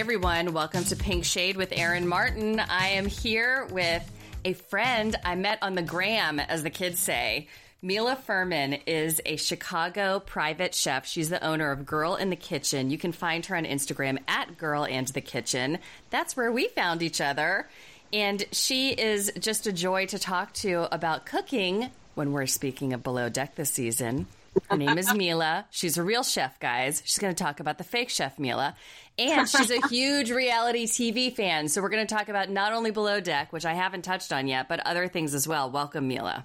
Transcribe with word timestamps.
Everyone, 0.00 0.54
welcome 0.54 0.82
to 0.84 0.96
Pink 0.96 1.26
Shade 1.26 1.58
with 1.58 1.74
Erin 1.76 2.08
Martin. 2.08 2.58
I 2.58 2.92
am 2.92 3.04
here 3.04 3.68
with 3.70 4.02
a 4.46 4.54
friend 4.54 5.14
I 5.26 5.34
met 5.34 5.58
on 5.60 5.74
the 5.74 5.82
gram, 5.82 6.40
as 6.40 6.62
the 6.62 6.70
kids 6.70 6.98
say. 6.98 7.48
Mila 7.82 8.16
Furman 8.16 8.72
is 8.86 9.20
a 9.26 9.36
Chicago 9.36 10.18
private 10.18 10.74
chef. 10.74 11.06
She's 11.06 11.28
the 11.28 11.44
owner 11.44 11.70
of 11.70 11.84
Girl 11.84 12.14
and 12.14 12.32
the 12.32 12.36
Kitchen. 12.36 12.90
You 12.90 12.96
can 12.96 13.12
find 13.12 13.44
her 13.44 13.54
on 13.54 13.66
Instagram 13.66 14.20
at 14.26 14.56
Girl 14.56 14.86
and 14.86 15.06
the 15.08 15.20
Kitchen. 15.20 15.78
That's 16.08 16.34
where 16.34 16.50
we 16.50 16.68
found 16.68 17.02
each 17.02 17.20
other. 17.20 17.68
And 18.10 18.42
she 18.52 18.92
is 18.92 19.30
just 19.38 19.66
a 19.66 19.72
joy 19.72 20.06
to 20.06 20.18
talk 20.18 20.54
to 20.54 20.88
about 20.94 21.26
cooking 21.26 21.90
when 22.14 22.32
we're 22.32 22.46
speaking 22.46 22.94
of 22.94 23.02
Below 23.02 23.28
Deck 23.28 23.54
this 23.54 23.70
season. 23.70 24.28
Her 24.68 24.76
name 24.76 24.98
is 24.98 25.12
Mila. 25.14 25.66
She's 25.70 25.96
a 25.96 26.02
real 26.02 26.22
chef, 26.22 26.58
guys. 26.60 27.02
She's 27.04 27.18
going 27.18 27.34
to 27.34 27.42
talk 27.42 27.60
about 27.60 27.78
the 27.78 27.84
fake 27.84 28.10
chef 28.10 28.38
Mila. 28.38 28.76
And 29.18 29.48
she's 29.48 29.70
a 29.70 29.86
huge 29.88 30.30
reality 30.30 30.86
TV 30.86 31.34
fan. 31.34 31.68
So 31.68 31.82
we're 31.82 31.88
going 31.88 32.06
to 32.06 32.14
talk 32.14 32.28
about 32.28 32.50
not 32.50 32.72
only 32.72 32.90
Below 32.90 33.20
Deck, 33.20 33.52
which 33.52 33.64
I 33.64 33.74
haven't 33.74 34.02
touched 34.02 34.32
on 34.32 34.46
yet, 34.48 34.68
but 34.68 34.80
other 34.80 35.08
things 35.08 35.34
as 35.34 35.46
well. 35.46 35.70
Welcome, 35.70 36.08
Mila. 36.08 36.44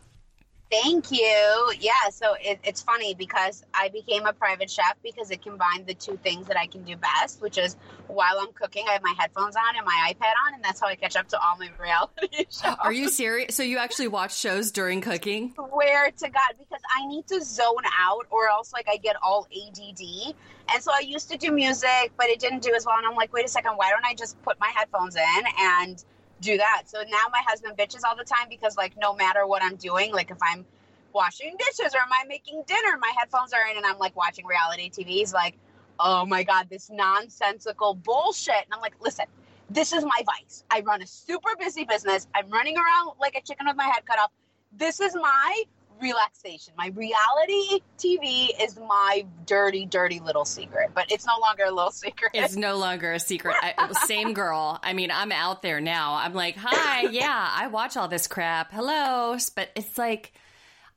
Thank 0.71 1.11
you. 1.11 1.73
Yeah, 1.79 2.09
so 2.09 2.35
it, 2.41 2.59
it's 2.63 2.81
funny 2.81 3.13
because 3.13 3.63
I 3.73 3.89
became 3.89 4.25
a 4.25 4.33
private 4.33 4.69
chef 4.69 4.95
because 5.03 5.29
it 5.29 5.41
combined 5.43 5.85
the 5.85 5.93
two 5.93 6.17
things 6.23 6.47
that 6.47 6.57
I 6.57 6.65
can 6.65 6.83
do 6.83 6.95
best, 6.97 7.41
which 7.41 7.57
is 7.57 7.75
while 8.07 8.39
I'm 8.39 8.51
cooking, 8.53 8.85
I 8.89 8.93
have 8.93 9.03
my 9.03 9.13
headphones 9.17 9.55
on 9.55 9.75
and 9.75 9.85
my 9.85 10.11
iPad 10.11 10.33
on, 10.47 10.55
and 10.55 10.63
that's 10.63 10.79
how 10.79 10.87
I 10.87 10.95
catch 10.95 11.15
up 11.15 11.27
to 11.29 11.39
all 11.39 11.57
my 11.57 11.69
reality 11.79 12.45
shows. 12.49 12.75
Are 12.83 12.91
you 12.91 13.09
serious? 13.09 13.55
So 13.55 13.63
you 13.63 13.77
actually 13.77 14.07
watch 14.07 14.35
shows 14.37 14.71
during 14.71 15.01
cooking? 15.01 15.53
Swear 15.55 16.11
to 16.11 16.29
God, 16.29 16.53
because 16.57 16.81
I 16.95 17.07
need 17.07 17.27
to 17.27 17.43
zone 17.43 17.83
out, 17.99 18.25
or 18.31 18.49
else 18.49 18.73
like 18.73 18.87
I 18.89 18.97
get 18.97 19.15
all 19.21 19.47
ADD. 19.55 20.35
And 20.73 20.83
so 20.83 20.91
I 20.91 21.01
used 21.01 21.29
to 21.31 21.37
do 21.37 21.51
music, 21.51 22.11
but 22.17 22.27
it 22.27 22.39
didn't 22.39 22.63
do 22.63 22.73
as 22.73 22.85
well. 22.85 22.97
And 22.97 23.05
I'm 23.05 23.15
like, 23.15 23.31
wait 23.31 23.45
a 23.45 23.49
second, 23.49 23.73
why 23.75 23.91
don't 23.91 24.05
I 24.05 24.15
just 24.15 24.41
put 24.41 24.59
my 24.59 24.71
headphones 24.75 25.15
in 25.15 25.43
and 25.59 26.03
do 26.41 26.57
that. 26.57 26.83
So 26.85 26.99
now 27.09 27.25
my 27.31 27.41
husband 27.45 27.77
bitches 27.77 28.01
all 28.07 28.15
the 28.15 28.23
time 28.23 28.47
because 28.49 28.77
like 28.77 28.93
no 28.97 29.15
matter 29.15 29.45
what 29.47 29.63
I'm 29.63 29.75
doing, 29.75 30.11
like 30.13 30.31
if 30.31 30.37
I'm 30.41 30.65
washing 31.13 31.55
dishes 31.57 31.93
or 31.93 31.99
am 31.99 32.11
I 32.11 32.25
making 32.27 32.63
dinner, 32.67 32.97
my 32.99 33.11
headphones 33.17 33.53
are 33.53 33.69
in 33.69 33.77
and 33.77 33.85
I'm 33.85 33.97
like 33.97 34.15
watching 34.15 34.45
reality 34.45 34.89
TV. 34.89 35.07
He's 35.07 35.33
like, 35.33 35.55
oh 35.99 36.25
my 36.25 36.43
God, 36.43 36.67
this 36.69 36.89
nonsensical 36.89 37.93
bullshit. 37.93 38.65
And 38.65 38.73
I'm 38.73 38.81
like, 38.81 38.95
listen, 39.01 39.25
this 39.69 39.93
is 39.93 40.03
my 40.03 40.21
vice. 40.25 40.63
I 40.69 40.81
run 40.81 41.01
a 41.01 41.07
super 41.07 41.49
busy 41.57 41.85
business. 41.85 42.27
I'm 42.35 42.49
running 42.49 42.77
around 42.77 43.13
like 43.19 43.35
a 43.35 43.41
chicken 43.41 43.65
with 43.67 43.75
my 43.75 43.85
head 43.85 44.05
cut 44.05 44.19
off. 44.19 44.31
This 44.73 44.99
is 44.99 45.15
my 45.15 45.63
relaxation. 46.01 46.73
My 46.77 46.87
reality 46.87 47.81
TV 47.97 48.49
is 48.61 48.77
my 48.79 49.25
dirty, 49.45 49.85
dirty 49.85 50.19
little 50.19 50.45
secret, 50.45 50.91
but 50.93 51.11
it's 51.11 51.25
no 51.25 51.33
longer 51.41 51.63
a 51.65 51.71
little 51.71 51.91
secret. 51.91 52.31
It's 52.33 52.55
no 52.55 52.77
longer 52.77 53.13
a 53.13 53.19
secret. 53.19 53.55
I, 53.61 53.91
same 54.05 54.33
girl. 54.33 54.79
I 54.83 54.93
mean, 54.93 55.11
I'm 55.11 55.31
out 55.31 55.61
there 55.61 55.79
now. 55.81 56.15
I'm 56.15 56.33
like, 56.33 56.55
hi, 56.57 57.01
yeah, 57.11 57.49
I 57.53 57.67
watch 57.67 57.97
all 57.97 58.07
this 58.07 58.27
crap. 58.27 58.71
Hello. 58.71 59.37
But 59.55 59.69
it's 59.75 59.97
like, 59.97 60.33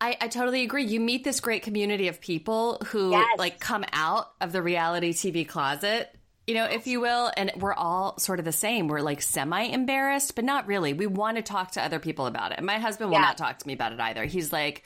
I, 0.01 0.17
I 0.21 0.29
totally 0.29 0.63
agree. 0.63 0.85
You 0.85 1.01
meet 1.01 1.25
this 1.25 1.41
great 1.41 1.63
community 1.63 2.09
of 2.09 2.21
people 2.21 2.79
who 2.89 3.11
Yes. 3.11 3.39
like 3.39 3.59
come 3.61 3.85
out 3.93 4.31
of 4.41 4.53
the 4.53 4.63
reality 4.63 5.13
TV 5.13 5.47
closet, 5.49 6.15
you 6.49 6.55
know, 6.55 6.65
if 6.65 6.87
you 6.87 7.01
will, 7.01 7.31
and 7.37 7.53
we're 7.57 7.75
all 7.75 8.19
sort 8.19 8.39
of 8.39 8.45
the 8.47 8.53
same. 8.53 8.89
We're 8.89 9.03
like 9.03 9.21
semi 9.23 9.65
embarrassed, 9.65 10.35
but 10.35 10.45
not 10.45 10.67
really. 10.67 10.95
We 10.95 11.07
want 11.07 11.37
to 11.37 11.43
talk 11.43 11.73
to 11.73 11.83
other 11.85 11.99
people 11.99 12.27
about 12.27 12.53
it. 12.53 12.63
My 12.65 12.79
husband 12.79 13.11
will 13.11 13.19
Yeah. 13.19 13.23
not 13.27 13.37
talk 13.39 13.59
to 13.59 13.67
me 13.67 13.75
about 13.75 13.93
it 13.93 14.01
either. 14.01 14.25
He's 14.25 14.53
like, 14.53 14.83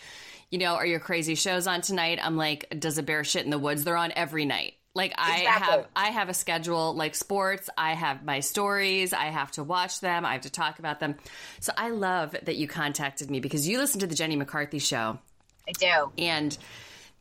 you 0.50 0.59
know, 0.59 0.75
are 0.75 0.84
your 0.84 1.00
crazy 1.00 1.36
shows 1.36 1.66
on 1.66 1.81
tonight? 1.81 2.19
I'm 2.22 2.36
like, 2.36 2.66
does 2.78 2.98
a 2.98 3.03
bear 3.03 3.25
shit 3.25 3.44
in 3.44 3.50
the 3.50 3.59
woods? 3.59 3.84
They're 3.84 3.97
on 3.97 4.12
every 4.14 4.44
night. 4.44 4.75
Like 4.94 5.14
I 5.16 5.38
Exactly. 5.38 5.69
have 5.69 5.86
I 5.97 6.06
have 6.10 6.28
a 6.28 6.34
schedule 6.34 6.94
like 6.94 7.14
sports, 7.14 7.70
I 7.78 7.94
have 7.94 8.25
my 8.25 8.41
stories, 8.41 9.15
I 9.15 9.26
have 9.26 9.50
to 9.53 9.65
watch 9.65 10.00
them, 10.00 10.26
I 10.26 10.32
have 10.34 10.42
to 10.42 10.50
talk 10.50 10.81
about 10.81 11.00
them. 11.00 11.15
So 11.60 11.72
I 11.78 11.91
love 11.91 12.32
that 12.42 12.56
you 12.56 12.69
contacted 12.69 13.31
me 13.31 13.41
because 13.41 13.66
you 13.66 13.78
listened 13.78 14.03
to 14.03 14.06
the 14.06 14.15
Jenny 14.15 14.36
McCarthy 14.36 14.81
show 14.81 15.19
I 15.66 15.72
do. 15.72 16.12
and 16.19 16.59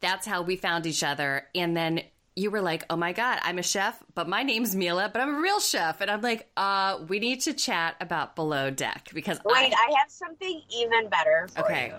that's 0.02 0.26
how 0.28 0.42
we 0.42 0.58
found 0.58 0.86
each 0.86 1.02
other. 1.04 1.48
And 1.56 1.78
then 1.78 2.02
you 2.36 2.50
were 2.52 2.62
like, 2.62 2.86
"Oh 2.90 2.96
my 2.96 3.14
god, 3.14 3.40
I'm 3.44 3.60
a 3.60 3.64
chef, 3.64 4.02
but 4.16 4.28
my 4.28 4.44
name's 4.44 4.76
Mila, 4.76 5.10
but 5.12 5.22
I'm 5.22 5.36
a 5.36 5.40
real 5.40 5.60
chef." 5.60 6.02
And 6.02 6.10
I'm 6.10 6.22
like, 6.22 6.50
"Uh, 6.56 7.00
we 7.08 7.20
need 7.20 7.42
to 7.42 7.54
chat 7.54 7.96
about 8.00 8.36
Below 8.36 8.70
Deck 8.72 9.10
because 9.14 9.40
Wait, 9.46 9.74
I, 9.74 9.90
I 9.90 10.00
have 10.00 10.10
something 10.10 10.62
even 10.74 11.10
better 11.10 11.48
for 11.54 11.62
okay, 11.66 11.88
you. 11.88 11.94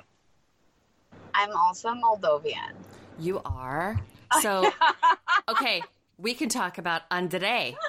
I'm 1.34 1.50
also 1.56 1.90
Moldovan. 1.90 2.72
you 3.18 3.40
are 3.44 3.98
so 4.40 4.70
okay. 5.48 5.82
We 6.18 6.34
can 6.34 6.48
talk 6.48 6.78
about 6.78 7.02
Andre. 7.10 7.76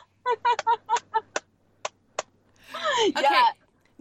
Okay, 3.15 3.21
Yeah. 3.21 3.51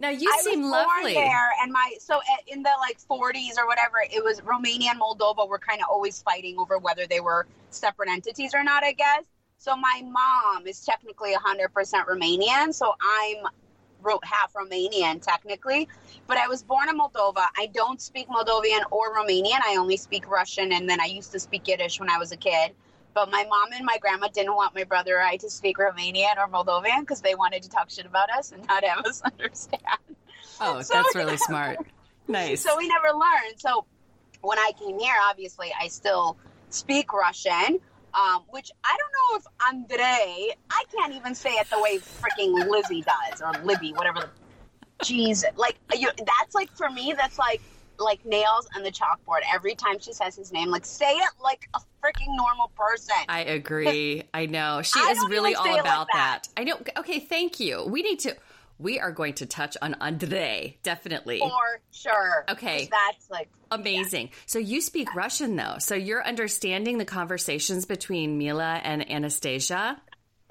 Now 0.03 0.09
you 0.09 0.31
I 0.31 0.41
seem 0.41 0.61
was 0.61 0.69
born 0.69 0.71
lovely. 0.71 1.13
there, 1.13 1.49
and 1.61 1.71
my 1.71 1.95
so 1.99 2.19
eh, 2.19 2.53
in 2.53 2.61
the 2.61 2.69
like 2.81 2.99
40s 3.09 3.57
or 3.57 3.65
whatever, 3.65 3.95
it 4.11 4.23
was 4.23 4.43
Romania 4.43 4.91
and 4.91 5.01
Moldova 5.01 5.47
were 5.47 5.57
kind 5.57 5.79
of 5.81 5.87
always 5.89 6.21
fighting 6.21 6.59
over 6.59 6.77
whether 6.77 7.07
they 7.07 7.21
were 7.21 7.47
separate 7.71 8.09
entities 8.09 8.53
or 8.53 8.63
not. 8.63 8.83
I 8.83 8.91
guess. 8.91 9.23
So 9.57 9.77
my 9.77 10.03
mom 10.05 10.67
is 10.67 10.83
technically 10.83 11.33
100% 11.33 11.69
Romanian, 12.05 12.73
so 12.73 12.93
I'm 13.01 13.47
ro- 14.01 14.19
half 14.23 14.51
Romanian 14.53 15.21
technically, 15.21 15.87
but 16.27 16.35
I 16.37 16.49
was 16.49 16.61
born 16.61 16.89
in 16.89 16.99
Moldova. 16.99 17.45
I 17.57 17.67
don't 17.73 18.01
speak 18.01 18.27
Moldovan 18.27 18.81
or 18.91 19.15
Romanian. 19.15 19.61
I 19.65 19.77
only 19.79 19.95
speak 19.95 20.29
Russian, 20.29 20.73
and 20.73 20.89
then 20.89 20.99
I 20.99 21.05
used 21.05 21.31
to 21.31 21.39
speak 21.39 21.65
Yiddish 21.69 21.97
when 22.01 22.09
I 22.09 22.17
was 22.17 22.33
a 22.33 22.37
kid. 22.37 22.73
But 23.13 23.29
my 23.29 23.45
mom 23.47 23.71
and 23.73 23.85
my 23.85 23.97
grandma 23.99 24.27
didn't 24.27 24.55
want 24.55 24.73
my 24.73 24.83
brother 24.85 25.17
or 25.17 25.21
I 25.21 25.37
to 25.37 25.49
speak 25.49 25.77
Romanian 25.77 26.37
or 26.37 26.47
Moldovan 26.47 27.01
because 27.01 27.21
they 27.21 27.35
wanted 27.35 27.63
to 27.63 27.69
talk 27.69 27.89
shit 27.89 28.05
about 28.05 28.29
us 28.31 28.51
and 28.51 28.65
not 28.67 28.83
have 28.83 29.05
us 29.05 29.21
understand. 29.25 29.81
Oh, 30.59 30.81
So- 30.81 30.93
that's 30.95 31.15
really 31.15 31.37
smart. 31.37 31.79
Nice. 32.27 32.61
So 32.63 32.77
we 32.77 32.87
never 32.87 33.09
learned. 33.09 33.59
So 33.59 33.85
when 34.41 34.57
I 34.57 34.71
came 34.79 34.97
here, 34.97 35.13
obviously, 35.29 35.73
I 35.79 35.87
still 35.89 36.37
speak 36.69 37.11
Russian, 37.13 37.79
um, 38.13 38.43
which 38.49 38.71
I 38.83 38.95
don't 38.97 39.11
know 39.11 39.37
if 39.39 39.45
Andre, 39.67 40.55
I 40.69 40.83
can't 40.95 41.13
even 41.13 41.35
say 41.35 41.51
it 41.51 41.69
the 41.69 41.81
way 41.81 41.97
freaking 41.99 42.69
Lizzie 42.69 43.03
does 43.03 43.41
or 43.41 43.51
Libby, 43.63 43.91
whatever. 43.93 44.21
The, 44.21 45.05
jeez, 45.05 45.43
like 45.57 45.77
you, 45.93 46.09
that's 46.17 46.55
like 46.55 46.71
for 46.77 46.89
me, 46.89 47.13
that's 47.17 47.37
like 47.37 47.61
like 47.99 48.25
nails 48.25 48.67
on 48.75 48.83
the 48.83 48.91
chalkboard. 48.91 49.41
Every 49.53 49.75
time 49.75 49.99
she 49.99 50.13
says 50.13 50.35
his 50.35 50.51
name, 50.51 50.69
like 50.69 50.85
say 50.85 51.11
it 51.13 51.29
like 51.41 51.67
a 51.73 51.79
freaking 52.03 52.35
normal 52.35 52.71
person. 52.75 53.15
I 53.29 53.41
agree. 53.41 54.23
I 54.33 54.45
know. 54.45 54.81
She 54.81 54.99
I 54.99 55.11
is 55.11 55.19
really 55.29 55.55
all 55.55 55.65
it 55.65 55.71
like 55.71 55.81
about 55.81 56.07
that. 56.13 56.47
that. 56.55 56.61
I 56.61 56.63
know. 56.63 56.77
Okay, 56.97 57.19
thank 57.19 57.59
you. 57.59 57.85
We 57.85 58.01
need 58.01 58.19
to 58.19 58.35
we 58.79 58.99
are 58.99 59.11
going 59.11 59.33
to 59.35 59.45
touch 59.45 59.77
on 59.81 59.95
Andre, 60.01 60.77
definitely. 60.83 61.39
for 61.39 61.79
sure. 61.91 62.45
Okay. 62.49 62.89
That's 62.91 63.29
like 63.29 63.49
Amazing. 63.71 64.29
So 64.45 64.59
you 64.59 64.81
speak 64.81 65.13
Russian 65.15 65.55
though. 65.55 65.77
So 65.79 65.95
you're 65.95 66.25
understanding 66.25 66.97
the 66.97 67.05
conversations 67.05 67.85
between 67.85 68.37
Mila 68.37 68.81
and 68.83 69.09
Anastasia? 69.09 69.99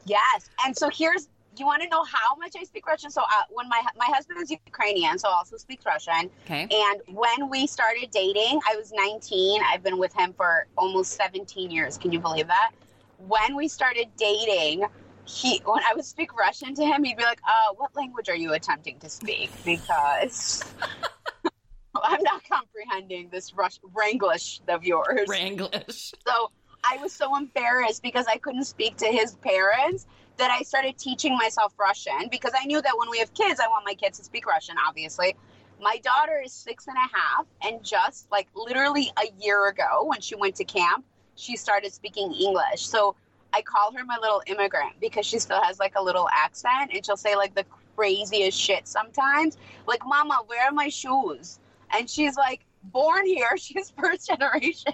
Yes, 0.05 0.51
and 0.65 0.77
so 0.77 0.91
here's. 0.93 1.29
You 1.57 1.67
want 1.67 1.83
to 1.83 1.89
know 1.89 2.03
how 2.05 2.35
much 2.37 2.55
I 2.59 2.65
speak 2.65 2.87
Russian? 2.87 3.11
So 3.11 3.23
uh, 3.23 3.43
when 3.51 3.69
my 3.69 3.83
my 3.97 4.07
husband 4.07 4.41
is 4.41 4.51
Ukrainian, 4.51 5.19
so 5.19 5.29
also 5.29 5.57
speaks 5.57 5.85
Russian. 5.85 6.31
Okay. 6.47 6.67
And 6.71 7.03
when 7.09 7.51
we 7.51 7.67
started 7.67 8.11
dating, 8.11 8.61
I 8.69 8.77
was 8.77 8.93
19. 8.93 9.61
I've 9.71 9.83
been 9.83 9.99
with 9.99 10.15
him 10.15 10.33
for 10.33 10.67
almost 10.79 11.13
17 11.13 11.71
years. 11.71 11.99
Can 11.99 12.11
you 12.13 12.21
believe 12.21 12.47
that? 12.47 12.71
When 13.19 13.55
we 13.55 13.69
started 13.69 14.09
dating, 14.17 14.87
he 15.25 15.61
when 15.65 15.83
I 15.85 15.95
would 15.95 16.05
speak 16.05 16.35
Russian 16.35 16.75
to 16.75 16.85
him, 16.85 17.05
he'd 17.05 17.19
be 17.19 17.25
like, 17.25 17.41
"Uh, 17.47 17.75
what 17.77 17.95
language 17.95 18.29
are 18.29 18.37
you 18.37 18.55
attempting 18.55 18.99
to 19.01 19.11
speak?" 19.11 19.51
Because 19.65 20.65
I'm 22.03 22.23
not 22.23 22.43
comprehending 22.49 23.29
this 23.31 23.55
Rush 23.55 23.79
Wranglish 23.93 24.61
of 24.69 24.85
yours. 24.85 25.29
Wranglish. 25.29 26.15
So 26.27 26.51
I 26.85 26.97
was 26.97 27.13
so 27.13 27.37
embarrassed 27.37 28.03
because 28.03 28.27
I 28.27 28.39
couldn't 28.39 28.65
speak 28.65 28.97
to 28.99 29.07
his 29.07 29.35
parents 29.37 30.07
that 30.39 30.51
I 30.51 30.63
started 30.63 30.99
teaching 30.99 31.37
myself 31.37 31.75
Russian 31.79 32.29
because 32.31 32.53
I 32.59 32.65
knew 32.65 32.81
that 32.83 32.95
when 32.97 33.11
we 33.11 33.19
have 33.19 33.33
kids, 33.35 33.61
I 33.61 33.69
want 33.69 33.85
my 33.85 33.95
kids 33.95 34.19
to 34.19 34.25
speak 34.25 34.47
Russian, 34.47 34.77
obviously. 34.87 35.37
My 35.81 35.99
daughter 35.99 36.43
is 36.45 36.53
six 36.53 36.87
and 36.87 36.97
a 36.97 37.17
half, 37.17 37.47
and 37.63 37.85
just 37.85 38.31
like 38.31 38.49
literally 38.55 39.13
a 39.19 39.31
year 39.43 39.69
ago 39.69 40.05
when 40.05 40.21
she 40.21 40.35
went 40.35 40.55
to 40.57 40.65
camp, 40.65 41.05
she 41.35 41.57
started 41.57 41.93
speaking 41.93 42.33
English. 42.33 42.87
So 42.87 43.17
I 43.53 43.63
call 43.63 43.93
her 43.93 44.05
my 44.05 44.17
little 44.21 44.43
immigrant 44.47 44.95
because 45.01 45.27
she 45.27 45.39
still 45.39 45.63
has 45.63 45.79
like 45.79 45.95
a 45.97 46.03
little 46.03 46.29
accent 46.33 46.93
and 46.95 47.05
she'll 47.05 47.17
say 47.17 47.37
like 47.37 47.55
the 47.55 47.65
craziest 47.97 48.59
shit 48.59 48.89
sometimes. 48.89 49.57
Like, 49.87 50.05
Mama, 50.07 50.41
where 50.47 50.67
are 50.67 50.73
my 50.73 50.89
shoes? 50.89 51.59
And 51.91 52.09
she's 52.09 52.37
like, 52.37 52.65
born 52.85 53.27
here. 53.27 53.49
She's 53.57 53.91
first 53.91 54.27
generation. 54.29 54.93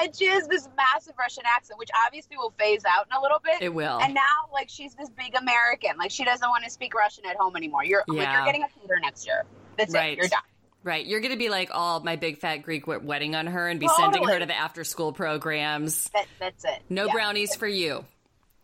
And 0.00 0.16
she 0.16 0.26
has 0.26 0.46
this 0.48 0.68
massive 0.76 1.14
Russian 1.18 1.44
accent, 1.46 1.78
which 1.78 1.90
obviously 2.06 2.36
will 2.36 2.52
phase 2.58 2.82
out 2.84 3.06
in 3.10 3.16
a 3.16 3.20
little 3.20 3.40
bit. 3.42 3.62
It 3.62 3.72
will. 3.74 3.98
And 4.00 4.14
now, 4.14 4.20
like, 4.52 4.68
she's 4.68 4.94
this 4.94 5.08
big 5.10 5.34
American. 5.34 5.92
Like, 5.98 6.10
she 6.10 6.24
doesn't 6.24 6.48
want 6.48 6.64
to 6.64 6.70
speak 6.70 6.94
Russian 6.94 7.26
at 7.26 7.36
home 7.36 7.56
anymore. 7.56 7.84
You're, 7.84 8.04
like, 8.08 8.18
Yeah. 8.18 8.36
you're 8.36 8.44
getting 8.46 8.62
a 8.64 8.68
tutor 8.80 8.98
next 9.00 9.26
year. 9.26 9.44
That's 9.76 9.92
Right. 9.94 10.12
it. 10.12 10.18
You're 10.18 10.28
done. 10.28 10.40
Right. 10.82 11.04
You're 11.04 11.20
going 11.20 11.32
to 11.32 11.38
be 11.38 11.50
like 11.50 11.68
all 11.72 12.00
my 12.00 12.16
big 12.16 12.38
fat 12.38 12.58
Greek 12.58 12.86
wedding 12.86 13.34
on 13.34 13.46
her 13.46 13.68
and 13.68 13.78
be 13.78 13.86
sending 13.88 14.26
her 14.26 14.38
to 14.38 14.46
the 14.46 14.56
after 14.56 14.82
school 14.82 15.12
programs. 15.12 16.08
That, 16.10 16.26
that's 16.38 16.64
it. 16.64 16.82
No 16.88 17.06
Yeah. 17.06 17.12
brownies 17.12 17.54
for 17.54 17.66
you. 17.68 18.04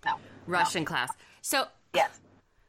No. 0.05 0.15
Russian 0.47 0.85
class. 0.87 1.11
So, 1.43 1.67
Yes. 1.95 2.19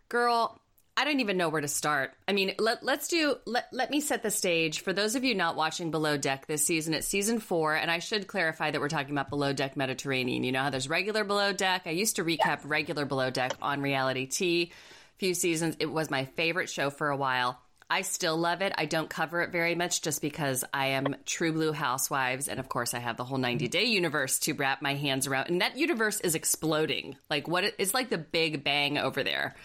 girl, 0.09 0.59
I 0.99 1.05
don't 1.05 1.19
even 1.19 1.37
know 1.37 1.49
where 1.49 1.61
to 1.61 1.67
start. 1.67 2.13
I 2.27 2.33
mean, 2.33 2.55
let, 2.57 2.83
let's 2.83 3.07
do, 3.07 3.35
let, 3.45 3.67
let 3.71 3.91
me 3.91 4.01
set 4.01 4.23
the 4.23 4.31
stage. 4.31 4.81
For 4.81 4.93
those 4.93 5.13
of 5.13 5.23
you 5.23 5.35
not 5.35 5.55
watching 5.55 5.91
Below 5.91 6.17
Deck 6.17 6.47
this 6.47 6.65
season, 6.65 6.95
it's 6.95 7.05
season 7.05 7.39
four, 7.39 7.75
and 7.75 7.91
I 7.91 7.99
should 7.99 8.25
clarify 8.25 8.71
that 8.71 8.81
we're 8.81 8.89
talking 8.89 9.11
about 9.11 9.29
Below 9.29 9.53
Deck 9.53 9.77
Mediterranean. 9.77 10.43
You 10.43 10.51
know 10.51 10.63
how 10.63 10.71
there's 10.71 10.89
regular 10.89 11.23
Below 11.23 11.53
Deck? 11.53 11.83
I 11.85 11.91
used 11.91 12.15
to 12.15 12.23
recap 12.25 12.61
regular 12.63 13.05
Below 13.05 13.29
Deck 13.29 13.53
on 13.61 13.81
reality 13.81 14.25
T. 14.25 14.71
Few 15.19 15.35
seasons. 15.35 15.77
It 15.79 15.85
was 15.85 16.09
my 16.09 16.25
favorite 16.25 16.67
show 16.67 16.89
for 16.89 17.09
a 17.09 17.17
while. 17.17 17.61
I 17.91 18.01
still 18.01 18.35
love 18.35 18.63
it. 18.63 18.73
I 18.75 18.85
don't 18.85 19.09
cover 19.09 19.43
it 19.43 19.51
very 19.51 19.75
much 19.75 20.01
just 20.01 20.19
because 20.19 20.65
I 20.73 20.87
am 20.87 21.15
True 21.27 21.53
Blue 21.53 21.73
Housewives. 21.73 22.47
And 22.47 22.59
of 22.59 22.69
course, 22.69 22.95
I 22.95 22.99
have 22.99 23.17
the 23.17 23.23
whole 23.23 23.37
90 23.37 23.67
day 23.67 23.85
universe 23.85 24.39
to 24.39 24.53
wrap 24.53 24.81
my 24.81 24.95
hands 24.95 25.27
around. 25.27 25.49
And 25.49 25.61
that 25.61 25.77
universe 25.77 26.19
is 26.21 26.33
exploding. 26.33 27.17
Like, 27.29 27.47
what? 27.47 27.63
It's 27.77 27.93
like 27.93 28.09
the 28.09 28.17
big 28.17 28.63
bang 28.63 28.97
over 28.97 29.23
there. 29.23 29.55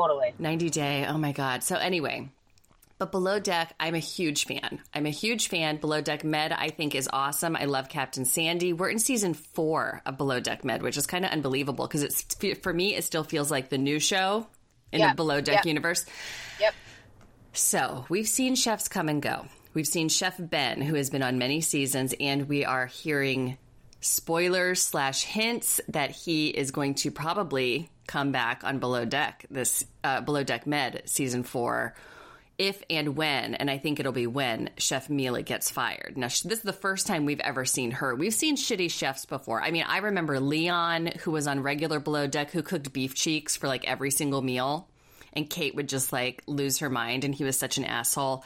Totally. 0.00 0.34
90 0.38 0.70
day. 0.70 1.06
Oh 1.08 1.18
my 1.18 1.32
God. 1.32 1.62
So, 1.62 1.76
anyway, 1.76 2.28
but 2.98 3.10
Below 3.12 3.38
Deck, 3.40 3.74
I'm 3.80 3.94
a 3.94 3.98
huge 4.00 4.44
fan. 4.46 4.80
I'm 4.94 5.06
a 5.06 5.10
huge 5.10 5.48
fan. 5.48 5.76
Below 5.78 6.00
Deck 6.00 6.24
Med, 6.24 6.52
I 6.52 6.68
think, 6.70 6.94
is 6.94 7.08
awesome. 7.12 7.56
I 7.56 7.64
love 7.64 7.88
Captain 7.88 8.24
Sandy. 8.24 8.72
We're 8.72 8.90
in 8.90 8.98
season 8.98 9.34
four 9.34 10.02
of 10.06 10.16
Below 10.16 10.40
Deck 10.40 10.64
Med, 10.64 10.82
which 10.82 10.96
is 10.96 11.06
kind 11.06 11.24
of 11.24 11.30
unbelievable 11.32 11.86
because 11.86 12.02
it's 12.02 12.22
for 12.62 12.72
me, 12.72 12.94
it 12.94 13.04
still 13.04 13.24
feels 13.24 13.50
like 13.50 13.68
the 13.70 13.78
new 13.78 13.98
show 13.98 14.46
in 14.92 15.00
Yeah. 15.00 15.10
the 15.10 15.16
Below 15.16 15.40
Deck 15.40 15.64
universe. 15.64 16.06
Yep. 16.60 16.74
So 17.52 18.04
we've 18.08 18.28
seen 18.28 18.54
chefs 18.54 18.88
come 18.88 19.08
and 19.08 19.20
go. 19.22 19.46
We've 19.74 19.86
seen 19.86 20.08
Chef 20.08 20.34
Ben, 20.38 20.80
who 20.80 20.94
has 20.94 21.10
been 21.10 21.22
on 21.22 21.38
many 21.38 21.60
seasons, 21.60 22.14
and 22.18 22.48
we 22.48 22.64
are 22.64 22.86
hearing 22.86 23.58
spoilers 24.00 24.82
slash 24.82 25.24
hints 25.24 25.80
that 25.88 26.10
he 26.10 26.48
is 26.48 26.70
going 26.70 26.94
to 26.94 27.10
probably 27.10 27.90
come 28.06 28.32
back 28.32 28.62
on 28.64 28.78
Below 28.78 29.04
Deck 29.04 29.46
this 29.50 29.84
uh, 30.04 30.20
Below 30.20 30.44
Deck 30.44 30.66
Med 30.66 31.02
season 31.06 31.42
four. 31.42 31.94
If 32.56 32.82
and 32.90 33.16
when, 33.16 33.54
and 33.54 33.70
I 33.70 33.78
think 33.78 34.00
it'll 34.00 34.10
be 34.10 34.26
when 34.26 34.70
Chef 34.78 35.08
Mila 35.08 35.42
gets 35.42 35.70
fired. 35.70 36.14
Now, 36.16 36.26
this 36.26 36.44
is 36.44 36.62
the 36.62 36.72
first 36.72 37.06
time 37.06 37.24
we've 37.24 37.38
ever 37.38 37.64
seen 37.64 37.92
her. 37.92 38.16
We've 38.16 38.34
seen 38.34 38.56
shitty 38.56 38.90
chefs 38.90 39.26
before. 39.26 39.62
I 39.62 39.70
mean, 39.70 39.84
I 39.86 39.98
remember 39.98 40.40
Leon, 40.40 41.12
who 41.20 41.30
was 41.30 41.46
on 41.46 41.62
regular 41.62 42.00
Below 42.00 42.26
Deck, 42.26 42.50
who 42.50 42.64
cooked 42.64 42.92
beef 42.92 43.14
cheeks 43.14 43.56
for 43.56 43.68
like 43.68 43.86
every 43.86 44.10
single 44.10 44.42
meal 44.42 44.88
and 45.32 45.48
Kate 45.48 45.74
would 45.74 45.88
just 45.88 46.12
like 46.12 46.42
lose 46.46 46.78
her 46.78 46.90
mind, 46.90 47.24
and 47.24 47.34
he 47.34 47.44
was 47.44 47.58
such 47.58 47.78
an 47.78 47.84
asshole. 47.84 48.44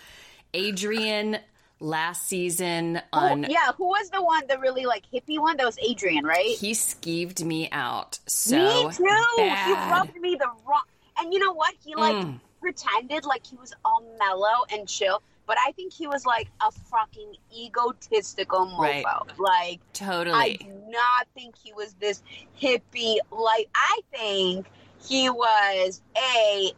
Adrian 0.54 1.38
last 1.82 2.28
season 2.28 3.00
on 3.12 3.42
Who- 3.44 3.52
yeah, 3.52 3.72
who 3.76 3.86
was 3.88 4.08
the 4.10 4.22
one, 4.22 4.44
the 4.48 4.58
really 4.58 4.86
like 4.86 5.04
hippie 5.12 5.38
one? 5.38 5.56
That 5.56 5.66
was 5.66 5.78
Adrian, 5.80 6.24
right? 6.24 6.46
he 6.56 6.72
skeeved 6.72 7.44
me 7.44 7.68
out 7.72 8.18
so 8.26 8.56
me 8.88 8.94
too. 8.94 9.04
He 9.36 9.72
rubbed 9.72 10.16
me 10.20 10.36
the 10.36 10.46
wrong. 10.66 10.82
And 11.18 11.32
you 11.34 11.40
know 11.40 11.52
what? 11.52 11.74
He 11.84 11.94
like 11.94 12.14
Mm. 12.14 12.40
pretended 12.60 13.24
like 13.24 13.44
he 13.46 13.56
was 13.56 13.72
all 13.84 14.02
mellow 14.18 14.64
and 14.72 14.88
chill, 14.88 15.22
but 15.46 15.56
I 15.66 15.72
think 15.72 15.92
he 15.92 16.06
was 16.06 16.24
like 16.24 16.48
a 16.60 16.70
fucking 16.70 17.34
egotistical 17.54 18.66
mofo. 18.66 18.78
Right. 19.04 19.38
Like 19.38 19.80
totally. 19.92 20.38
I 20.38 20.56
do 20.60 20.72
not 20.88 21.26
think 21.34 21.54
he 21.62 21.72
was 21.72 21.94
this 21.94 22.22
hippie. 22.60 23.16
Like 23.30 23.68
I 23.74 24.00
think 24.14 24.66
he 25.06 25.28
was 25.30 26.00
a 26.16 26.72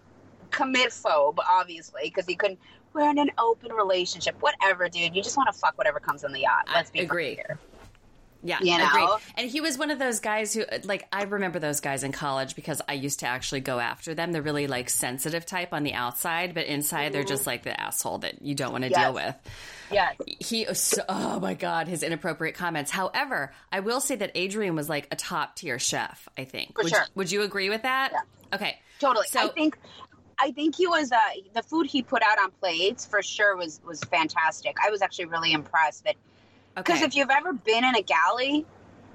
commit 0.50 0.90
phobe, 0.90 1.38
obviously, 1.48 2.02
because 2.04 2.26
he 2.26 2.34
couldn't. 2.36 2.58
We're 2.94 3.10
in 3.10 3.18
an 3.18 3.30
open 3.38 3.72
relationship. 3.72 4.36
Whatever, 4.40 4.88
dude. 4.88 5.14
You 5.14 5.22
just 5.22 5.36
want 5.36 5.52
to 5.52 5.58
fuck 5.58 5.76
whatever 5.76 6.00
comes 6.00 6.24
on 6.24 6.32
the 6.32 6.40
yacht. 6.40 6.68
Let's 6.72 6.90
be 6.90 7.00
agree. 7.00 7.34
Here. 7.34 7.58
Yeah, 8.46 8.58
You 8.60 8.76
know? 8.76 8.86
agreed. 8.86 9.08
And 9.38 9.50
he 9.50 9.62
was 9.62 9.78
one 9.78 9.90
of 9.90 9.98
those 9.98 10.20
guys 10.20 10.52
who, 10.52 10.64
like, 10.84 11.08
I 11.10 11.22
remember 11.22 11.58
those 11.58 11.80
guys 11.80 12.04
in 12.04 12.12
college 12.12 12.54
because 12.54 12.82
I 12.86 12.92
used 12.92 13.20
to 13.20 13.26
actually 13.26 13.60
go 13.60 13.78
after 13.78 14.14
them. 14.14 14.32
They're 14.32 14.42
really 14.42 14.66
like 14.66 14.90
sensitive 14.90 15.46
type 15.46 15.72
on 15.72 15.82
the 15.82 15.94
outside, 15.94 16.52
but 16.54 16.66
inside 16.66 17.14
they're 17.14 17.24
just 17.24 17.42
mm-hmm. 17.42 17.50
like 17.50 17.62
the 17.62 17.80
asshole 17.80 18.18
that 18.18 18.42
you 18.42 18.54
don't 18.54 18.70
want 18.70 18.84
to 18.84 18.90
Yes. 18.90 19.00
deal 19.00 19.14
with. 19.14 19.34
Yes. 19.90 20.16
he 20.26 20.66
oh 21.08 21.40
my 21.40 21.54
god 21.54 21.88
his 21.88 22.02
inappropriate 22.02 22.54
comments 22.56 22.90
however 22.90 23.52
i 23.70 23.80
will 23.80 24.00
say 24.00 24.16
that 24.16 24.32
adrian 24.34 24.74
was 24.74 24.88
like 24.88 25.06
a 25.12 25.16
top 25.16 25.56
tier 25.56 25.78
chef 25.78 26.26
i 26.38 26.44
think 26.44 26.74
For 26.74 26.84
would, 26.84 26.90
sure. 26.92 27.04
would 27.14 27.30
you 27.30 27.42
agree 27.42 27.68
with 27.68 27.82
that 27.82 28.10
Yeah. 28.12 28.54
okay 28.56 28.78
Totally. 28.98 29.26
So- 29.28 29.40
I 29.40 29.48
think 29.48 29.78
I 30.38 30.50
think 30.52 30.74
he 30.76 30.86
was 30.86 31.12
uh 31.12 31.18
the 31.54 31.62
food 31.62 31.86
he 31.86 32.02
put 32.02 32.22
out 32.22 32.38
on 32.38 32.50
plates 32.52 33.06
for 33.06 33.22
sure 33.22 33.56
was 33.56 33.80
was 33.86 34.00
fantastic. 34.04 34.76
I 34.84 34.90
was 34.90 35.02
actually 35.02 35.26
really 35.26 35.52
impressed 35.52 36.04
that 36.04 36.16
because 36.76 36.96
okay 36.96 37.04
if 37.06 37.14
you've 37.16 37.30
ever 37.30 37.52
been 37.52 37.84
in 37.84 37.94
a 37.94 38.02
galley, 38.02 38.66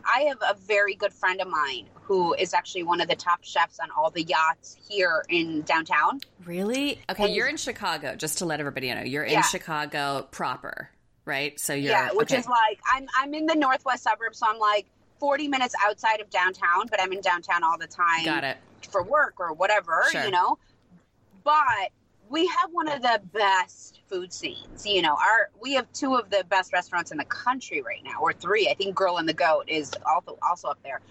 I 0.05 0.21
have 0.21 0.37
a 0.41 0.55
very 0.55 0.95
good 0.95 1.13
friend 1.13 1.41
of 1.41 1.47
mine 1.47 1.87
who 2.01 2.33
is 2.33 2.53
actually 2.53 2.83
one 2.83 3.01
of 3.01 3.07
the 3.07 3.15
top 3.15 3.43
chefs 3.43 3.79
on 3.79 3.89
all 3.91 4.09
the 4.09 4.23
yachts 4.23 4.75
here 4.89 5.23
in 5.29 5.61
downtown. 5.63 6.19
really 6.45 6.99
okay 7.09 7.25
And- 7.25 7.35
you're 7.35 7.47
in 7.47 7.57
chicago 7.57 8.15
just 8.15 8.39
to 8.39 8.45
let 8.45 8.59
everybody 8.59 8.91
know 8.93 9.01
you're 9.01 9.23
in 9.23 9.33
Yeah. 9.33 9.41
chicago 9.41 10.27
proper 10.31 10.89
right 11.25 11.59
so 11.59 11.73
you're 11.73 11.91
yeah, 11.91 12.09
which 12.13 12.31
okay. 12.31 12.39
is 12.39 12.47
like 12.47 12.79
I'm 12.91 13.07
I'm 13.15 13.33
in 13.35 13.45
the 13.45 13.55
northwest 13.55 14.03
suburbs, 14.03 14.39
so 14.39 14.47
I'm 14.49 14.57
like 14.59 14.87
40 15.19 15.49
minutes 15.49 15.75
outside 15.83 16.21
of 16.21 16.29
downtown, 16.29 16.87
but 16.89 17.01
I'm 17.01 17.11
in 17.11 17.19
downtown 17.19 17.61
all 17.63 17.77
the 17.77 17.87
time. 17.87 18.23
got 18.23 18.45
it 18.45 18.55
for 18.89 19.03
work 19.03 19.33
or 19.37 19.51
whatever, 19.51 20.05
Sure. 20.11 20.23
you 20.23 20.31
know. 20.31 20.57
But 21.43 21.89
we 22.29 22.45
have 22.47 22.69
one 22.71 22.87
of 22.87 23.01
the 23.01 23.21
best 23.33 24.01
food 24.07 24.31
scenes. 24.31 24.85
You 24.85 25.01
know, 25.01 25.13
our 25.15 25.49
we 25.61 25.73
have 25.73 25.91
two 25.93 26.15
of 26.15 26.29
the 26.29 26.43
best 26.49 26.71
restaurants 26.73 27.11
in 27.11 27.17
the 27.17 27.25
country 27.25 27.81
right 27.81 28.03
now, 28.03 28.19
or 28.21 28.33
three. 28.33 28.67
I 28.69 28.73
think 28.75 28.95
Girl 28.95 29.17
and 29.17 29.27
the 29.27 29.33
Goat 29.33 29.65
is 29.67 29.91
also 30.05 30.37
also 30.41 30.67
up 30.69 30.79
there. 30.83 31.01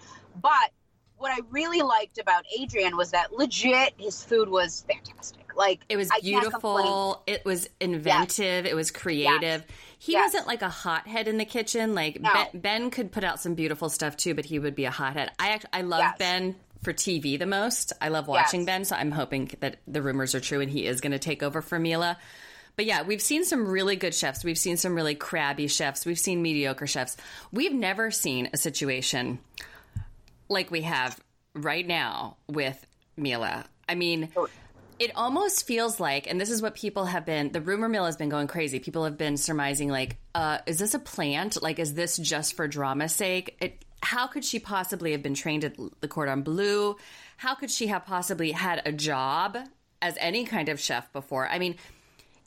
But 0.41 0.71
what 1.17 1.31
I 1.33 1.41
really 1.51 1.81
liked 1.81 2.17
about 2.17 2.43
Adrian 2.57 2.95
was 2.95 3.11
that 3.11 3.33
legit 3.33 3.93
his 3.97 4.23
food 4.23 4.47
was 4.47 4.85
fantastic. 4.87 5.45
Like 5.55 5.81
it 5.89 5.97
was 5.97 6.09
I 6.09 6.21
can't 6.21 6.49
complain. 6.49 6.85
beautiful 6.85 7.23
it 7.27 7.43
was 7.43 7.67
inventive 7.81 8.65
it 8.65 8.75
was 8.75 8.91
creative 8.91 9.65
he 9.97 10.13
Yes. 10.13 10.27
wasn't 10.33 10.47
like 10.47 10.61
a 10.61 10.69
hothead 10.69 11.27
in 11.27 11.37
the 11.37 11.43
kitchen 11.43 11.93
like 11.93 12.21
No. 12.21 12.31
ben, 12.31 12.61
ben 12.61 12.91
could 12.91 13.11
put 13.11 13.25
out 13.25 13.41
some 13.41 13.55
beautiful 13.55 13.89
stuff 13.89 14.15
too 14.15 14.33
but 14.33 14.45
he 14.45 14.57
would 14.59 14.73
be 14.75 14.85
a 14.85 14.91
hothead 14.91 15.31
i 15.37 15.59
i 15.73 15.81
love 15.81 15.99
Yes. 15.99 16.17
ben 16.17 16.55
for 16.83 16.93
tv 16.93 17.37
the 17.37 17.45
most 17.45 17.93
i 18.01 18.07
love 18.09 18.27
watching 18.27 18.61
Yes. 18.61 18.65
ben 18.65 18.85
so 18.85 18.95
i'm 18.95 19.11
hoping 19.11 19.51
that 19.59 19.77
the 19.87 20.01
rumors 20.01 20.33
are 20.35 20.39
true 20.39 20.61
and 20.61 20.69
he 20.71 20.85
is 20.85 21.01
going 21.01 21.11
to 21.11 21.19
take 21.19 21.43
over 21.43 21.61
for 21.61 21.79
mila 21.79 22.17
but 22.75 22.85
yeah, 22.85 23.01
we've 23.01 23.21
seen 23.21 23.43
some 23.43 23.67
really 23.67 23.97
good 23.97 24.15
chefs. 24.15 24.45
We've 24.45 24.57
seen 24.57 24.77
some 24.77 24.95
really 24.95 25.13
crabby 25.13 25.67
chefs. 25.67 26.05
We've 26.05 26.17
seen 26.19 26.41
mediocre 26.41 26.87
chefs. 26.87 27.17
We've 27.51 27.73
never 27.73 28.09
seen 28.09 28.49
a 28.53 28.57
situation 28.57 29.39
like 30.47 30.71
we 30.71 30.83
have 30.83 31.19
right 31.55 31.85
now 31.85 32.37
with 32.47 32.85
Mila. 33.17 33.65
I 33.89 33.95
mean, 33.95 34.29
it 34.97 35.11
almost 35.15 35.67
feels 35.67 35.99
like, 35.99 36.27
and 36.27 36.39
this 36.39 36.49
is 36.49 36.61
what 36.61 36.73
people 36.73 37.03
have 37.03 37.25
been, 37.25 37.51
the 37.51 37.59
rumor 37.59 37.89
mill 37.89 38.05
has 38.05 38.15
been 38.15 38.29
going 38.29 38.47
crazy. 38.47 38.79
People 38.79 39.03
have 39.03 39.17
been 39.17 39.35
surmising, 39.35 39.89
like, 39.89 40.15
uh, 40.33 40.59
is 40.65 40.79
this 40.79 40.93
a 40.93 40.99
plant? 40.99 41.61
Like, 41.61 41.79
is 41.79 41.95
this 41.95 42.15
just 42.15 42.55
for 42.55 42.65
drama's 42.65 43.13
sake? 43.13 43.57
It, 43.59 43.83
how 44.01 44.27
could 44.27 44.45
she 44.45 44.59
possibly 44.59 45.11
have 45.11 45.23
been 45.23 45.33
trained 45.33 45.63
at 45.63 45.75
the 46.01 46.07
Cordon 46.07 46.41
Bleu? 46.41 46.95
How 47.37 47.55
could 47.55 47.71
she 47.71 47.87
have 47.87 48.05
possibly 48.05 48.51
had 48.51 48.81
a 48.85 48.91
job 48.91 49.57
as 50.01 50.15
any 50.19 50.45
kind 50.45 50.69
of 50.69 50.79
chef 50.79 51.11
before? 51.13 51.47
I 51.47 51.59
mean, 51.59 51.75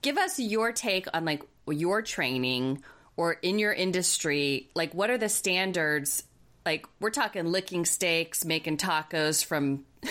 give 0.02 0.18
us 0.18 0.38
your 0.38 0.72
take 0.72 1.06
on 1.14 1.24
like 1.24 1.42
your 1.66 2.02
training 2.02 2.82
or 3.16 3.34
in 3.34 3.58
your 3.58 3.72
industry. 3.72 4.70
Like, 4.74 4.94
what 4.94 5.10
are 5.10 5.18
the 5.18 5.28
standards? 5.28 6.24
Like, 6.64 6.86
we're 7.00 7.10
talking 7.10 7.46
licking 7.46 7.84
steaks, 7.84 8.44
making 8.44 8.78
tacos 8.78 9.44
from 9.44 9.84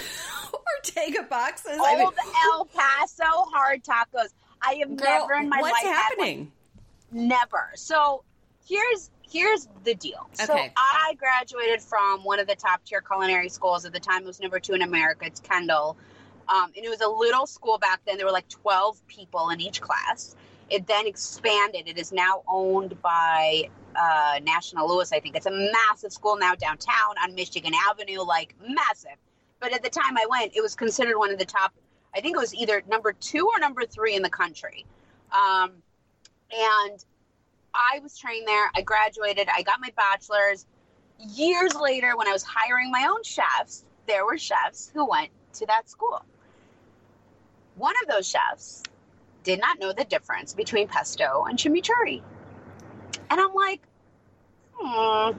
Ortega 0.78 1.24
boxes. 1.24 1.80
I 1.82 1.96
mean, 1.98 2.08
El 2.52 2.66
Paso 2.66 3.24
hard 3.24 3.84
tacos. 3.84 4.30
I 4.62 4.76
have 4.76 4.96
girl, 4.96 5.28
never 5.28 5.34
in 5.36 5.50
my 5.50 5.60
what's 5.60 5.74
life 5.74 5.84
had 5.84 6.10
one. 6.18 6.28
happening? 6.28 6.52
Never. 7.12 7.72
So 7.76 8.24
here's 8.68 9.10
here's 9.32 9.68
the 9.84 9.96
deal. 9.96 10.30
So 10.34 10.54
I 10.54 11.14
graduated 11.18 11.82
from 11.82 12.24
one 12.24 12.40
of 12.40 12.48
the 12.48 12.56
top 12.56 12.84
tier 12.86 13.02
culinary 13.02 13.50
schools 13.50 13.86
at 13.86 13.94
the 13.94 14.00
time. 14.00 14.24
It 14.24 14.28
was 14.28 14.40
number 14.40 14.60
two 14.60 14.74
in 14.74 14.82
America. 14.82 15.26
It's 15.26 15.40
Kendall, 15.40 15.98
um, 16.50 16.72
and 16.76 16.86
it 16.86 16.90
was 16.90 17.02
a 17.02 17.08
little 17.08 17.46
school 17.46 17.78
back 17.78 18.02
then. 18.06 18.18
There 18.18 18.26
were 18.26 18.32
like 18.32 18.50
twelve 18.50 19.06
people 19.08 19.50
in 19.50 19.62
each 19.62 19.82
class. 19.82 20.36
It 20.70 20.88
then 20.88 21.06
expanded. 21.08 21.88
It 21.88 21.98
is 21.98 22.12
now 22.12 22.44
owned 22.48 23.02
by 23.02 23.70
uh, 23.96 24.40
National 24.44 24.88
Louis. 24.88 25.12
I 25.12 25.20
think 25.20 25.36
it's 25.36 25.46
a 25.46 25.52
massive 25.52 26.14
school 26.14 26.38
now 26.38 26.56
downtown 26.56 27.16
on 27.24 27.36
Michigan 27.36 27.74
Avenue, 27.90 28.22
like 28.22 28.56
massive. 28.68 29.18
But 29.60 29.74
at 29.74 29.84
the 29.84 29.90
time 29.90 30.18
I 30.18 30.26
went, 30.30 30.54
it 30.56 30.62
was 30.62 30.76
considered 30.76 31.18
one 31.18 31.32
of 31.32 31.40
the 31.40 31.46
top. 31.46 31.74
I 32.16 32.22
think 32.22 32.36
it 32.36 32.40
was 32.40 32.54
either 32.54 32.84
number 32.90 33.14
two 33.14 33.50
or 33.54 33.60
number 33.60 33.86
three 33.86 34.16
in 34.16 34.22
the 34.22 34.30
country. 34.30 34.86
Um, 35.32 35.74
and 36.52 37.06
I 37.74 38.00
was 38.00 38.18
trained 38.18 38.48
there. 38.48 38.70
I 38.76 38.82
graduated. 38.82 39.48
I 39.54 39.62
got 39.64 39.80
my 39.82 39.92
bachelor's. 39.96 40.66
Years 41.20 41.76
later, 41.76 42.18
when 42.18 42.28
I 42.28 42.32
was 42.32 42.44
hiring 42.44 42.92
my 42.92 43.08
own 43.10 43.24
chefs, 43.24 43.86
there 44.08 44.26
were 44.26 44.38
chefs 44.38 44.92
who 44.94 45.08
went 45.08 45.30
to 45.54 45.66
that 45.68 45.90
school. 45.90 46.24
One 47.76 47.94
of 48.02 48.10
those 48.10 48.28
chefs 48.28 48.84
did 49.44 49.60
not 49.60 49.80
know 49.80 49.94
the 49.94 50.04
difference 50.04 50.54
between 50.54 50.88
pesto 50.88 51.46
and 51.48 51.58
chimichurri. 51.58 52.22
And 53.30 53.40
I'm 53.40 53.54
like, 53.54 53.82
hmm. 54.76 55.38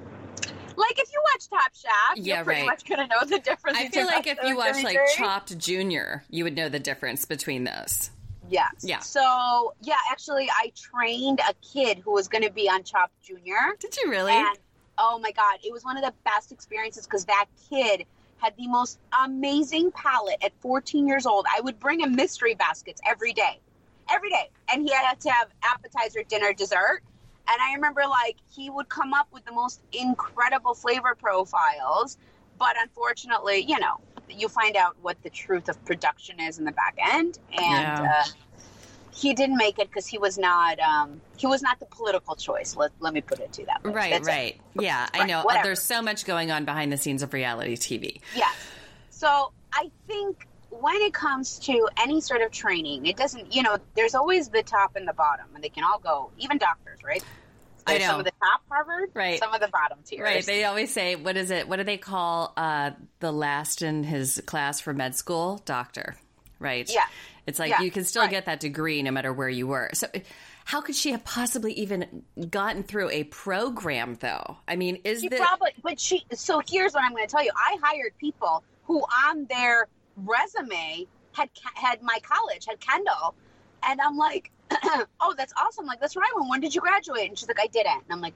Like 0.74 0.98
if 0.98 1.12
you 1.12 1.22
watch 1.32 1.48
Top 1.50 1.72
Chef, 1.74 2.16
Yeah, 2.16 2.36
you're 2.36 2.44
pretty 2.44 2.60
right. 2.62 2.66
much 2.66 2.84
gonna 2.86 3.06
know 3.06 3.24
the 3.26 3.38
difference. 3.38 3.76
I 3.78 3.88
feel 3.88 4.06
like 4.06 4.26
if 4.26 4.38
you 4.42 4.56
watch 4.56 4.82
like 4.82 4.98
Chopped 5.16 5.58
Junior, 5.58 6.24
you 6.30 6.44
would 6.44 6.56
know 6.56 6.68
the 6.70 6.80
difference 6.80 7.24
between 7.26 7.64
those. 7.64 8.10
Yes. 8.52 8.72
Yeah. 8.82 8.98
So 8.98 9.74
yeah, 9.80 9.96
actually, 10.10 10.48
I 10.50 10.72
trained 10.76 11.40
a 11.40 11.54
kid 11.66 11.98
who 11.98 12.12
was 12.12 12.28
going 12.28 12.44
to 12.44 12.52
be 12.52 12.68
on 12.68 12.84
Chopped 12.84 13.18
Junior, 13.22 13.76
Did 13.80 13.96
you 13.96 14.10
really? 14.10 14.32
and 14.32 14.58
oh 14.98 15.18
my 15.18 15.32
god, 15.32 15.58
it 15.64 15.72
was 15.72 15.84
one 15.84 15.96
of 15.96 16.04
the 16.04 16.12
best 16.24 16.52
experiences 16.52 17.06
because 17.06 17.24
that 17.24 17.46
kid 17.70 18.04
had 18.36 18.54
the 18.58 18.68
most 18.68 18.98
amazing 19.24 19.90
palate 19.92 20.36
at 20.44 20.52
14 20.60 21.08
years 21.08 21.24
old. 21.24 21.46
I 21.50 21.62
would 21.62 21.80
bring 21.80 22.00
him 22.00 22.14
mystery 22.14 22.54
baskets 22.54 23.00
every 23.08 23.32
day, 23.32 23.58
every 24.10 24.28
day, 24.28 24.50
and 24.70 24.82
he 24.82 24.92
had 24.92 25.18
to 25.20 25.30
have 25.30 25.48
appetizer, 25.62 26.22
dinner, 26.28 26.52
dessert. 26.52 27.02
And 27.48 27.56
I 27.60 27.72
remember 27.74 28.02
like 28.06 28.36
he 28.54 28.68
would 28.68 28.88
come 28.90 29.14
up 29.14 29.28
with 29.32 29.46
the 29.46 29.52
most 29.52 29.80
incredible 29.92 30.74
flavor 30.74 31.14
profiles, 31.14 32.18
but 32.58 32.76
unfortunately, 32.80 33.64
you 33.66 33.78
know, 33.80 33.98
you 34.34 34.48
find 34.48 34.76
out 34.76 34.96
what 35.02 35.22
the 35.22 35.30
truth 35.30 35.68
of 35.68 35.82
production 35.84 36.40
is 36.40 36.58
in 36.58 36.64
the 36.64 36.72
back 36.72 36.96
end, 37.12 37.38
and 37.52 37.60
Yeah. 38.04 38.12
uh, 38.20 38.28
he 39.14 39.34
didn't 39.34 39.56
make 39.56 39.78
it 39.78 39.88
because 39.88 40.06
he 40.06 40.16
was 40.18 40.38
not 40.38 40.78
um, 40.80 41.20
he 41.36 41.46
was 41.46 41.60
not 41.62 41.78
the 41.80 41.86
political 41.86 42.34
choice. 42.34 42.76
Let, 42.76 42.92
let 43.00 43.12
me 43.12 43.20
put 43.20 43.40
it 43.40 43.52
to 43.54 43.66
that 43.66 43.84
way. 43.84 43.92
right, 43.92 44.10
That's 44.12 44.26
it. 44.28 44.30
right. 44.30 44.60
Yeah, 44.80 45.08
I 45.12 45.26
know. 45.26 45.42
whatever. 45.42 45.64
There's 45.68 45.82
so 45.82 46.00
much 46.00 46.24
going 46.24 46.50
on 46.50 46.64
behind 46.64 46.90
the 46.92 46.96
scenes 46.96 47.22
of 47.22 47.32
reality 47.34 47.76
TV. 47.76 48.20
Yeah. 48.34 48.50
So 49.10 49.52
I 49.72 49.90
think 50.06 50.46
when 50.70 50.96
it 51.02 51.12
comes 51.12 51.58
to 51.60 51.88
any 51.98 52.20
sort 52.22 52.40
of 52.40 52.50
training, 52.50 53.04
it 53.04 53.16
doesn't, 53.16 53.54
you 53.54 53.62
know, 53.62 53.76
there's 53.94 54.14
always 54.14 54.48
the 54.48 54.62
top 54.62 54.96
and 54.96 55.06
the 55.06 55.12
bottom, 55.12 55.44
and 55.54 55.62
they 55.62 55.68
can 55.68 55.84
all 55.84 55.98
go, 55.98 56.30
even 56.38 56.56
doctors, 56.56 56.98
right? 57.04 57.22
I 57.86 57.98
There's 57.98 58.04
Some 58.06 58.20
of 58.20 58.24
the 58.24 58.32
top 58.40 58.62
Harvard, 58.68 59.10
Right. 59.14 59.38
Some 59.38 59.52
of 59.54 59.60
the 59.60 59.68
bottom 59.68 59.98
tiers. 60.04 60.22
Right. 60.22 60.44
They 60.44 60.64
always 60.64 60.92
say, 60.92 61.16
what 61.16 61.36
is 61.36 61.50
it? 61.50 61.68
What 61.68 61.76
do 61.76 61.84
they 61.84 61.96
call 61.98 62.52
uh, 62.56 62.92
the 63.20 63.32
last 63.32 63.82
in 63.82 64.04
his 64.04 64.42
class 64.46 64.80
for 64.80 64.92
med 64.92 65.14
school? 65.14 65.60
Doctor. 65.64 66.16
Right. 66.58 66.88
Yeah. 66.92 67.04
It's 67.46 67.58
like 67.58 67.70
Yeah, 67.70 67.82
you 67.82 67.90
can 67.90 68.04
still 68.04 68.22
right. 68.22 68.30
get 68.30 68.46
that 68.46 68.60
degree 68.60 69.02
no 69.02 69.10
matter 69.10 69.32
where 69.32 69.48
you 69.48 69.66
were. 69.66 69.90
So, 69.94 70.06
how 70.64 70.80
could 70.80 70.94
she 70.94 71.10
have 71.10 71.24
possibly 71.24 71.72
even 71.72 72.22
gotten 72.50 72.84
through 72.84 73.10
a 73.10 73.24
program, 73.24 74.16
though? 74.20 74.58
I 74.68 74.76
mean, 74.76 75.00
is 75.04 75.20
She 75.22 75.28
the 75.28 75.36
probably, 75.36 75.70
but 75.82 75.98
she. 75.98 76.24
So 76.32 76.62
here's 76.68 76.94
what 76.94 77.02
I'm 77.02 77.10
going 77.10 77.26
to 77.26 77.30
tell 77.30 77.42
you. 77.42 77.50
I 77.56 77.76
hired 77.82 78.12
people 78.18 78.62
who 78.84 79.02
on 79.26 79.46
their 79.46 79.88
resume 80.16 81.06
had 81.32 81.48
had 81.74 82.02
my 82.02 82.18
college, 82.22 82.66
had 82.68 82.78
Kendall, 82.78 83.34
and 83.86 84.00
I'm 84.00 84.16
like, 84.16 84.50
oh, 85.20 85.34
that's 85.36 85.52
awesome. 85.60 85.86
Like 85.86 86.00
that's 86.00 86.16
right 86.16 86.30
one. 86.34 86.48
When 86.48 86.60
did 86.60 86.74
you 86.74 86.80
graduate? 86.80 87.28
And 87.28 87.38
she's 87.38 87.48
like, 87.48 87.60
I 87.60 87.66
didn't. 87.68 88.02
And 88.04 88.12
I'm 88.12 88.20
like, 88.20 88.34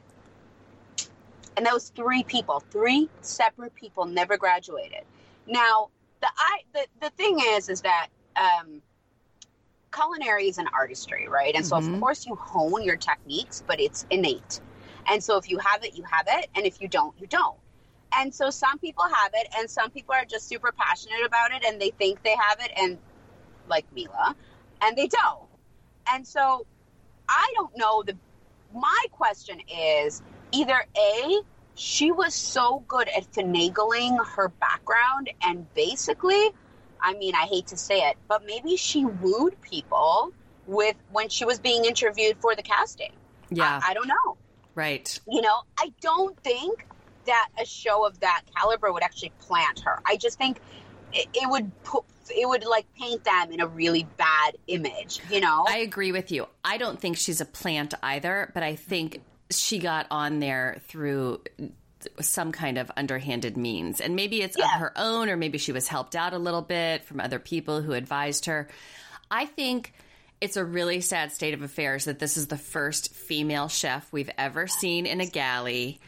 and 1.57 1.67
that 1.67 1.75
was 1.75 1.91
three 1.91 2.23
people, 2.25 2.61
three 2.71 3.09
separate 3.23 3.75
people 3.75 4.05
never 4.07 4.37
graduated. 4.37 5.05
Now 5.47 5.91
the 6.21 6.29
I 6.37 6.61
the 6.75 6.87
the 7.00 7.11
thing 7.11 7.38
is 7.41 7.69
is 7.69 7.83
that 7.83 8.09
um, 8.37 8.83
culinary 9.93 10.49
is 10.49 10.59
an 10.59 10.69
artistry, 10.75 11.29
right? 11.29 11.55
And 11.55 11.67
so 11.67 11.76
Mhm. 11.76 11.95
of 11.95 12.00
course 12.00 12.26
you 12.26 12.35
hone 12.37 12.83
your 12.83 12.97
techniques, 12.97 13.62
but 13.67 13.81
it's 13.81 14.07
innate. 14.11 14.61
And 15.09 15.23
so 15.23 15.37
if 15.37 15.49
you 15.49 15.59
have 15.59 15.85
it, 15.85 15.95
you 15.95 16.05
have 16.05 16.26
it, 16.29 16.50
and 16.55 16.67
if 16.67 16.81
you 16.81 16.88
don't, 16.88 17.19
you 17.21 17.26
don't. 17.26 17.57
And 18.19 18.35
so 18.35 18.50
some 18.50 18.79
people 18.79 19.05
have 19.05 19.33
it, 19.35 19.49
and 19.59 19.71
some 19.71 19.91
people 19.91 20.15
are 20.15 20.25
just 20.25 20.49
super 20.49 20.73
passionate 20.73 21.25
about 21.25 21.53
it, 21.53 21.65
and 21.65 21.81
they 21.81 21.91
think 21.91 22.23
they 22.23 22.37
have 22.37 22.61
it, 22.61 22.73
and 22.76 22.99
like 23.69 23.87
Mila, 23.93 24.37
and 24.83 24.97
they 24.97 25.09
don't. 25.09 25.45
And 26.12 26.26
so 26.26 26.66
I 27.28 27.52
don't 27.54 27.76
know. 27.76 28.02
The 28.02 28.16
my 28.75 29.04
question 29.12 29.61
is 29.68 30.23
either 30.52 30.85
a 30.97 31.40
she 31.75 32.11
was 32.11 32.35
so 32.35 32.83
good 32.88 33.09
at 33.09 33.30
finagling 33.33 34.25
her 34.25 34.49
background, 34.49 35.30
and 35.42 35.73
basically, 35.75 36.50
I 37.00 37.14
mean, 37.14 37.35
I 37.35 37.47
hate 37.47 37.66
to 37.68 37.76
say 37.76 38.00
it, 38.00 38.16
but 38.28 38.47
maybe 38.47 38.76
she 38.76 39.04
wooed 39.04 39.61
people 39.61 40.33
with 40.66 40.97
when 41.12 41.28
she 41.28 41.45
was 41.45 41.59
being 41.59 41.85
interviewed 41.85 42.38
for 42.40 42.56
the 42.56 42.62
casting. 42.62 43.12
yeah, 43.50 43.80
I, 43.83 43.90
I 43.90 43.95
don't 43.95 44.09
know. 44.09 44.37
right. 44.75 45.21
You 45.28 45.42
know, 45.42 45.62
I 45.78 45.92
don't 46.00 46.37
think 46.42 46.87
that 47.26 47.49
a 47.61 47.66
show 47.66 48.06
of 48.06 48.21
that 48.21 48.42
caliber 48.56 48.92
would 48.92 49.02
actually 49.02 49.33
plant 49.40 49.80
her. 49.80 50.00
I 50.06 50.16
just 50.16 50.38
think 50.38 50.59
it, 51.12 51.28
it 51.35 51.50
would 51.50 51.71
put 51.85 52.04
it 52.30 52.49
would 52.49 52.64
like 52.64 52.87
paint 52.99 53.25
them 53.25 53.52
in 53.52 53.61
a 53.61 53.66
really 53.66 54.06
bad 54.16 54.56
image. 54.66 55.21
You 55.30 55.40
know, 55.40 55.64
I 55.68 55.78
agree 55.78 56.12
with 56.12 56.33
you. 56.33 56.47
I 56.64 56.78
don't 56.78 57.00
think 57.00 57.16
she's 57.16 57.40
a 57.40 57.47
plant 57.47 57.95
either, 58.02 58.50
but 58.54 58.62
I 58.62 58.76
think 58.76 59.23
she 59.50 59.78
got 59.78 60.06
on 60.11 60.40
there 60.40 60.78
through 60.88 61.42
some 62.21 62.52
kind 62.52 62.78
of 62.78 62.90
underhanded 62.97 63.56
means. 63.56 64.00
And 64.00 64.16
maybe 64.16 64.42
it's 64.42 64.56
of 64.56 64.71
her 64.71 64.92
own, 64.97 65.28
or 65.28 65.37
maybe 65.37 65.59
she 65.59 65.73
was 65.73 65.88
helped 65.88 66.14
out 66.14 66.35
a 66.35 66.38
little 66.38 66.62
bit 66.62 67.04
from 67.04 67.21
other 67.21 67.38
people 67.38 67.83
who 67.83 67.92
advised 67.92 68.47
her. 68.47 68.68
I 69.30 69.47
think 69.47 69.92
it's 70.40 70.56
a 70.56 70.64
really 70.64 71.00
sad 71.00 71.33
state 71.33 71.54
of 71.54 71.62
affairs 71.62 72.04
that 72.04 72.18
this 72.18 72.37
is 72.37 72.47
the 72.47 72.59
first 72.59 73.14
female 73.14 73.68
chef 73.68 74.12
we've 74.12 74.30
ever 74.37 74.66
seen 74.66 75.06
in 75.06 75.21
a 75.21 75.26
galley. 75.26 76.00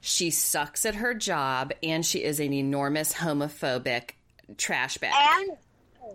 She 0.00 0.30
sucks 0.30 0.86
at 0.86 0.96
her 0.96 1.14
job, 1.14 1.72
and 1.82 2.04
she 2.04 2.22
is 2.22 2.40
an 2.40 2.52
enormous 2.52 3.12
homophobic 3.12 4.12
trash 4.56 4.98
bag. 4.98 5.12
and 5.14 5.56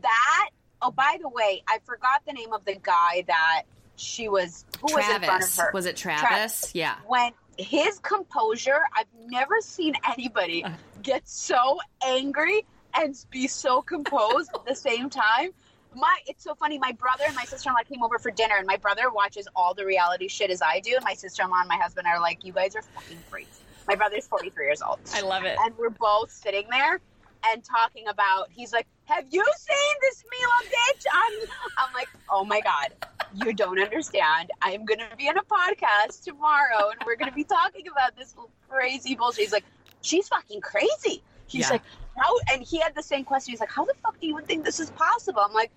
that. 0.01 0.50
Oh, 0.82 0.92
by 0.92 1.18
the 1.22 1.30
way, 1.30 1.63
I 1.68 1.80
forgot 1.86 2.22
the 2.27 2.34
name 2.34 2.54
of 2.54 2.63
the 2.65 2.75
guy 2.75 3.24
that 3.27 3.63
she 3.96 4.27
was. 4.30 4.65
Who 4.82 4.94
was 4.96 5.08
in 5.10 5.22
front 5.22 5.44
of 5.44 5.56
her? 5.58 5.72
Was 5.74 5.86
it 5.86 5.96
Travis? 5.96 6.72
Yeah. 6.74 6.96
when 7.08 7.32
his 7.58 8.00
composure 8.00 8.82
i've 8.98 9.06
never 9.27 9.62
seen 9.62 9.94
anybody 10.12 10.62
Uh. 10.65 10.72
get 11.01 11.25
so 11.25 11.80
angry 12.06 12.65
and 12.96 13.15
be 13.32 13.48
so 13.48 13.82
composed 13.82 14.51
at 14.54 14.65
the 14.65 14.75
same 14.89 15.10
time 15.10 15.51
my 15.96 16.18
it's 16.27 16.44
so 16.44 16.54
funny 16.56 16.77
my 16.77 16.92
brother 16.92 17.24
and 17.25 17.34
my 17.34 17.46
sister-in-law 17.46 17.80
came 17.89 18.04
over 18.04 18.20
for 18.20 18.30
dinner 18.30 18.56
and 18.58 18.68
my 18.68 18.75
brother 18.75 19.10
watches 19.10 19.48
all 19.56 19.74
the 19.74 19.86
reality 19.86 20.27
shit 20.27 20.51
as 20.51 20.62
i 20.62 20.82
do 20.82 20.96
and 20.98 21.04
my 21.06 21.13
sister-in-law 21.13 21.62
and 21.62 21.70
my 21.70 21.77
husband 21.77 22.06
are 22.06 22.20
like 22.20 22.44
you 22.44 22.51
guys 22.51 22.75
are 22.75 22.82
fucking 22.82 23.20
freaks 23.30 23.62
my 23.88 23.96
brother's 23.96 24.27
43 24.27 24.65
years 24.65 24.82
old 24.82 25.00
I 25.13 25.22
love 25.22 25.46
it. 25.46 25.58
and 25.62 25.74
we're 25.77 25.92
both 25.92 26.32
sitting 26.32 26.68
there 26.70 27.00
and 27.52 27.64
talking 27.64 28.08
about 28.08 28.48
he's 28.52 28.72
like 28.74 28.88
have 29.06 29.25
you 29.30 29.44
seen 29.58 29.96
this 30.02 30.24
Mila 30.32 30.72
bitch? 30.72 31.06
I'm, 31.14 31.50
I'm 31.78 31.94
like 31.94 32.10
oh 32.32 32.44
my 32.46 32.62
god 32.62 32.94
you 33.44 33.52
don't 33.54 33.80
understand. 33.82 34.50
I'm 34.62 34.86
gonna 34.86 35.10
be 35.18 35.28
on 35.28 35.38
a 35.38 35.44
podcast 35.44 36.24
tomorrow 36.24 36.90
and 36.92 37.00
we're 37.06 37.18
gonna 37.18 37.32
be 37.34 37.44
talking 37.44 37.86
about 37.88 38.16
this 38.16 38.34
crazy 38.70 39.16
bullshit. 39.16 39.44
He's 39.44 39.52
like 39.52 39.66
she's 40.02 40.28
fucking 40.30 40.62
crazy. 40.62 41.22
He's 41.48 41.66
Yeah. 41.66 41.72
like 41.74 41.82
how 42.18 42.34
and 42.52 42.62
he 42.64 42.80
had 42.80 42.96
the 42.96 43.04
same 43.04 43.25
question. 43.25 43.52
He's 43.52 43.60
like 43.60 43.72
how 43.72 43.84
the 43.86 43.94
fuck 44.02 44.20
do 44.20 44.28
you 44.28 44.34
even 44.36 44.46
think 44.46 44.64
this 44.64 44.80
is 44.80 44.90
possible? 44.92 45.42
I'm 45.42 45.54
like 45.54 45.72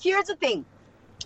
here's 0.00 0.26
the 0.26 0.36
thing. 0.36 0.64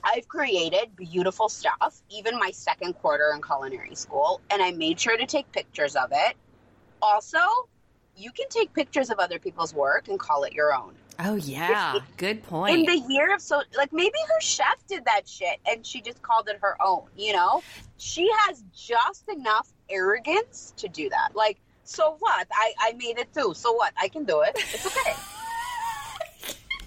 I've 0.05 0.29
created 0.29 0.95
beautiful 0.97 1.49
stuff, 1.49 2.03
even 2.11 2.39
my 2.39 2.51
second 2.53 2.95
quarter 2.95 3.33
in 3.35 3.43
culinary 3.43 3.95
school, 3.95 4.41
and 4.51 4.63
I 4.63 4.71
made 4.73 5.01
sure 5.01 5.17
to 5.17 5.27
take 5.27 5.51
pictures 5.53 5.97
of 5.97 6.11
it. 6.13 6.37
Also, 7.03 7.39
you 8.19 8.33
can 8.33 8.49
take 8.49 8.73
pictures 8.75 9.11
of 9.11 9.19
other 9.19 9.39
people's 9.39 9.73
work 9.73 10.09
and 10.09 10.19
call 10.19 10.43
it 10.45 10.53
your 10.53 10.75
own. 10.75 10.95
Oh 11.21 11.35
yeah, 11.35 11.99
good 12.17 12.43
point. 12.45 12.79
In 12.79 12.85
the 12.85 13.05
year 13.13 13.35
of 13.35 13.41
so, 13.41 13.63
like 13.77 13.93
maybe 13.93 14.19
her 14.35 14.41
chef 14.41 14.87
did 14.87 15.05
that 15.05 15.29
shit 15.29 15.59
and 15.69 15.85
she 15.85 16.01
just 16.01 16.23
called 16.23 16.49
it 16.49 16.59
her 16.61 16.77
own, 16.81 17.03
you 17.17 17.33
know? 17.33 17.63
She 17.97 18.31
has 18.47 18.63
just 18.75 19.29
enough 19.29 19.69
arrogance 19.91 20.73
to 20.77 20.89
do 20.89 21.09
that. 21.09 21.31
Like, 21.35 21.59
so 21.83 22.17
what? 22.21 22.47
I, 22.53 22.73
I 22.81 22.93
made 22.93 23.19
it 23.19 23.33
too. 23.35 23.53
So 23.55 23.73
what? 23.73 23.93
I 24.01 24.09
can 24.09 24.25
do 24.25 24.43
it. 24.43 24.53
It's 24.57 24.87
okay. 24.87 25.15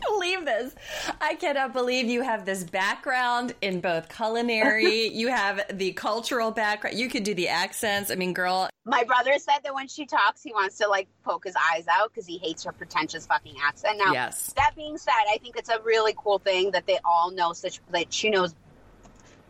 believe 0.09 0.45
this. 0.45 0.75
I 1.19 1.35
cannot 1.35 1.73
believe 1.73 2.07
you 2.07 2.21
have 2.21 2.45
this 2.45 2.63
background 2.63 3.53
in 3.61 3.81
both 3.81 4.09
culinary. 4.09 5.07
you 5.13 5.27
have 5.29 5.61
the 5.71 5.91
cultural 5.93 6.51
background. 6.51 6.97
You 6.97 7.09
could 7.09 7.23
do 7.23 7.33
the 7.33 7.47
accents. 7.47 8.11
I 8.11 8.15
mean, 8.15 8.33
girl, 8.33 8.69
My 8.85 9.03
brother 9.03 9.33
said 9.37 9.59
that 9.63 9.73
when 9.73 9.87
she 9.87 10.05
talks, 10.05 10.41
he 10.43 10.51
wants 10.53 10.77
to 10.79 10.87
like 10.87 11.07
poke 11.23 11.45
his 11.45 11.55
eyes 11.73 11.85
out 11.87 12.11
because 12.11 12.25
he 12.25 12.37
hates 12.37 12.63
her 12.63 12.71
pretentious 12.71 13.25
fucking 13.25 13.55
accent. 13.63 13.97
Now, 13.97 14.13
yes. 14.13 14.53
that 14.55 14.73
being 14.75 14.97
said, 14.97 15.13
I 15.31 15.37
think 15.37 15.55
it's 15.55 15.69
a 15.69 15.81
really 15.81 16.13
cool 16.17 16.39
thing 16.39 16.71
that 16.71 16.85
they 16.87 16.99
all 17.05 17.31
know 17.31 17.53
such 17.53 17.79
that 17.91 18.11
she 18.13 18.29
knows 18.29 18.55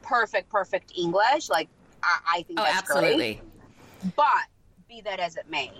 perfect, 0.02 0.50
perfect 0.50 0.92
English. 0.98 1.50
Like, 1.50 1.70
I, 2.04 2.20
I 2.38 2.42
think 2.44 2.60
Oh, 2.60 2.64
that's 2.64 2.78
absolutely. 2.78 3.36
great. 3.36 4.16
But 4.16 4.26
be 4.88 5.02
that 5.02 5.20
as 5.20 5.38
it 5.38 5.50
may, 5.50 5.72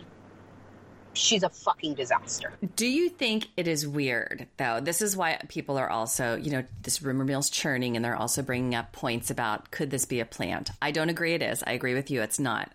she's 1.14 1.44
a 1.44 1.50
fucking 1.50 1.96
disaster. 1.96 2.54
Do 2.76 2.88
you 2.88 3.10
think 3.10 3.48
it 3.58 3.68
is 3.68 3.88
weird, 3.88 4.48
though? 4.58 4.80
This 4.80 5.02
is 5.02 5.16
why 5.16 5.42
people 5.50 5.78
are 5.78 5.90
also, 5.90 6.36
you 6.36 6.52
know, 6.52 6.64
this 6.84 7.02
rumor 7.02 7.26
mill's 7.26 7.50
churning 7.50 7.96
and 7.96 8.04
they're 8.04 8.16
also 8.16 8.42
bringing 8.42 8.76
up 8.76 8.92
points 8.92 9.30
about 9.30 9.72
could 9.72 9.90
this 9.90 10.06
be 10.06 10.20
a 10.20 10.26
plant? 10.26 10.72
I 10.82 10.92
don't 10.92 11.10
agree 11.10 11.34
it 11.34 11.42
is. 11.42 11.64
I 11.66 11.74
agree 11.74 11.94
with 11.94 12.12
you, 12.12 12.22
it's 12.22 12.40
not. 12.40 12.72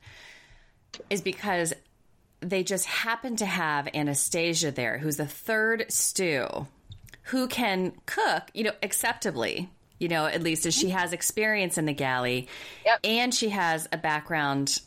Is 1.10 1.20
because 1.20 1.72
they 2.40 2.62
just 2.62 2.86
happen 2.86 3.36
to 3.36 3.46
have 3.46 3.88
Anastasia 3.94 4.70
there, 4.70 4.98
who's 4.98 5.16
the 5.16 5.26
third 5.26 5.86
stew, 5.88 6.66
who 7.22 7.48
can 7.48 7.92
cook, 8.06 8.44
you 8.54 8.64
know, 8.64 8.72
acceptably. 8.82 9.70
You 9.98 10.08
know, 10.08 10.26
at 10.26 10.42
least 10.42 10.66
as 10.66 10.74
she 10.74 10.88
mm-hmm. 10.88 10.98
has 10.98 11.14
experience 11.14 11.78
in 11.78 11.86
the 11.86 11.94
galley, 11.94 12.48
Yep. 12.84 13.00
and 13.02 13.34
she 13.34 13.48
has 13.48 13.88
a 13.90 13.96
background 13.96 14.78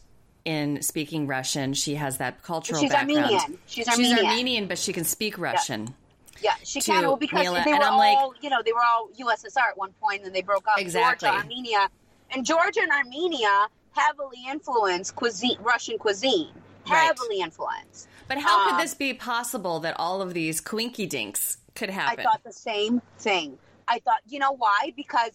in 0.45 0.81
speaking 0.81 1.27
Russian. 1.27 1.73
She 1.73 1.95
has 1.95 2.17
that 2.17 2.41
cultural 2.43 2.79
She's 2.81 2.89
background. 2.91 3.25
Armenian. 3.25 3.57
She's 3.65 3.85
She's 3.85 3.87
Armenian. 3.89 4.25
Armenian, 4.25 4.67
but 4.67 4.77
she 4.77 4.93
can 4.93 5.03
speak 5.03 5.37
Russian. 5.37 5.93
Yeah, 6.41 6.53
she 6.63 6.79
can 6.81 7.01
well, 7.03 7.17
because 7.17 7.43
Mila, 7.43 7.61
they 7.65 7.71
and 7.71 7.79
were 7.79 7.85
I'm 7.85 7.97
like- 7.97 8.17
all 8.17 8.33
you 8.41 8.49
know 8.49 8.61
they 8.63 8.71
were 8.71 8.81
all 8.83 9.09
USSR 9.19 9.69
at 9.69 9.77
one 9.77 9.91
point, 10.01 10.23
and 10.23 10.33
they 10.33 10.41
broke 10.41 10.67
up. 10.67 10.79
Exactly. 10.79 11.27
Georgia, 11.27 11.41
Armenia, 11.43 11.89
and 12.31 12.45
Georgia 12.45 12.79
and 12.81 12.91
Armenia 12.91 13.67
heavily 13.91 14.37
influenced 14.49 15.15
cuisine, 15.15 15.57
Russian 15.59 15.97
cuisine, 15.97 16.51
Right. 16.89 16.97
heavily 17.03 17.41
influenced. 17.41 18.07
But 18.29 18.37
how 18.37 18.61
Um, 18.61 18.69
could 18.77 18.83
this 18.83 18.93
be 18.93 19.13
possible 19.13 19.79
that 19.81 19.95
all 19.99 20.21
of 20.21 20.33
these 20.33 20.61
quinky 20.61 21.05
dinks 21.05 21.57
could 21.75 21.89
happen? 21.89 22.19
I 22.19 22.23
thought 22.23 22.43
the 22.45 22.53
same 22.53 23.01
thing. 23.17 23.57
I 23.87 23.99
thought, 23.99 24.19
you 24.27 24.39
know 24.39 24.51
why? 24.51 24.93
Because 24.95 25.31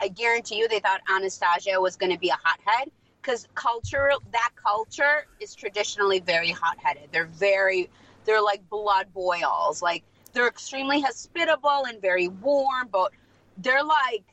I 0.00 0.08
guarantee 0.08 0.56
you 0.56 0.66
they 0.66 0.80
thought 0.80 1.00
Anastasia 1.08 1.80
was 1.80 1.94
going 1.96 2.10
to 2.10 2.18
be 2.18 2.30
a 2.30 2.38
hothead 2.42 2.90
because 3.24 3.48
culture 3.54 4.10
that 4.32 4.50
culture 4.54 5.26
is 5.40 5.54
traditionally 5.54 6.20
very 6.20 6.50
hot-headed. 6.50 7.08
They're 7.12 7.24
very 7.26 7.88
they're 8.24 8.42
like 8.42 8.68
blood 8.68 9.12
boils. 9.12 9.82
Like 9.82 10.02
they're 10.32 10.48
extremely 10.48 11.00
hospitable 11.00 11.84
and 11.86 12.00
very 12.00 12.28
warm, 12.28 12.88
but 12.90 13.12
they're 13.58 13.84
like 13.84 14.24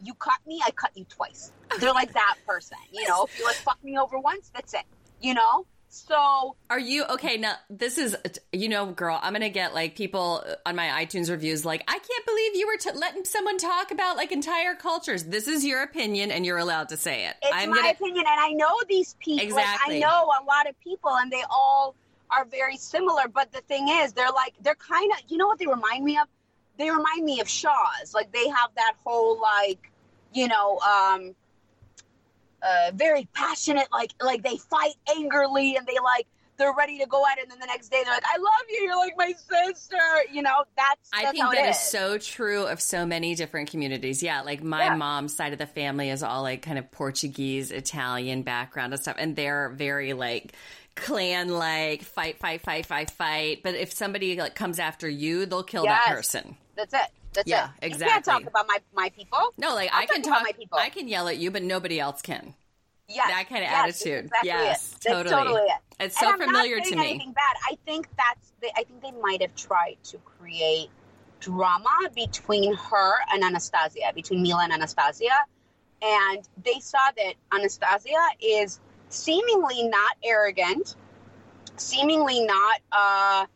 you 0.00 0.14
cut 0.14 0.38
me, 0.46 0.60
I 0.64 0.70
cut 0.70 0.92
you 0.94 1.04
twice. 1.08 1.52
They're 1.80 1.92
like 1.92 2.12
that 2.14 2.36
person, 2.46 2.78
you 2.92 3.06
know. 3.08 3.24
If 3.24 3.38
you 3.38 3.44
like 3.44 3.56
fuck 3.56 3.82
me 3.82 3.98
over 3.98 4.18
once, 4.18 4.50
that's 4.54 4.74
it. 4.74 4.84
You 5.20 5.34
know? 5.34 5.66
So 5.90 6.54
Are 6.68 6.78
you 6.78 7.04
okay? 7.04 7.38
Now, 7.38 7.54
this 7.70 7.96
is, 7.96 8.16
you 8.52 8.68
know, 8.68 8.86
girl, 8.92 9.18
I'm 9.22 9.34
to 9.34 9.48
get 9.48 9.72
like 9.74 9.96
people 9.96 10.44
on 10.66 10.76
my 10.76 11.04
iTunes 11.04 11.30
reviews 11.30 11.64
like, 11.64 11.82
I 11.88 11.98
can't 11.98 12.26
believe 12.26 12.56
you 12.56 12.66
were 12.66 12.76
t- 12.76 12.98
letting 12.98 13.24
someone 13.24 13.56
talk 13.56 13.90
about 13.90 14.16
like 14.16 14.30
entire 14.30 14.74
cultures. 14.74 15.24
This 15.24 15.48
is 15.48 15.64
your 15.64 15.82
opinion 15.82 16.30
and 16.30 16.44
you're 16.44 16.58
allowed 16.58 16.90
to 16.90 16.96
say 16.96 17.26
it. 17.26 17.36
It's 17.42 17.52
I'm 17.54 17.70
my 17.70 17.76
gonna, 17.76 17.90
opinion, 17.90 18.24
and 18.28 18.40
I 18.40 18.52
know 18.52 18.74
these 18.88 19.16
people. 19.18 19.44
Exactly. 19.44 20.00
Like, 20.00 20.04
I 20.04 20.06
know 20.06 20.24
a 20.24 20.44
lot 20.44 20.68
of 20.68 20.78
people, 20.80 21.10
and 21.10 21.32
they 21.32 21.42
all 21.50 21.94
are 22.30 22.44
very 22.44 22.76
similar. 22.76 23.28
But 23.28 23.52
the 23.52 23.62
thing 23.62 23.88
is, 23.88 24.12
they're 24.12 24.30
like 24.30 24.54
they're 24.60 24.74
kind 24.74 25.10
of 25.12 25.18
you 25.28 25.38
know 25.38 25.46
what 25.46 25.58
they 25.58 25.66
remind 25.66 26.04
me 26.04 26.18
of? 26.18 26.28
They 26.76 26.90
remind 26.90 27.24
me 27.24 27.40
of 27.40 27.48
Shaw's. 27.48 28.12
Like 28.14 28.30
they 28.32 28.48
have 28.48 28.70
that 28.76 28.94
whole 29.04 29.40
like 29.40 29.90
you 30.34 30.48
know 30.48 30.78
um 30.80 31.34
uh 32.62 32.90
very 32.94 33.28
passionate 33.34 33.86
like 33.92 34.12
like 34.20 34.42
they 34.42 34.56
fight 34.56 34.94
angrily 35.16 35.76
and 35.76 35.86
they 35.86 35.96
like 36.02 36.26
they're 36.56 36.74
ready 36.76 36.98
to 36.98 37.06
go 37.06 37.24
at 37.30 37.38
it 37.38 37.42
and 37.44 37.52
then 37.52 37.60
the 37.60 37.66
next 37.66 37.88
day 37.88 38.02
they're 38.04 38.12
like 38.14 38.24
i 38.26 38.36
love 38.36 38.52
you 38.68 38.82
you're 38.82 38.96
like 38.96 39.14
my 39.16 39.32
sister 39.32 39.96
you 40.32 40.42
know 40.42 40.64
that's, 40.76 41.08
I 41.12 41.30
think 41.30 41.44
that 41.54 41.68
is 41.68 41.76
is 41.76 41.82
so 41.82 42.18
true 42.18 42.64
of 42.64 42.80
so 42.80 43.06
many 43.06 43.34
different 43.36 43.70
communities. 43.70 44.22
Yeah, 44.22 44.42
like 44.42 44.62
my 44.62 44.86
Yeah. 44.86 44.96
mom's 44.96 45.34
side 45.36 45.52
of 45.52 45.58
the 45.58 45.66
family 45.66 46.10
is 46.10 46.22
all 46.22 46.42
like 46.42 46.62
kind 46.62 46.78
of 46.78 46.90
Portuguese, 46.90 47.70
Italian 47.70 48.42
background 48.42 48.92
and 48.92 49.00
stuff, 49.00 49.16
and 49.18 49.36
they're 49.36 49.68
very 49.70 50.12
like 50.12 50.52
clan 50.96 51.48
like 51.48 52.02
fight, 52.02 52.38
fight, 52.38 52.60
fight, 52.60 52.86
fight, 52.86 53.10
fight. 53.10 53.62
But 53.62 53.74
if 53.76 53.92
somebody 53.92 54.36
like 54.36 54.54
comes 54.54 54.78
after 54.78 55.08
you, 55.08 55.46
they'll 55.46 55.62
kill 55.62 55.84
that 55.84 56.06
person. 56.06 56.56
that's 56.76 56.92
it 56.94 57.10
that's 57.38 57.48
Yeah, 57.48 57.70
it 57.80 57.92
you 57.92 57.98
can't 57.98 58.24
talk 58.24 58.46
about 58.46 58.66
my 58.66 58.78
my 58.94 59.08
people 59.10 59.38
No, 59.56 59.74
like 59.74 59.90
I'll 59.92 60.02
I 60.02 60.06
can 60.06 60.22
talk 60.22 60.32
about 60.32 60.38
talk, 60.38 60.42
my 60.44 60.52
people. 60.52 60.78
I 60.78 60.88
can 60.90 61.08
yell 61.08 61.28
at 61.28 61.38
you, 61.38 61.50
but 61.50 61.62
nobody 61.62 62.00
else 62.00 62.20
can. 62.20 62.54
Yeah, 63.08 63.26
That 63.28 63.48
kind 63.48 63.64
of 63.64 63.70
yes, 63.70 64.02
attitude. 64.02 64.24
exactly 64.26 64.48
yes, 64.48 64.92
it. 64.92 64.98
That's 65.04 65.30
totally. 65.30 65.62
it. 65.62 65.78
It's 66.00 66.18
so 66.18 66.36
familiar 66.36 66.80
to 66.80 66.96
me. 66.96 67.10
Anything 67.10 67.32
bad? 67.32 67.56
I 67.70 67.78
think 67.86 68.08
that's. 68.16 68.52
They, 68.60 68.70
I 68.76 68.82
think 68.84 69.00
they 69.02 69.12
might 69.12 69.40
have 69.40 69.54
tried 69.54 69.96
to 70.04 70.18
create 70.18 70.90
drama 71.40 72.10
between 72.14 72.74
her 72.74 73.12
and 73.32 73.42
Anastasia, 73.44 74.12
between 74.14 74.42
Mila 74.42 74.64
and 74.64 74.72
Anastasia, 74.72 75.30
and 76.02 76.46
they 76.64 76.80
saw 76.80 76.98
that 77.16 77.34
Anastasia 77.54 78.26
is 78.40 78.80
seemingly 79.08 79.84
not 79.84 80.16
arrogant, 80.22 80.96
seemingly 81.76 82.44
not 82.44 82.80
uh, 82.92 83.46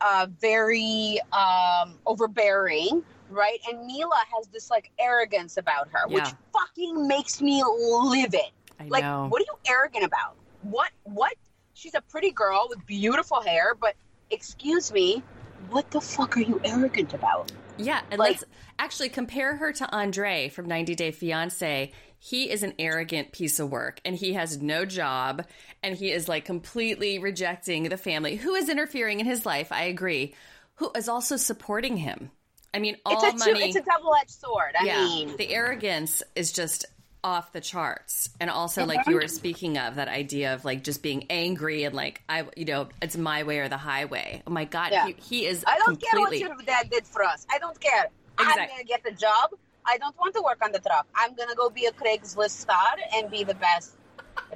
uh, 0.00 0.26
very 0.40 1.18
um, 1.32 1.98
overbearing. 2.06 3.02
Right, 3.30 3.58
and 3.70 3.86
Mila 3.86 4.22
has 4.36 4.46
this 4.48 4.70
like 4.70 4.90
arrogance 4.98 5.56
about 5.56 5.88
her, 5.92 6.06
which 6.08 6.28
fucking 6.52 7.08
makes 7.08 7.40
me 7.40 7.62
livid. 7.64 8.40
I 8.78 8.84
Like, 8.88 9.02
know. 9.04 9.26
what 9.28 9.40
are 9.40 9.46
you 9.46 9.58
arrogant 9.72 10.04
about? 10.04 10.36
What? 10.62 10.90
What? 11.04 11.34
She's 11.74 11.94
a 11.94 12.00
pretty 12.02 12.30
girl 12.30 12.66
with 12.68 12.84
beautiful 12.86 13.40
hair, 13.40 13.74
but 13.74 13.94
excuse 14.30 14.92
me, 14.92 15.22
what 15.70 15.90
the 15.90 16.00
fuck 16.00 16.36
are 16.36 16.40
you 16.40 16.60
arrogant 16.64 17.14
about? 17.14 17.50
Yeah, 17.76 18.02
and 18.10 18.18
Like- 18.20 18.32
let's 18.32 18.44
actually 18.78 19.08
compare 19.08 19.56
her 19.56 19.72
to 19.72 19.90
Andre 19.90 20.48
from 20.48 20.66
90 20.66 20.94
Day 20.94 21.10
Fiance. 21.10 21.92
He 22.18 22.50
is 22.50 22.62
an 22.62 22.74
arrogant 22.78 23.32
piece 23.32 23.58
of 23.58 23.70
work 23.70 24.00
and 24.04 24.14
he 24.16 24.34
has 24.34 24.62
no 24.62 24.84
job 24.84 25.44
and 25.82 25.96
he 25.96 26.10
is 26.12 26.28
like 26.28 26.44
completely 26.44 27.18
rejecting 27.18 27.84
the 27.88 27.96
family 27.96 28.36
who 28.36 28.54
is 28.54 28.68
interfering 28.68 29.20
in 29.20 29.26
his 29.26 29.44
life. 29.44 29.72
I 29.72 29.84
agree. 29.84 30.34
Who 30.76 30.90
is 30.96 31.08
also 31.08 31.36
supporting 31.36 31.98
him. 31.98 32.30
I 32.74 32.78
mean, 32.80 32.96
all 33.06 33.14
It's 33.24 33.24
a 33.42 33.44
two, 33.44 33.52
money. 33.52 33.66
it's 33.68 33.76
a 33.76 33.82
double 33.82 34.14
edged 34.20 34.30
sword. 34.30 34.74
I 34.78 34.84
yeah, 34.84 35.04
mean, 35.06 35.36
the 35.36 35.48
arrogance 35.54 36.22
is 36.34 36.52
just 36.52 36.84
off 37.22 37.52
the 37.52 37.60
charts. 37.60 38.28
And 38.40 38.50
also, 38.50 38.84
like 38.84 39.00
Mm-hmm. 39.00 39.10
you 39.10 39.16
were 39.16 39.28
speaking 39.28 39.78
of, 39.78 39.94
that 39.94 40.08
idea 40.08 40.52
of 40.54 40.64
like 40.64 40.82
just 40.84 41.02
being 41.02 41.24
angry 41.30 41.84
and 41.84 41.94
like, 41.94 42.20
I, 42.28 42.44
you 42.56 42.64
know, 42.66 42.88
it's 43.00 43.16
my 43.16 43.44
way 43.44 43.60
or 43.60 43.68
the 43.68 43.78
highway. 43.78 44.42
Oh 44.46 44.50
my 44.50 44.64
God, 44.66 44.90
Yeah. 44.92 45.06
he, 45.06 45.12
he 45.40 45.46
is 45.46 45.64
I 45.66 45.78
don't 45.78 45.98
care 46.00 46.20
what 46.20 46.38
your 46.38 46.54
dad 46.66 46.90
did 46.90 47.06
for 47.06 47.22
us. 47.22 47.46
I 47.50 47.58
don't 47.58 47.80
care. 47.80 48.10
I'm 48.36 48.56
gonna 48.56 48.84
get 48.84 49.02
the 49.04 49.12
job. 49.12 49.52
I 49.86 49.96
don't 49.98 50.18
want 50.18 50.34
to 50.34 50.42
work 50.42 50.62
on 50.64 50.72
the 50.72 50.80
truck. 50.80 51.06
I'm 51.14 51.34
gonna 51.34 51.54
go 51.54 51.70
be 51.70 51.86
a 51.86 51.92
Craigslist 51.92 52.50
star 52.50 52.96
and 53.14 53.30
be 53.30 53.44
the 53.44 53.54
best 53.54 53.92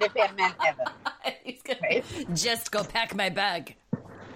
repairman 0.01 0.53
ever. 0.67 0.85
He's 1.45 1.63
gonna 1.63 1.79
Right? 1.83 2.05
just 2.35 2.71
go 2.71 2.83
pack 2.85 3.15
my 3.15 3.29
bag. 3.31 3.77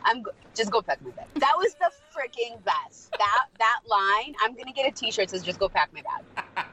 I'm 0.04 0.22
go- 0.22 0.32
just 0.54 0.70
go 0.70 0.82
pack 0.82 1.00
my 1.02 1.10
bag. 1.10 1.26
That 1.36 1.54
was 1.56 1.74
the 1.74 1.90
freaking 2.14 2.62
best. 2.64 3.10
That 3.12 3.46
that 3.58 3.80
line. 3.86 4.34
I'm 4.42 4.54
gonna 4.54 4.72
get 4.72 4.86
a 4.86 4.90
T-shirt 4.94 5.28
that 5.28 5.30
says 5.30 5.42
"Just 5.42 5.58
go 5.58 5.68
pack 5.68 5.90
my 5.92 6.02
bag" 6.02 6.66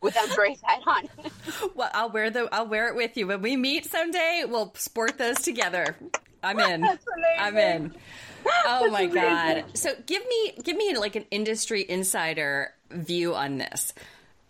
with 0.00 0.16
Andre's 0.16 0.60
head 0.62 0.82
on. 0.86 1.08
Well, 1.74 1.90
I'll 1.94 2.10
wear 2.10 2.30
the 2.30 2.48
I'll 2.52 2.66
wear 2.66 2.88
it 2.88 2.96
with 2.96 3.16
you 3.16 3.26
when 3.26 3.42
we 3.42 3.56
meet 3.56 3.86
someday. 3.86 4.44
We'll 4.46 4.72
sport 4.76 5.18
those 5.18 5.38
together. 5.40 5.96
I'm 6.42 6.60
in. 6.60 6.80
That's. 6.82 7.04
I'm 7.38 7.56
in. 7.56 7.94
Oh 8.66 8.88
my 8.90 9.02
amazing. 9.02 9.14
god! 9.14 9.64
So 9.74 9.90
give 10.06 10.22
me 10.26 10.52
give 10.62 10.76
me 10.76 10.96
like 10.96 11.16
an 11.16 11.24
industry 11.30 11.84
insider 11.88 12.72
view 12.90 13.34
on 13.34 13.58
this. 13.58 13.92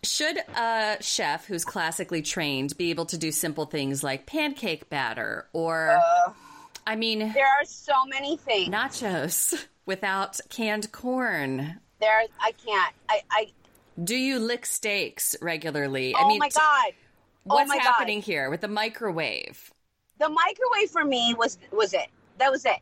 Should 0.04 0.36
a 0.56 0.96
chef 1.00 1.46
who's 1.46 1.64
classically 1.64 2.22
trained 2.22 2.76
be 2.76 2.90
able 2.90 3.06
to 3.06 3.18
do 3.18 3.32
simple 3.32 3.64
things 3.66 4.04
like 4.04 4.26
pancake 4.26 4.88
batter 4.88 5.48
or, 5.52 6.00
I 6.88 6.96
mean, 6.96 7.18
There 7.34 7.46
are 7.46 7.64
so 7.66 8.06
many 8.06 8.38
things. 8.38 8.74
nachos 8.74 9.66
without 9.84 10.40
canned 10.48 10.90
corn? 10.90 11.80
There, 12.00 12.22
I 12.40 12.52
can't. 12.52 12.94
I, 13.10 13.20
I. 13.30 13.46
Do 14.02 14.16
you 14.16 14.38
lick 14.38 14.64
steaks 14.64 15.36
regularly? 15.42 16.14
I 16.14 16.20
Oh 16.22 16.28
mean, 16.28 16.38
my 16.38 16.48
god. 16.48 16.92
Oh 17.50 17.56
what's 17.56 17.70
oh 17.70 17.76
my 17.76 17.82
happening 17.82 18.20
God. 18.20 18.24
here 18.24 18.48
with 18.48 18.62
the 18.62 18.68
microwave? 18.68 19.70
The 20.18 20.30
microwave 20.30 20.90
for 20.90 21.04
me 21.04 21.34
was 21.38 21.58
was 21.72 21.92
it. 21.92 22.08
That 22.38 22.50
was 22.50 22.64
it. 22.64 22.78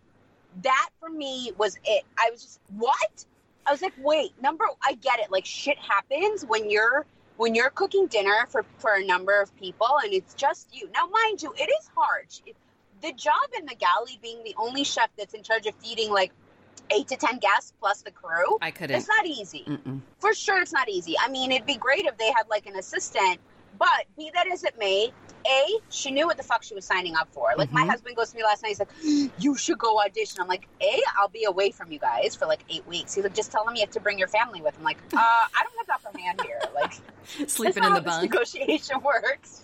That 0.63 0.89
for 1.01 1.09
me 1.11 1.51
was 1.59 1.77
it. 1.85 2.05
I 2.17 2.31
was 2.31 2.43
just 2.43 2.61
what? 2.77 3.25
I 3.67 3.73
was 3.73 3.83
like, 3.83 3.95
wait, 3.99 4.41
number. 4.41 4.67
I 4.87 4.95
get 4.95 5.19
it. 5.19 5.33
Like 5.33 5.45
shit 5.47 5.79
happens 5.79 6.45
when 6.47 6.71
you're 6.71 7.07
when 7.39 7.57
you're 7.57 7.71
cooking 7.71 8.07
dinner 8.07 8.47
for 8.51 8.65
for 8.79 8.95
a 8.95 9.05
number 9.05 9.41
of 9.43 9.55
people 9.57 9.89
and 10.05 10.13
it's 10.15 10.35
just 10.35 10.69
you. 10.73 10.89
Now, 10.95 11.07
mind 11.09 11.43
you, 11.43 11.53
it 11.59 11.69
is 11.81 11.91
hard. 11.97 12.27
It- 12.47 12.55
the 13.07 13.13
job 13.13 13.35
in 13.59 13.67
the 13.67 13.75
galley 13.75 14.19
being 14.23 14.43
the 14.45 14.55
only 14.59 14.83
chef 14.85 15.11
that's 15.17 15.35
in 15.35 15.43
charge 15.43 15.67
of 15.67 15.75
feeding 15.77 16.11
like 16.11 16.33
eight 16.91 17.09
to 17.09 17.17
ten 17.17 17.39
guests 17.39 17.73
plus 17.81 18.03
the 18.03 18.11
crew. 18.11 18.59
I 18.61 18.71
couldn't. 18.71 18.97
It's 18.97 19.09
not 19.09 19.27
easy. 19.27 19.65
Mm-mm. 19.67 20.01
For 20.19 20.35
sure, 20.35 20.61
it's 20.61 20.73
not 20.73 20.89
easy. 20.89 21.15
I 21.21 21.29
mean, 21.29 21.53
it'd 21.53 21.67
be 21.67 21.77
great 21.77 22.05
if 22.07 22.17
they 22.19 22.33
had 22.33 22.49
like 22.49 22.67
an 22.67 22.77
assistant, 22.77 23.39
but 23.79 24.05
be 24.17 24.31
that 24.35 24.47
as 24.49 24.65
it 24.65 24.77
may, 24.79 25.13
A, 25.47 25.65
she 25.91 26.11
knew 26.11 26.27
what 26.27 26.37
the 26.37 26.43
fuck 26.43 26.63
she 26.63 26.75
was 26.75 26.85
signing 26.85 27.15
up 27.15 27.29
for. 27.33 27.53
Like, 27.57 27.71
my 27.73 27.83
Mhm. 27.85 27.91
husband 27.91 28.17
goes 28.17 28.31
to 28.31 28.37
me 28.37 28.43
last 28.45 28.63
night, 28.63 28.71
he's 28.71 28.79
like, 28.81 29.33
You 29.39 29.57
should 29.57 29.79
go 29.79 30.01
audition. 30.01 30.41
I'm 30.41 30.49
like, 30.49 30.67
A, 30.81 31.01
I'll 31.17 31.29
be 31.29 31.45
away 31.45 31.71
from 31.71 31.93
you 31.93 31.99
guys 32.01 32.35
for 32.35 32.47
like 32.47 32.61
eight 32.71 32.87
weeks. 32.89 33.15
He's 33.15 33.23
like, 33.25 33.35
Just 33.35 33.53
tell 33.53 33.65
them 33.65 33.75
you 33.77 33.81
have 33.83 33.91
to 33.91 34.01
bring 34.01 34.19
your 34.19 34.29
family 34.29 34.61
with. 34.63 34.77
I'm 34.79 34.85
like, 34.85 34.99
uh, 35.13 35.19
I 35.19 35.63
don't 35.63 35.77
have 35.79 35.87
that 35.89 36.01
upper 36.07 36.19
hand 36.19 36.41
here. 36.45 36.61
Like, 36.75 36.95
Sleeping 37.49 37.83
in 37.85 37.95
the 37.95 38.01
bunk. 38.01 38.23
negotiation 38.31 39.01
works. 39.05 39.63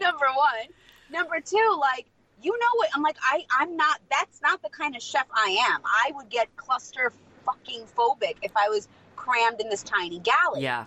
Number 0.00 0.26
one. 0.34 0.66
Number 1.10 1.40
two, 1.40 1.78
like, 1.80 2.06
you 2.42 2.52
know 2.52 2.66
what? 2.76 2.88
I'm 2.94 3.02
like, 3.02 3.16
I, 3.22 3.44
I'm 3.58 3.76
not, 3.76 4.00
that's 4.10 4.40
not 4.42 4.62
the 4.62 4.68
kind 4.68 4.94
of 4.94 5.02
chef 5.02 5.26
I 5.32 5.56
am. 5.72 5.80
I 5.84 6.12
would 6.14 6.28
get 6.28 6.54
cluster 6.56 7.12
fucking 7.44 7.82
phobic 7.96 8.36
if 8.42 8.56
I 8.56 8.68
was 8.68 8.88
crammed 9.16 9.60
in 9.60 9.68
this 9.68 9.82
tiny 9.82 10.20
galley. 10.20 10.62
Yeah. 10.62 10.86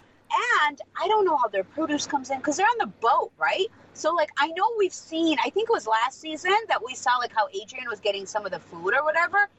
And 0.66 0.80
I 1.00 1.08
don't 1.10 1.26
know 1.26 1.36
how 1.36 1.50
their 1.50 1.66
produce 1.66 2.08
comes 2.08 2.30
in 2.30 2.38
because 2.38 2.56
they're 2.56 2.66
on 2.66 2.78
the 2.80 2.88
boat, 2.88 3.32
right? 3.38 3.68
So, 3.94 4.14
like, 4.14 4.30
I 4.38 4.48
know 4.48 4.64
we've 4.78 4.94
seen, 4.94 5.38
I 5.44 5.50
think 5.50 5.70
it 5.70 5.74
was 5.74 5.86
last 5.88 6.22
season 6.22 6.56
that 6.70 6.82
we 6.86 6.96
saw, 6.96 7.18
like, 7.18 7.34
how 7.36 7.48
Adrian 7.50 7.90
was 7.90 8.00
getting 8.00 8.26
some 8.26 8.46
of 8.46 8.52
the 8.52 8.60
food 8.60 8.94
or 8.94 9.04
whatever. 9.04 9.50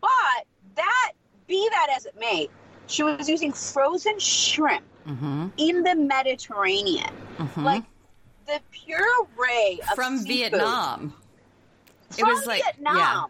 But 0.00 0.46
that, 0.74 1.12
be 1.46 1.68
that 1.70 1.88
as 1.96 2.06
it 2.06 2.18
may, 2.18 2.48
she 2.88 3.04
was 3.04 3.28
using 3.28 3.52
frozen 3.52 4.18
shrimp 4.18 4.84
Mm-hmm. 5.08 5.46
in 5.56 5.82
the 5.82 5.94
Mediterranean. 5.94 7.08
mm-hmm. 7.38 7.64
Like, 7.64 7.84
the 8.46 8.60
puree 8.70 9.80
of 9.90 9.94
from 9.94 10.18
seafood 10.18 10.28
Vietnam. 10.28 11.14
From 12.18 12.28
was 12.28 12.46
like- 12.46 12.62
Vietnam. 12.64 12.96
yeah. 12.96 13.24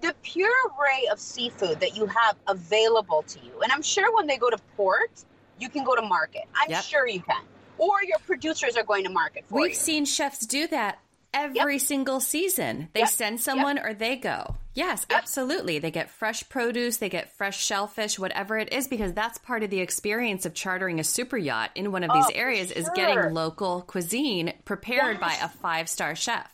The 0.00 0.14
puree 0.22 1.08
of 1.10 1.18
seafood 1.18 1.80
that 1.80 1.96
you 1.96 2.04
have 2.06 2.36
available 2.46 3.22
to 3.22 3.38
you, 3.40 3.60
and 3.62 3.72
I'm 3.72 3.80
sure 3.82 4.14
when 4.14 4.26
they 4.26 4.36
go 4.36 4.50
to 4.50 4.58
port, 4.76 5.10
you 5.58 5.68
can 5.70 5.82
go 5.84 5.94
to 5.94 6.02
market. 6.02 6.42
I'm 6.54 6.70
Yep. 6.70 6.84
sure 6.84 7.06
you 7.08 7.20
can, 7.20 7.42
or 7.78 8.02
your 8.04 8.18
producers 8.26 8.76
are 8.76 8.82
going 8.82 9.04
to 9.04 9.10
market 9.10 9.44
for 9.48 9.60
We've 9.60 9.70
you. 9.70 9.74
seen 9.76 10.04
chefs 10.04 10.44
do 10.46 10.66
that 10.68 10.98
every 11.32 11.78
single 11.78 12.20
season. 12.20 12.90
They 12.92 13.00
Yep. 13.00 13.08
send 13.08 13.40
someone 13.40 13.78
or 13.78 13.94
they 13.94 14.16
go. 14.16 14.56
Yes, 14.74 15.06
Yep. 15.08 15.18
absolutely. 15.20 15.78
They 15.78 15.90
get 15.90 16.10
fresh 16.10 16.46
produce, 16.48 16.98
they 16.98 17.08
get 17.08 17.30
fresh 17.36 17.64
shellfish, 17.64 18.18
whatever 18.18 18.58
it 18.58 18.72
is, 18.74 18.86
because 18.88 19.12
that's 19.14 19.38
part 19.38 19.62
of 19.62 19.70
the 19.70 19.80
experience 19.80 20.44
of 20.44 20.52
chartering 20.52 21.00
a 21.00 21.04
super 21.04 21.38
yacht 21.38 21.70
in 21.74 21.90
one 21.92 22.04
of 22.04 22.12
these 22.12 22.26
Oh, 22.26 22.32
areas 22.34 22.70
is 22.72 22.88
getting 22.94 23.32
local 23.32 23.82
cuisine 23.82 24.52
prepared 24.64 25.18
by 25.18 25.32
a 25.40 25.48
five 25.48 25.88
star 25.88 26.14
chef. 26.14 26.50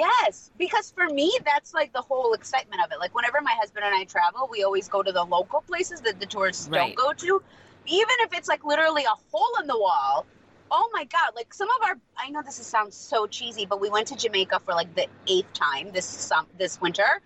Yes, 0.00 0.50
because 0.58 0.90
for 0.92 1.06
me, 1.10 1.30
that's 1.44 1.74
like 1.74 1.92
the 1.92 2.00
whole 2.00 2.32
excitement 2.32 2.80
of 2.82 2.90
it. 2.90 2.98
Like 2.98 3.14
whenever 3.14 3.42
my 3.42 3.52
husband 3.52 3.84
and 3.84 3.94
I 3.94 4.04
travel, 4.04 4.48
we 4.50 4.64
always 4.64 4.88
go 4.88 5.02
to 5.02 5.12
the 5.12 5.24
local 5.24 5.60
places 5.60 6.00
that 6.02 6.18
the 6.18 6.24
tourists 6.24 6.68
Right. 6.68 6.96
don't 6.96 6.96
go 6.96 7.12
to, 7.12 7.42
even 7.86 8.14
if 8.20 8.32
it's 8.32 8.48
like 8.48 8.64
literally 8.64 9.04
a 9.04 9.14
hole 9.30 9.60
in 9.60 9.66
the 9.66 9.78
wall. 9.78 10.24
Oh 10.70 10.88
my 10.94 11.04
god! 11.04 11.32
Like 11.34 11.52
some 11.52 11.68
of 11.68 11.88
our, 11.88 11.96
I 12.16 12.30
know 12.30 12.40
this 12.42 12.58
is, 12.60 12.66
sounds 12.66 12.96
so 12.96 13.26
cheesy, 13.26 13.66
but 13.66 13.78
we 13.78 13.90
went 13.90 14.06
to 14.06 14.16
Jamaica 14.16 14.60
for 14.64 14.72
like 14.72 14.94
the 14.94 15.06
eighth 15.26 15.52
time 15.52 15.90
this 15.92 16.06
sum, 16.06 16.46
this 16.56 16.80
winter, 16.80 17.20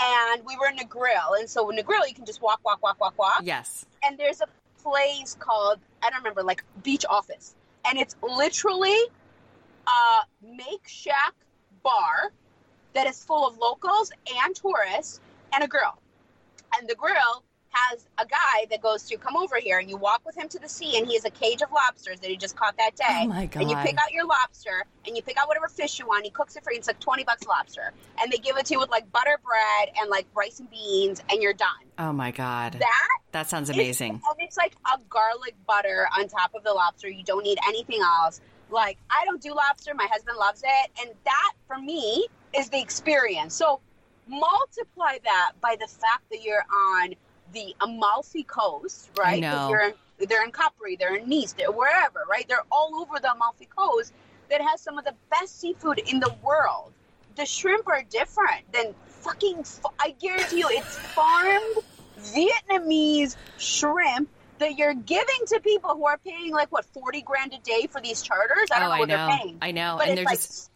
and 0.00 0.44
we 0.44 0.56
were 0.56 0.66
in 0.66 0.78
Negril, 0.78 1.38
and 1.38 1.48
so 1.48 1.70
in 1.70 1.76
Negril 1.76 2.08
you 2.08 2.14
can 2.14 2.24
just 2.26 2.42
walk, 2.42 2.58
walk, 2.64 2.82
walk, 2.82 2.98
walk, 3.00 3.16
walk, 3.18 3.42
Yes. 3.44 3.86
and 4.02 4.18
there's 4.18 4.40
a 4.40 4.46
place 4.82 5.36
called 5.38 5.78
I 6.02 6.10
don't 6.10 6.20
remember 6.20 6.42
like 6.42 6.64
Beach 6.82 7.04
Office, 7.08 7.54
and 7.86 7.98
it's 7.98 8.16
literally 8.20 8.98
a 9.86 10.22
make 10.42 10.88
shack 10.88 11.34
bar 11.86 12.32
that 12.94 13.06
is 13.06 13.22
full 13.24 13.46
of 13.46 13.56
locals 13.58 14.10
and 14.44 14.54
tourists 14.56 15.20
and 15.54 15.62
a 15.62 15.68
grill, 15.68 15.96
and 16.76 16.88
the 16.88 16.94
grill 16.94 17.44
has 17.70 18.06
a 18.16 18.24
guy 18.24 18.64
that 18.70 18.80
goes 18.80 19.02
to 19.02 19.18
come 19.18 19.36
over 19.36 19.56
here 19.60 19.78
and 19.80 19.90
you 19.90 19.98
walk 19.98 20.22
with 20.24 20.34
him 20.34 20.48
to 20.48 20.58
the 20.58 20.68
sea 20.68 20.96
and 20.96 21.06
he 21.06 21.12
has 21.12 21.26
a 21.26 21.30
cage 21.30 21.60
of 21.60 21.70
lobsters 21.70 22.18
that 22.20 22.30
he 22.30 22.36
just 22.36 22.56
caught 22.56 22.74
that 22.78 22.96
day 22.96 23.04
Oh 23.24 23.26
my 23.26 23.50
and 23.54 23.68
you 23.68 23.76
pick 23.76 23.98
out 24.00 24.12
your 24.12 24.24
lobster 24.24 24.86
and 25.06 25.14
you 25.14 25.22
pick 25.22 25.36
out 25.36 25.46
whatever 25.46 25.68
fish 25.68 25.98
you 25.98 26.06
want 26.06 26.24
he 26.24 26.30
cooks 26.30 26.56
it 26.56 26.64
for 26.64 26.72
you 26.72 26.78
it's 26.78 26.86
like 26.88 26.98
20 27.00 27.24
bucks 27.24 27.44
lobster 27.46 27.92
and 28.22 28.32
they 28.32 28.38
give 28.38 28.56
it 28.56 28.64
to 28.66 28.74
you 28.74 28.80
with 28.80 28.88
like 28.88 29.12
butter 29.12 29.38
bread 29.44 29.94
and 30.00 30.08
like 30.08 30.24
rice 30.34 30.58
and 30.58 30.70
beans 30.70 31.22
and 31.30 31.42
you're 31.42 31.52
done 31.52 31.68
Oh 31.98 32.12
my 32.14 32.30
God. 32.30 32.74
that 32.78 33.08
That 33.32 33.46
sounds 33.50 33.68
is- 33.68 33.76
amazing. 33.76 34.12
and 34.12 34.36
it's 34.38 34.56
like 34.56 34.74
a 34.94 34.98
garlic 35.10 35.54
butter 35.66 36.08
on 36.18 36.28
top 36.28 36.54
of 36.54 36.62
the 36.64 36.72
lobster. 36.72 37.08
You 37.10 37.24
don't 37.24 37.42
need 37.44 37.58
anything 37.68 38.00
else. 38.02 38.40
Like 38.70 38.98
I 39.10 39.24
don't 39.24 39.40
do 39.40 39.54
lobster. 39.54 39.94
My 39.94 40.06
husband 40.10 40.36
loves 40.38 40.62
it, 40.64 40.90
and 41.00 41.10
that 41.24 41.52
for 41.66 41.78
me 41.78 42.26
is 42.56 42.68
the 42.68 42.80
experience. 42.80 43.54
So 43.54 43.80
multiply 44.28 45.18
that 45.24 45.52
by 45.60 45.76
the 45.78 45.86
fact 45.86 46.24
that 46.30 46.42
you're 46.42 46.64
on 46.92 47.14
the 47.52 47.74
Amalfi 47.80 48.42
Coast, 48.42 49.10
right? 49.16 49.40
You're 49.70 49.82
in, 49.82 49.94
they're 50.28 50.44
in 50.44 50.50
Capri, 50.50 50.96
they're 50.96 51.16
in 51.16 51.28
Nice, 51.28 51.52
they're 51.52 51.70
wherever, 51.70 52.20
right? 52.28 52.46
They're 52.48 52.64
all 52.70 53.00
over 53.00 53.20
the 53.20 53.32
Amalfi 53.32 53.66
Coast 53.66 54.12
that 54.50 54.60
has 54.60 54.80
some 54.80 54.98
of 54.98 55.04
the 55.04 55.14
best 55.30 55.60
seafood 55.60 56.00
in 56.00 56.20
the 56.20 56.34
world. 56.42 56.92
The 57.36 57.46
shrimp 57.46 57.86
are 57.86 58.02
different 58.02 58.72
than 58.72 58.94
fucking. 59.06 59.64
I 60.00 60.14
guarantee 60.20 60.58
you, 60.58 60.68
it's 60.70 60.96
farmed 60.96 61.76
Vietnamese 62.20 63.36
shrimp 63.58 64.28
that 64.58 64.78
you're 64.78 64.94
giving 64.94 65.46
to 65.48 65.60
people 65.60 65.90
who 65.90 66.06
are 66.06 66.18
paying 66.18 66.52
like 66.52 66.70
what 66.72 66.84
forty 66.86 67.22
grand 67.22 67.52
a 67.52 67.58
day 67.58 67.86
for 67.90 68.00
these 68.00 68.22
charters. 68.22 68.68
I 68.72 68.78
don't 68.78 68.86
oh, 68.86 68.88
know 68.88 68.94
I 68.94 68.98
what 69.00 69.08
know. 69.08 69.16
they're 69.16 69.38
paying. 69.38 69.58
I 69.62 69.70
know. 69.72 69.96
But 69.98 70.08
and 70.08 70.18
they're 70.18 70.24
like, 70.24 70.38
just 70.38 70.70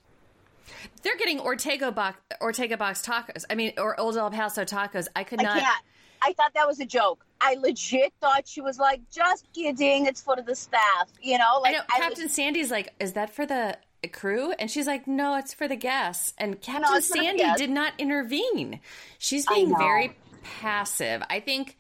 they're 1.03 1.17
getting 1.17 1.41
Ortega 1.41 1.93
box 1.93 2.19
Ortega 2.41 2.77
box 2.77 3.03
tacos. 3.03 3.45
I 3.51 3.55
mean, 3.55 3.73
or 3.79 3.99
Old 3.99 4.17
El 4.17 4.31
Paso 4.31 4.65
tacos. 4.65 5.09
I 5.15 5.25
could 5.25 5.41
I 5.41 5.45
not. 5.45 5.61
can't. 5.61 5.85
I 6.23 6.33
thought 6.35 6.53
that 6.55 6.67
was 6.67 6.81
a 6.81 6.85
joke. 6.85 7.25
I 7.41 7.55
legit 7.55 8.13
thought 8.21 8.47
she 8.47 8.61
was 8.61 8.79
like, 8.79 9.01
just 9.11 9.47
kidding. 9.55 10.05
It's 10.05 10.21
for 10.21 10.37
the 10.37 10.55
staff, 10.55 11.09
you 11.23 11.39
know. 11.39 11.61
I 11.65 11.73
Like 11.73 11.77
know 11.77 11.83
Captain 11.97 12.29
Sandy's 12.29 12.71
like, 12.71 12.93
is 13.01 13.15
that 13.15 13.31
for 13.31 13.47
the 13.47 13.79
crew? 14.13 14.53
And 14.53 14.71
she's 14.71 14.87
like, 14.87 15.07
no, 15.07 15.37
it's 15.37 15.55
for 15.55 15.67
the 15.67 15.77
guests. 15.77 16.35
And 16.37 16.61
Captain 16.61 16.95
the 16.95 17.01
Sandy 17.01 17.45
did 17.57 17.71
not 17.71 17.95
intervene. 17.97 18.81
She's 19.19 19.47
being 19.47 19.75
very 19.77 20.17
passive. 20.43 21.23
I 21.31 21.41
think. 21.41 21.77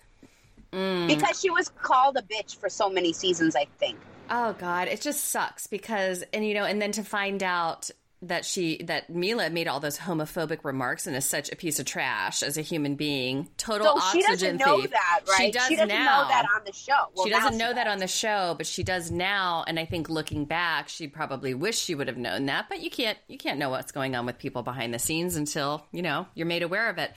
Mm, 0.73 1.09
because 1.09 1.41
she 1.41 1.51
was 1.51 1.71
called 1.81 2.17
a 2.17 2.23
bitch 2.23 2.57
for 2.57 2.69
so 2.69 2.89
many 2.89 3.13
seasons. 3.13 3.57
I 3.57 3.67
think. 3.79 3.99
Oh 4.31 4.55
God, 4.55 4.89
it 4.89 5.01
just 5.01 5.29
sucks 5.29 5.67
because, 5.67 6.23
and 6.33 6.47
you 6.47 6.55
know, 6.55 6.65
and 6.65 6.81
then 6.81 6.93
to 6.93 7.03
find 7.03 7.43
out 7.43 7.91
that 8.23 8.45
she 8.45 8.83
that 8.85 9.09
Mila 9.09 9.49
made 9.49 9.67
all 9.67 9.81
those 9.81 9.97
homophobic 9.97 10.63
remarks 10.63 11.07
and 11.07 11.17
is 11.17 11.25
such 11.25 11.51
a 11.51 11.57
piece 11.57 11.79
of 11.79 11.87
trash 11.87 12.43
as 12.43 12.59
a 12.59 12.61
human 12.61 12.95
being, 12.95 13.49
total 13.57 13.99
So 13.99 14.11
she 14.13 14.23
oxygen 14.25 14.57
doesn't 14.57 14.57
know 14.59 14.87
that, 14.87 15.21
right? 15.27 15.47
She 15.47 15.51
does 15.51 15.71
doesn't 15.71 15.89
now. 15.89 16.23
know 16.23 16.29
that 16.29 16.47
on 16.55 16.63
the 16.67 16.73
show. 16.73 17.09
Well, 17.15 17.25
she 17.25 17.31
doesn't 17.31 17.57
know 17.57 17.73
that 17.73 17.85
does. 17.85 17.93
on 17.93 17.99
the 17.99 18.07
show, 18.07 18.55
but 18.57 18.67
she 18.67 18.83
does 18.83 19.11
now. 19.11 19.65
And 19.67 19.79
I 19.79 19.87
think 19.87 20.11
looking 20.11 20.45
back, 20.45 20.89
she 20.89 21.09
probably 21.09 21.55
wish 21.55 21.79
she 21.79 21.95
would 21.95 22.09
have 22.09 22.19
known 22.19 22.47
that. 22.47 22.69
But 22.69 22.83
you 22.83 22.91
can't 22.91 23.17
you 23.27 23.39
can't 23.39 23.59
know 23.59 23.71
what's 23.71 23.93
going 23.93 24.15
on 24.15 24.27
with 24.27 24.39
people 24.39 24.63
behind 24.63 24.93
the 24.93 24.99
scenes 24.99 25.37
until 25.37 25.87
you 25.91 26.03
know 26.03 26.27
you're 26.35 26.47
made 26.47 26.63
aware 26.63 26.91
of 26.91 26.99
it. 26.99 27.13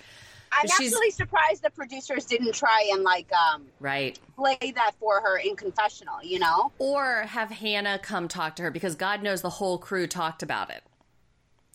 I'm 0.55 0.65
actually 0.69 1.11
surprised 1.11 1.63
the 1.63 1.69
producers 1.69 2.25
didn't 2.25 2.53
try 2.53 2.89
and 2.93 3.03
like 3.03 3.31
um, 3.33 3.63
Right. 3.79 4.19
play 4.35 4.57
that 4.75 4.91
for 4.99 5.21
her 5.21 5.37
in 5.37 5.55
confessional. 5.55 6.21
You 6.23 6.39
know. 6.39 6.71
Or 6.79 7.21
have 7.23 7.49
Hannah 7.51 7.99
come 7.99 8.27
talk 8.27 8.55
to 8.57 8.63
her 8.63 8.71
because 8.71 8.95
God 8.95 9.23
knows 9.23 9.41
the 9.41 9.49
whole 9.49 9.77
crew 9.77 10.07
talked 10.07 10.43
about 10.43 10.69
it. 10.69 10.83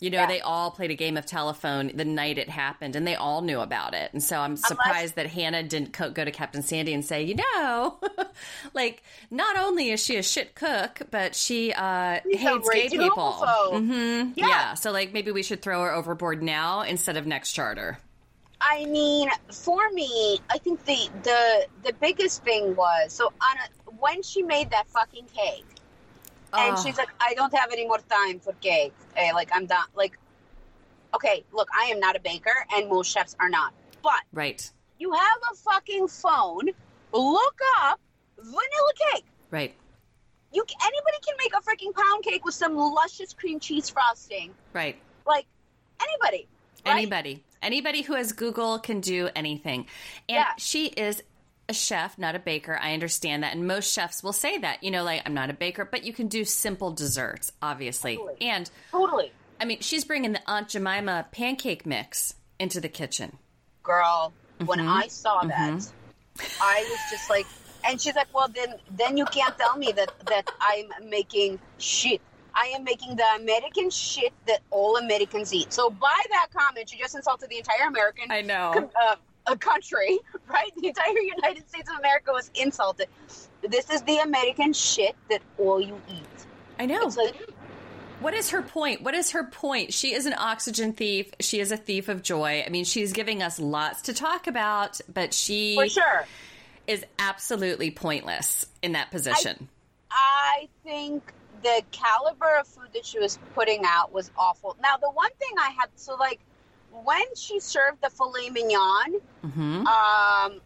You 0.01 0.11
know, 0.11 0.19
Yeah. 0.21 0.27
they 0.27 0.41
all 0.41 0.71
played 0.71 0.93
a 0.93 0.95
game 0.95 1.17
of 1.17 1.27
telephone 1.27 1.91
the 1.93 2.05
night 2.05 2.39
it 2.39 2.49
happened 2.49 2.95
and 2.95 3.05
they 3.05 3.17
all 3.17 3.43
knew 3.43 3.59
about 3.59 3.95
it. 3.95 4.13
And 4.13 4.23
so 4.23 4.39
I'm 4.39 4.57
surprised 4.57 5.17
that 5.17 5.27
Hannah 5.27 5.65
didn't 5.65 5.93
co- 5.93 6.11
go 6.11 6.25
to 6.25 6.31
Captain 6.31 6.63
Sandy 6.63 6.95
and 6.95 7.05
say, 7.05 7.25
you 7.25 7.35
know, 7.35 7.99
like, 8.75 9.03
not 9.33 9.57
only 9.59 9.91
is 9.91 10.01
she 10.01 10.17
a 10.17 10.23
shit 10.23 10.55
cook, 10.55 11.03
but 11.11 11.35
she 11.35 11.73
uh, 11.73 12.21
hates 12.25 12.69
gay 12.71 12.89
people. 12.89 13.11
homophobe. 13.11 13.79
hmm 13.89 14.31
Yeah. 14.37 14.47
Yeah. 14.47 14.75
So, 14.75 14.93
like, 14.93 15.13
maybe 15.13 15.33
we 15.33 15.43
should 15.43 15.63
throw 15.63 15.83
her 15.83 15.93
overboard 15.93 16.45
now 16.45 16.83
instead 16.83 17.17
of 17.17 17.27
next 17.27 17.51
charter. 17.53 17.99
I 18.61 18.87
mean, 18.87 19.31
for 19.53 19.89
me, 19.93 20.39
I 20.51 20.59
think 20.59 20.85
the 20.85 21.09
the 21.23 21.67
the 21.85 21.93
biggest 21.95 22.43
thing 22.45 22.75
was 22.75 23.13
so 23.13 23.27
on 23.27 23.57
a, 23.59 23.91
when 23.97 24.23
she 24.23 24.43
made 24.43 24.71
that 24.71 24.89
fucking 24.89 25.27
cake, 25.35 25.65
and 26.53 26.77
Oh. 26.77 26.83
she's 26.83 26.97
like, 26.99 27.09
"I 27.21 27.35
don't 27.35 27.55
have 27.55 27.71
any 27.73 27.87
more 27.87 27.99
time 27.99 28.41
for 28.41 28.53
cake. 28.55 28.95
Eh, 29.17 29.33
like 29.33 29.51
I'm 29.55 29.67
done. 29.67 29.87
Like, 29.95 30.19
okay, 31.15 31.45
look, 31.53 31.69
I 31.79 31.85
am 31.87 32.01
not 32.01 32.17
a 32.17 32.21
baker, 32.21 32.67
and 32.75 32.89
most 32.89 33.11
chefs 33.13 33.37
are 33.39 33.49
not. 33.49 33.73
But 34.03 34.23
Right. 34.33 34.69
you 34.99 35.13
have 35.13 35.39
a 35.53 35.55
fucking 35.55 36.09
phone. 36.09 36.71
Look 37.13 37.61
up 37.79 38.01
vanilla 38.37 38.93
cake. 39.13 39.25
Right. 39.51 39.75
You 40.53 40.65
anybody 40.83 41.19
can 41.27 41.37
make 41.39 41.53
a 41.55 41.61
freaking 41.61 41.95
pound 41.95 42.25
cake 42.25 42.45
with 42.45 42.55
some 42.55 42.77
luscious 42.77 43.35
cream 43.35 43.61
cheese 43.61 43.89
frosting. 43.89 44.55
Right. 44.73 45.01
Like 45.27 45.47
anybody. 46.01 46.49
Right? 46.89 46.97
Anybody. 46.99 47.45
Anybody 47.63 48.03
who 48.03 48.15
has 48.15 48.33
Google 48.33 48.79
can 48.79 49.01
do 49.01 49.29
anything. 49.35 49.81
And 50.29 50.37
Yeah. 50.37 50.49
she 50.59 50.87
is 50.87 51.23
a 51.69 51.75
chef, 51.75 52.17
not 52.19 52.35
a 52.35 52.39
baker. 52.39 52.79
I 52.81 52.95
understand 52.95 53.43
that. 53.43 53.55
And 53.55 53.67
most 53.67 53.93
chefs 53.93 54.23
will 54.23 54.33
say 54.33 54.59
that, 54.59 54.83
you 54.83 54.91
know, 54.91 55.05
like, 55.05 55.23
I'm 55.27 55.35
not 55.35 55.51
a 55.51 55.53
baker, 55.55 55.85
but 55.85 56.05
you 56.05 56.13
can 56.13 56.29
do 56.29 56.45
simple 56.45 56.93
desserts, 56.93 57.53
obviously. 57.61 58.17
Totally. 58.17 58.37
And 58.41 58.71
Totally. 58.91 59.33
I 59.61 59.65
mean, 59.65 59.81
she's 59.81 60.05
bringing 60.05 60.33
the 60.33 60.41
Aunt 60.51 60.69
Jemima 60.69 61.27
pancake 61.33 61.85
mix 61.85 62.35
into 62.59 62.81
the 62.81 62.89
kitchen. 62.89 63.39
girl 63.83 64.33
when 64.67 64.79
Mm-hmm. 64.81 64.89
i 64.89 65.07
saw 65.07 65.41
that 65.45 65.93
i 66.61 66.87
was 66.91 66.99
just 67.13 67.31
like 67.31 67.47
and 67.85 68.01
she's 68.01 68.15
like 68.17 68.27
well 68.35 68.49
then 68.49 68.75
then 68.97 69.17
you 69.17 69.25
can't 69.27 69.57
tell 69.57 69.77
me 69.77 69.93
that 69.93 70.11
that 70.27 70.51
i'm 70.61 70.89
making 71.09 71.59
shit 71.79 72.21
i 72.55 72.67
am 72.67 72.85
making 72.85 73.17
the 73.17 73.25
american 73.41 73.91
shit 73.91 74.33
that 74.47 74.61
all 74.71 74.97
americans 74.97 75.53
eat 75.53 75.73
so 75.73 75.91
by 75.91 76.21
that 76.31 76.49
comment 76.55 76.93
you 76.93 76.99
just 76.99 77.15
insulted 77.15 77.49
the 77.49 77.59
entire 77.59 77.87
american 77.89 78.31
I 78.31 78.43
know. 78.43 78.91
Uh, 79.01 79.17
a 79.47 79.57
country 79.57 80.19
right 80.49 80.71
the 80.77 80.89
entire 80.89 81.19
united 81.19 81.69
states 81.69 81.91
of 81.91 81.99
america 81.99 82.31
was 82.33 82.51
insulted 82.55 83.09
this 83.63 83.89
is 83.91 84.03
the 84.03 84.19
american 84.19 84.73
shit 84.73 85.17
that 85.31 85.41
all 85.59 85.81
you 85.81 86.01
eat 86.11 86.47
I 86.79 86.87
know. 86.87 87.11
like 87.17 87.35
What 88.21 88.35
is 88.35 88.51
her 88.51 88.63
point? 88.63 89.03
What 89.03 89.15
is 89.15 89.33
her 89.33 89.45
point? 89.45 89.93
She 89.93 90.15
is 90.15 90.27
an 90.27 90.35
oxygen 90.35 90.93
thief. 90.93 91.31
She 91.41 91.61
is 91.61 91.73
a 91.73 91.77
thief 91.77 92.09
of 92.09 92.23
joy. 92.23 92.63
I 92.65 92.69
mean, 92.71 92.85
she's 92.85 93.13
giving 93.13 93.43
us 93.43 93.59
lots 93.59 94.03
to 94.03 94.15
talk 94.15 94.47
about, 94.47 95.01
but 95.13 95.35
she 95.35 95.77
for 95.77 95.89
sure 95.89 96.27
is 96.87 97.05
absolutely 97.19 97.91
pointless 97.91 98.67
in 98.83 98.93
that 98.93 99.11
position. 99.11 99.69
I 100.11 100.69
think 100.85 101.33
the 101.63 101.83
caliber 101.91 102.57
of 102.61 102.67
food 102.67 102.89
that 102.95 103.05
she 103.05 103.19
was 103.19 103.39
putting 103.55 103.83
out 103.85 104.13
was 104.13 104.31
awful. 104.37 104.77
Now, 104.83 104.97
the 104.97 105.11
one 105.11 105.31
thing 105.39 105.51
I 105.59 105.71
had, 105.71 105.89
so 105.97 106.17
like 106.17 106.41
when 107.05 107.25
she 107.37 107.61
served 107.61 108.01
the 108.03 108.11
filet 108.11 108.51
mignon, 108.51 109.21
hmm 109.43 109.79
um, 109.81 110.61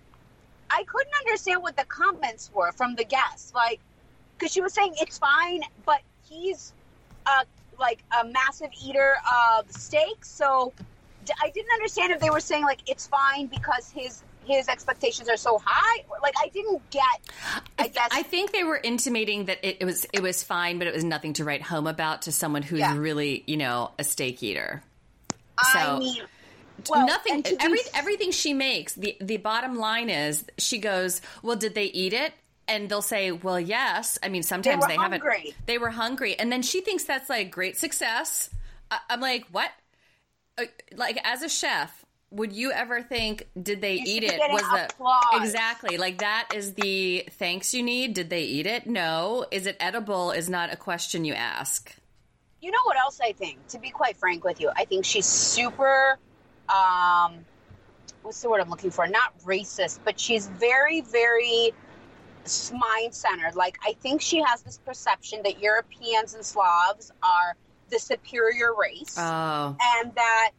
I 0.75 0.85
couldn't 0.87 1.13
understand 1.21 1.63
what 1.63 1.77
the 1.77 1.85
comments 1.85 2.51
were 2.55 2.73
from 2.73 2.95
the 2.95 3.05
guests. 3.05 3.53
Like, 3.55 3.81
because 4.37 4.53
she 4.53 4.61
was 4.61 4.73
saying 4.73 4.95
it's 5.01 5.19
fine, 5.19 5.61
but 5.85 6.01
he's 6.29 6.73
a 7.27 7.45
like 7.79 8.03
a 8.21 8.27
massive 8.27 8.71
eater 8.85 9.17
of 9.59 9.71
steak, 9.71 10.25
so 10.25 10.73
d- 11.25 11.33
I 11.43 11.51
didn't 11.51 11.73
understand 11.73 12.13
if 12.13 12.21
they 12.21 12.31
were 12.31 12.41
saying 12.41 12.65
like 12.65 12.81
it's 12.87 13.07
fine 13.07 13.47
because 13.47 13.91
his 13.91 14.23
his 14.45 14.69
expectations 14.69 15.29
are 15.29 15.37
so 15.37 15.61
high. 15.65 16.05
Like 16.23 16.35
I 16.43 16.49
didn't 16.49 16.89
get. 16.91 17.03
I 17.79 17.89
guess 17.89 18.09
I 18.13 18.23
think 18.23 18.53
they 18.53 18.65
were 18.65 18.77
intimating 18.83 19.47
that 19.47 19.59
it, 19.67 19.79
it 19.81 19.85
was 19.85 20.07
it 20.13 20.23
was 20.23 20.43
fine, 20.43 20.79
but 20.79 20.87
it 20.87 20.95
was 20.95 21.05
nothing 21.05 21.33
to 21.35 21.45
write 21.45 21.63
home 21.63 21.87
about 21.87 22.23
to 22.23 22.33
someone 22.33 22.63
who's 22.63 22.81
Yeah. 22.81 22.97
really 22.97 23.45
you 23.47 23.57
know 23.57 23.91
a 23.99 24.05
steak 24.05 24.43
eater. 24.43 24.83
I 25.59 25.85
so- 25.85 25.99
mean. 25.99 26.23
Well, 26.91 27.07
nothing 27.07 27.45
to 27.45 27.57
be 27.57 27.81
everything 27.95 28.33
she 28.33 28.55
makes 28.55 28.95
the 28.95 29.17
the 29.21 29.37
bottom 29.37 29.77
line 29.77 30.11
is 30.11 30.45
she 30.59 30.79
goes 30.79 31.21
well 31.43 31.55
did 31.55 31.77
they 31.77 31.85
eat 31.85 32.13
it 32.13 32.33
and 32.67 32.89
they'll 32.89 33.03
say 33.03 33.31
well 33.31 33.61
yes 33.61 34.19
i 34.21 34.29
mean 34.29 34.43
sometimes 34.43 34.85
they 34.89 34.97
hungry. 34.97 35.31
haven't 35.31 35.67
they 35.67 35.79
were 35.79 35.91
hungry 35.91 36.35
and 36.37 36.51
then 36.51 36.63
she 36.63 36.81
thinks 36.81 37.05
that's 37.05 37.29
like 37.31 37.53
great 37.53 37.77
success 37.77 38.51
I, 38.91 38.99
i'm 39.11 39.21
like 39.21 39.45
what 39.53 39.71
Uh, 40.59 40.65
like 40.97 41.21
as 41.25 41.43
a 41.43 41.49
chef 41.49 42.05
would 42.33 42.53
you 42.53 42.73
ever 42.73 43.03
think 43.03 43.49
did 43.63 43.81
they 43.81 43.95
You 43.95 44.05
eat 44.07 44.25
it 44.25 44.41
was 44.51 44.63
the 44.63 44.85
applause. 44.87 45.23
exactly 45.35 45.99
like 45.99 46.19
that 46.19 46.49
is 46.55 46.75
the 46.75 47.27
thanks 47.33 47.75
you 47.75 47.83
need 47.83 48.15
did 48.15 48.31
they 48.31 48.43
eat 48.43 48.67
it 48.67 48.87
no 48.87 49.45
is 49.51 49.67
it 49.67 49.77
edible 49.79 50.31
is 50.33 50.49
not 50.49 50.73
a 50.73 50.77
question 50.77 51.25
you 51.25 51.35
ask 51.35 51.95
you 52.63 52.71
know 52.71 52.79
what 52.85 52.97
else 52.97 53.21
I 53.21 53.33
think? 53.33 53.67
To 53.69 53.79
be 53.79 53.91
quite 53.91 54.17
frank 54.17 54.45
with 54.45 54.61
you, 54.61 54.71
I 54.75 54.85
think 54.85 55.05
she's 55.05 55.27
super. 55.27 56.17
Um, 56.69 57.45
what's 58.23 58.41
the 58.41 58.49
word 58.49 58.61
I'm 58.61 58.71
looking 58.71 58.93
for? 58.93 59.07
Not 59.09 59.37
racist, 59.41 59.99
but 60.05 60.19
she's 60.19 60.47
very, 60.47 61.01
very 61.01 61.73
mind 62.73 63.15
centered. 63.15 63.57
Like 63.57 63.79
I 63.85 63.95
think 63.95 64.21
she 64.23 64.41
has 64.43 64.63
this 64.63 64.79
perception 64.79 65.43
that 65.43 65.61
Europeans 65.61 66.35
and 66.35 66.45
Slavs 66.45 67.11
are 67.23 67.57
the 67.91 67.99
superior 67.99 68.75
race, 68.79 69.17
oh 69.19 69.77
and 69.97 70.15
that 70.15 70.53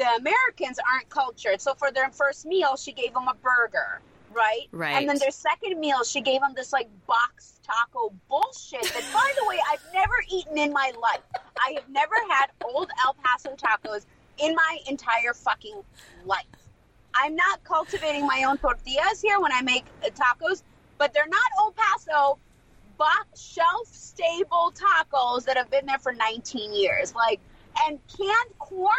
the 0.00 0.16
Americans 0.16 0.78
aren't 0.90 1.10
cultured. 1.10 1.60
So 1.60 1.74
for 1.74 1.92
their 1.92 2.10
first 2.10 2.46
meal, 2.46 2.76
she 2.76 2.92
gave 2.92 3.12
them 3.12 3.28
a 3.28 3.34
burger. 3.34 4.00
Right? 4.32 4.68
Right. 4.72 4.96
And 4.96 5.08
then 5.08 5.18
their 5.18 5.30
second 5.30 5.78
meal, 5.78 6.04
she 6.04 6.20
gave 6.20 6.40
them 6.40 6.52
this 6.56 6.72
like 6.72 6.88
box 7.06 7.60
taco 7.62 8.14
bullshit 8.28 8.82
that, 8.82 9.04
by 9.12 9.32
the 9.38 9.46
way, 9.46 9.58
I've 9.70 9.84
never 9.92 10.14
eaten 10.30 10.56
in 10.56 10.72
my 10.72 10.92
life. 11.02 11.20
I 11.58 11.72
have 11.74 11.88
never 11.90 12.14
had 12.30 12.46
old 12.64 12.90
El 13.04 13.14
Paso 13.22 13.54
tacos 13.56 14.06
in 14.38 14.54
my 14.54 14.78
entire 14.88 15.34
fucking 15.34 15.82
life. 16.24 16.46
I'm 17.14 17.34
not 17.36 17.62
cultivating 17.64 18.26
my 18.26 18.44
own 18.44 18.56
tortillas 18.56 19.20
here 19.20 19.38
when 19.40 19.52
I 19.52 19.62
make 19.62 19.84
uh, 20.02 20.10
tacos, 20.10 20.62
but 20.96 21.12
they're 21.12 21.28
not 21.28 21.42
El 21.58 21.72
Paso 21.72 22.38
box 22.96 23.40
shelf 23.40 23.88
stable 23.88 24.72
tacos 24.74 25.44
that 25.44 25.56
have 25.56 25.70
been 25.70 25.86
there 25.86 25.98
for 25.98 26.12
19 26.12 26.72
years. 26.72 27.14
Like, 27.14 27.40
and 27.86 27.98
canned 28.16 28.58
corn. 28.58 28.96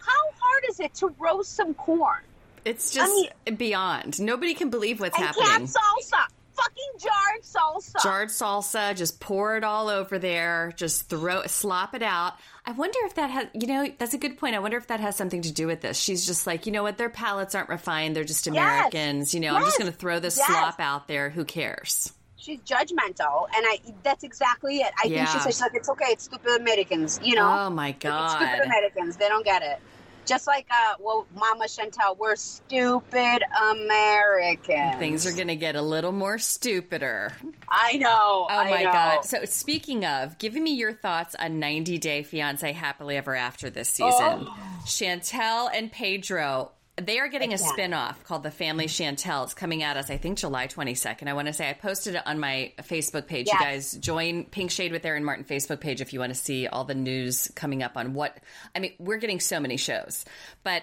How 0.00 0.30
hard 0.40 0.64
is 0.68 0.80
it 0.80 0.94
to 0.94 1.08
roast 1.18 1.54
some 1.56 1.74
corn? 1.74 2.20
it's 2.64 2.90
just 2.90 3.10
mean- 3.46 3.56
beyond 3.56 4.20
nobody 4.20 4.52
can 4.52 4.68
believe 4.68 5.00
what's 5.00 5.16
and 5.16 5.26
happening 5.26 5.46
canned 5.46 5.66
salsa, 5.68 6.26
fucking 6.52 6.92
jarred 6.98 7.42
salsa. 7.42 8.02
jarred 8.02 8.28
salsa, 8.28 8.94
just 8.94 9.18
pour 9.18 9.56
it 9.56 9.64
all 9.64 9.88
over 9.88 10.18
there, 10.18 10.70
just 10.76 11.08
throw 11.08 11.42
slop 11.46 11.94
it 11.94 12.02
out. 12.02 12.34
I 12.66 12.72
wonder 12.72 12.98
if 13.04 13.14
that 13.14 13.30
has, 13.30 13.46
you 13.54 13.66
know, 13.66 13.90
that's 13.96 14.12
a 14.12 14.18
good 14.18 14.36
point. 14.36 14.54
I 14.54 14.58
wonder 14.58 14.76
if 14.76 14.88
that 14.88 15.00
has 15.00 15.16
something 15.16 15.40
to 15.40 15.50
do 15.52 15.66
with 15.66 15.80
this. 15.80 15.98
She's 15.98 16.26
just 16.26 16.46
like, 16.46 16.66
you 16.66 16.72
know 16.72 16.82
what, 16.82 16.98
their 16.98 17.08
palates 17.08 17.54
aren't 17.54 17.70
refined. 17.70 18.14
They're 18.14 18.24
just 18.24 18.46
Americans. 18.46 19.32
You 19.32 19.40
know, 19.40 19.54
I'm 19.56 19.62
just 19.64 19.78
going 19.78 19.90
to 19.90 19.96
throw 19.96 20.20
this 20.20 20.36
Yes. 20.36 20.46
slop 20.46 20.78
out 20.80 21.08
there. 21.08 21.30
Who 21.30 21.46
cares? 21.46 22.12
She's 22.40 22.58
judgmental, 22.60 23.46
and 23.54 23.64
I 23.66 23.78
that's 24.02 24.24
exactly 24.24 24.78
it. 24.78 24.92
I 25.02 25.06
Yeah. 25.06 25.26
think 25.26 25.42
she's 25.44 25.54
she's 25.54 25.60
like, 25.60 25.74
it's 25.74 25.88
okay, 25.90 26.06
it's 26.08 26.24
stupid 26.24 26.60
Americans, 26.60 27.20
you 27.22 27.34
know. 27.36 27.48
Oh 27.66 27.70
my 27.70 27.92
god, 27.92 28.40
It's 28.42 28.44
stupid 28.52 28.66
Americans, 28.66 29.16
they 29.16 29.28
don't 29.28 29.44
get 29.44 29.62
it. 29.62 29.78
Just 30.26 30.46
like 30.46 30.66
uh, 30.70 30.94
well, 31.00 31.26
Mama 31.34 31.64
Chantel, 31.64 32.16
we're 32.16 32.36
stupid 32.36 33.42
Americans. 33.72 34.96
Things 34.98 35.26
are 35.26 35.32
going 35.32 35.48
to 35.48 35.56
get 35.56 35.74
a 35.76 35.82
little 35.82 36.12
more 36.12 36.38
stupider. 36.38 37.32
I 37.68 37.96
know. 37.96 38.08
Oh 38.10 38.46
I 38.48 38.70
my 38.70 38.82
know. 38.84 38.92
God. 38.92 39.24
So, 39.24 39.44
speaking 39.44 40.04
of, 40.04 40.38
giving 40.38 40.62
me 40.62 40.74
your 40.74 40.92
thoughts 40.92 41.34
on 41.36 41.58
90 41.58 41.98
Day 41.98 42.22
Fiance 42.22 42.70
Happily 42.72 43.16
Ever 43.16 43.34
After 43.34 43.70
this 43.70 43.88
season. 43.88 44.46
Oh. 44.46 44.56
Chantel 44.84 45.68
and 45.74 45.90
Pedro, 45.90 46.72
they 46.96 47.18
are 47.18 47.28
getting 47.28 47.54
a 47.54 47.58
can't. 47.58 47.72
spin 47.72 47.94
off 47.94 48.22
called 48.24 48.42
The 48.42 48.50
Family 48.50 48.86
Chantel. 48.86 49.44
It's 49.44 49.54
coming 49.54 49.82
at 49.82 49.96
us, 49.96 50.10
I 50.10 50.16
think, 50.16 50.38
July 50.38 50.66
22nd. 50.66 51.28
I 51.28 51.32
want 51.32 51.48
to 51.48 51.52
say 51.52 51.68
I 51.68 51.72
posted 51.72 52.14
it 52.14 52.26
on 52.26 52.38
my 52.38 52.72
Facebook 52.82 53.26
page. 53.26 53.48
You 53.50 53.58
guys 53.58 53.92
join 53.92 54.44
Pink 54.44 54.70
Shade 54.70 54.92
with 54.92 55.04
Erin 55.04 55.24
Martin 55.24 55.44
Facebook 55.44 55.80
page 55.80 56.00
if 56.00 56.12
you 56.12 56.20
want 56.20 56.34
to 56.34 56.38
see 56.38 56.66
all 56.66 56.84
the 56.84 56.94
news 56.94 57.50
coming 57.54 57.82
up 57.82 57.96
on 57.96 58.14
what. 58.14 58.36
I 58.74 58.80
mean, 58.80 58.92
we're 58.98 59.18
getting 59.18 59.40
so 59.40 59.60
many 59.60 59.76
shows. 59.76 60.24
But 60.62 60.82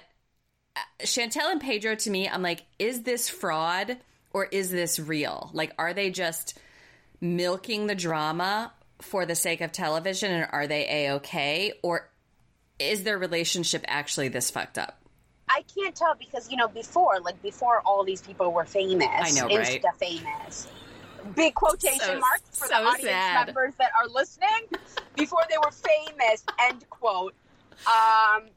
uh, 0.76 0.80
Chantel 1.02 1.52
and 1.52 1.62
Pedro, 1.62 1.96
to 1.96 2.10
me, 2.10 2.28
I'm 2.28 2.42
like, 2.42 2.64
is 2.80 3.04
this 3.04 3.30
fraud 3.30 3.98
or 4.32 4.46
is 4.46 4.72
this 4.72 5.00
real? 5.00 5.50
Like, 5.54 5.74
are 5.78 5.94
they 5.94 6.10
just 6.10 6.58
milking 7.22 7.88
the 7.88 7.96
drama 7.96 8.72
for 9.02 9.26
the 9.26 9.36
sake 9.36 9.62
of 9.62 9.72
television 9.72 10.32
and 10.32 10.50
are 10.52 10.68
they 10.68 11.06
a 11.06 11.14
okay? 11.16 11.74
Or 11.84 12.10
is 12.80 13.04
their 13.04 13.18
relationship 13.18 13.84
actually 13.88 14.30
this 14.30 14.50
fucked 14.50 14.78
up? 14.78 14.97
I 15.50 15.64
can't 15.74 15.96
tell 15.96 16.16
because 16.16 16.50
you 16.52 16.58
know 16.58 16.68
before, 16.68 17.20
like 17.22 17.42
before, 17.42 17.82
all 17.86 18.04
these 18.04 18.22
people 18.22 18.52
were 18.52 18.66
famous. 18.66 19.08
I 19.12 19.32
know, 19.32 19.48
right? 19.56 19.82
Insta 19.82 19.96
famous. 19.98 20.68
Big 21.36 21.54
quotation 21.56 22.00
So- 22.00 22.20
marks 22.20 22.58
for 22.58 22.68
so 22.68 22.82
the 22.82 22.88
audience 22.88 23.10
sad. 23.10 23.48
members 23.48 23.74
that 23.80 23.92
are 23.98 24.08
listening. 24.08 24.68
Before 25.16 25.42
they 25.50 25.58
were 25.58 25.72
famous. 25.72 26.44
End 26.62 26.90
quote. 26.90 27.34
Um, 27.86 28.50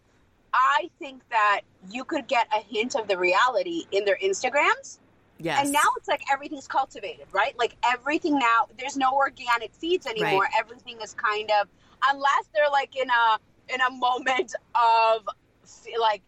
I 0.53 0.90
think 0.98 1.22
that 1.31 1.61
you 1.90 2.05
could 2.05 2.26
get 2.26 2.48
a 2.55 2.61
hint 2.61 2.96
of 2.96 3.09
the 3.09 3.16
reality 3.18 3.85
in 3.92 4.05
their 4.05 4.18
Instagrams. 4.22 4.98
Yes. 5.38 5.64
And 5.64 5.72
now 5.72 5.81
it's 5.96 6.09
like 6.09 6.22
everything's 6.31 6.68
cultivated, 6.68 7.26
right? 7.33 7.59
Like 7.59 7.76
everything 7.85 8.38
now, 8.38 8.66
there's 8.79 8.96
no 8.96 9.12
organic 9.14 9.74
feeds 9.74 10.07
anymore. 10.07 10.42
Right. 10.42 10.53
Everything 10.59 10.98
is 11.03 11.14
kind 11.14 11.50
of, 11.61 11.68
unless 12.09 12.44
they're 12.55 12.68
like 12.70 12.94
in 12.96 13.09
a 13.09 13.38
in 13.72 13.81
a 13.81 13.90
moment 13.90 14.55
of 14.74 15.26
like, 15.98 16.22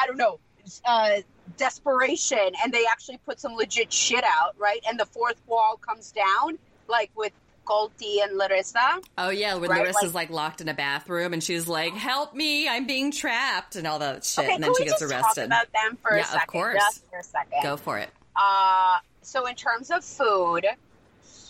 I 0.00 0.06
don't 0.06 0.16
know, 0.16 0.38
uh, 0.86 1.16
desperation, 1.56 2.52
and 2.62 2.72
they 2.72 2.84
actually 2.90 3.18
put 3.26 3.40
some 3.40 3.54
legit 3.54 3.92
shit 3.92 4.24
out, 4.24 4.54
right? 4.58 4.80
And 4.88 4.98
the 4.98 5.06
fourth 5.06 5.40
wall 5.46 5.76
comes 5.80 6.12
down, 6.12 6.58
like 6.88 7.10
with 7.16 7.32
Colty 7.64 8.22
and 8.22 8.36
Larissa. 8.36 9.00
oh, 9.18 9.28
yeah, 9.30 9.54
when 9.54 9.70
Right, 9.70 9.82
Larissa's 9.84 10.14
like- 10.14 10.28
like, 10.28 10.30
locked 10.30 10.60
in 10.60 10.68
a 10.68 10.74
bathroom 10.74 11.32
and 11.32 11.42
she's 11.42 11.68
like, 11.68 11.92
help 11.94 12.34
me, 12.34 12.68
I'm 12.68 12.86
being 12.86 13.12
trapped, 13.12 13.76
and 13.76 13.86
all 13.86 13.98
that 14.00 14.24
shit. 14.24 14.44
Okay, 14.44 14.54
and 14.54 14.64
then 14.64 14.74
she 14.76 14.84
gets 14.86 15.02
arrested. 15.02 15.48
talk 15.50 15.66
about 15.68 15.72
them 15.72 15.98
for 16.02 16.16
Yeah, 16.16 16.32
a 16.32 16.36
of 16.36 16.46
course. 16.46 16.74
Just 16.78 17.04
for 17.10 17.18
a 17.18 17.22
second. 17.22 17.62
Go 17.62 17.76
for 17.76 17.98
it. 17.98 18.10
Uh, 18.34 18.98
so 19.22 19.46
in 19.46 19.54
terms 19.54 19.90
of 19.90 20.04
food, 20.04 20.66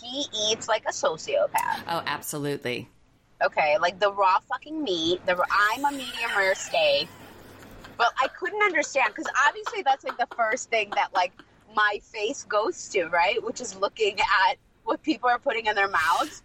he 0.01 0.25
eats 0.49 0.67
like 0.67 0.83
a 0.85 0.91
sociopath. 0.91 1.81
Oh, 1.87 2.03
absolutely. 2.05 2.89
Okay, 3.43 3.77
like 3.79 3.99
the 3.99 4.11
raw 4.11 4.37
fucking 4.49 4.83
meat. 4.83 5.25
The 5.25 5.35
I'm 5.49 5.85
a 5.85 5.91
medium 5.91 6.31
rare 6.37 6.53
steak, 6.53 7.07
but 8.01 8.11
I 8.19 8.27
couldn't 8.29 8.63
understand 8.63 9.09
because 9.09 9.31
obviously 9.47 9.83
that's 9.83 10.03
like 10.03 10.17
the 10.17 10.27
first 10.35 10.71
thing 10.71 10.89
that 10.95 11.13
like 11.13 11.33
my 11.75 11.99
face 12.01 12.45
goes 12.49 12.89
to, 12.89 13.05
right? 13.09 13.41
Which 13.43 13.61
is 13.61 13.75
looking 13.75 14.17
at 14.49 14.57
what 14.85 15.03
people 15.03 15.29
are 15.29 15.37
putting 15.37 15.67
in 15.67 15.75
their 15.75 15.87
mouths, 15.87 16.41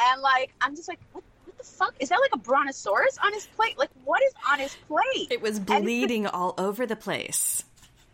and 0.00 0.22
like 0.22 0.52
I'm 0.60 0.76
just 0.76 0.86
like, 0.88 1.00
what, 1.12 1.24
what 1.46 1.58
the 1.58 1.64
fuck 1.64 1.94
is 1.98 2.10
that? 2.10 2.20
Like 2.20 2.30
a 2.32 2.38
brontosaurus 2.38 3.18
on 3.24 3.32
his 3.32 3.46
plate? 3.56 3.76
Like 3.76 3.90
what 4.04 4.22
is 4.22 4.32
on 4.52 4.60
his 4.60 4.76
plate? 4.86 5.26
It 5.32 5.42
was 5.42 5.58
bleeding 5.58 6.28
all 6.28 6.54
over 6.58 6.86
the 6.86 6.94
place. 6.94 7.64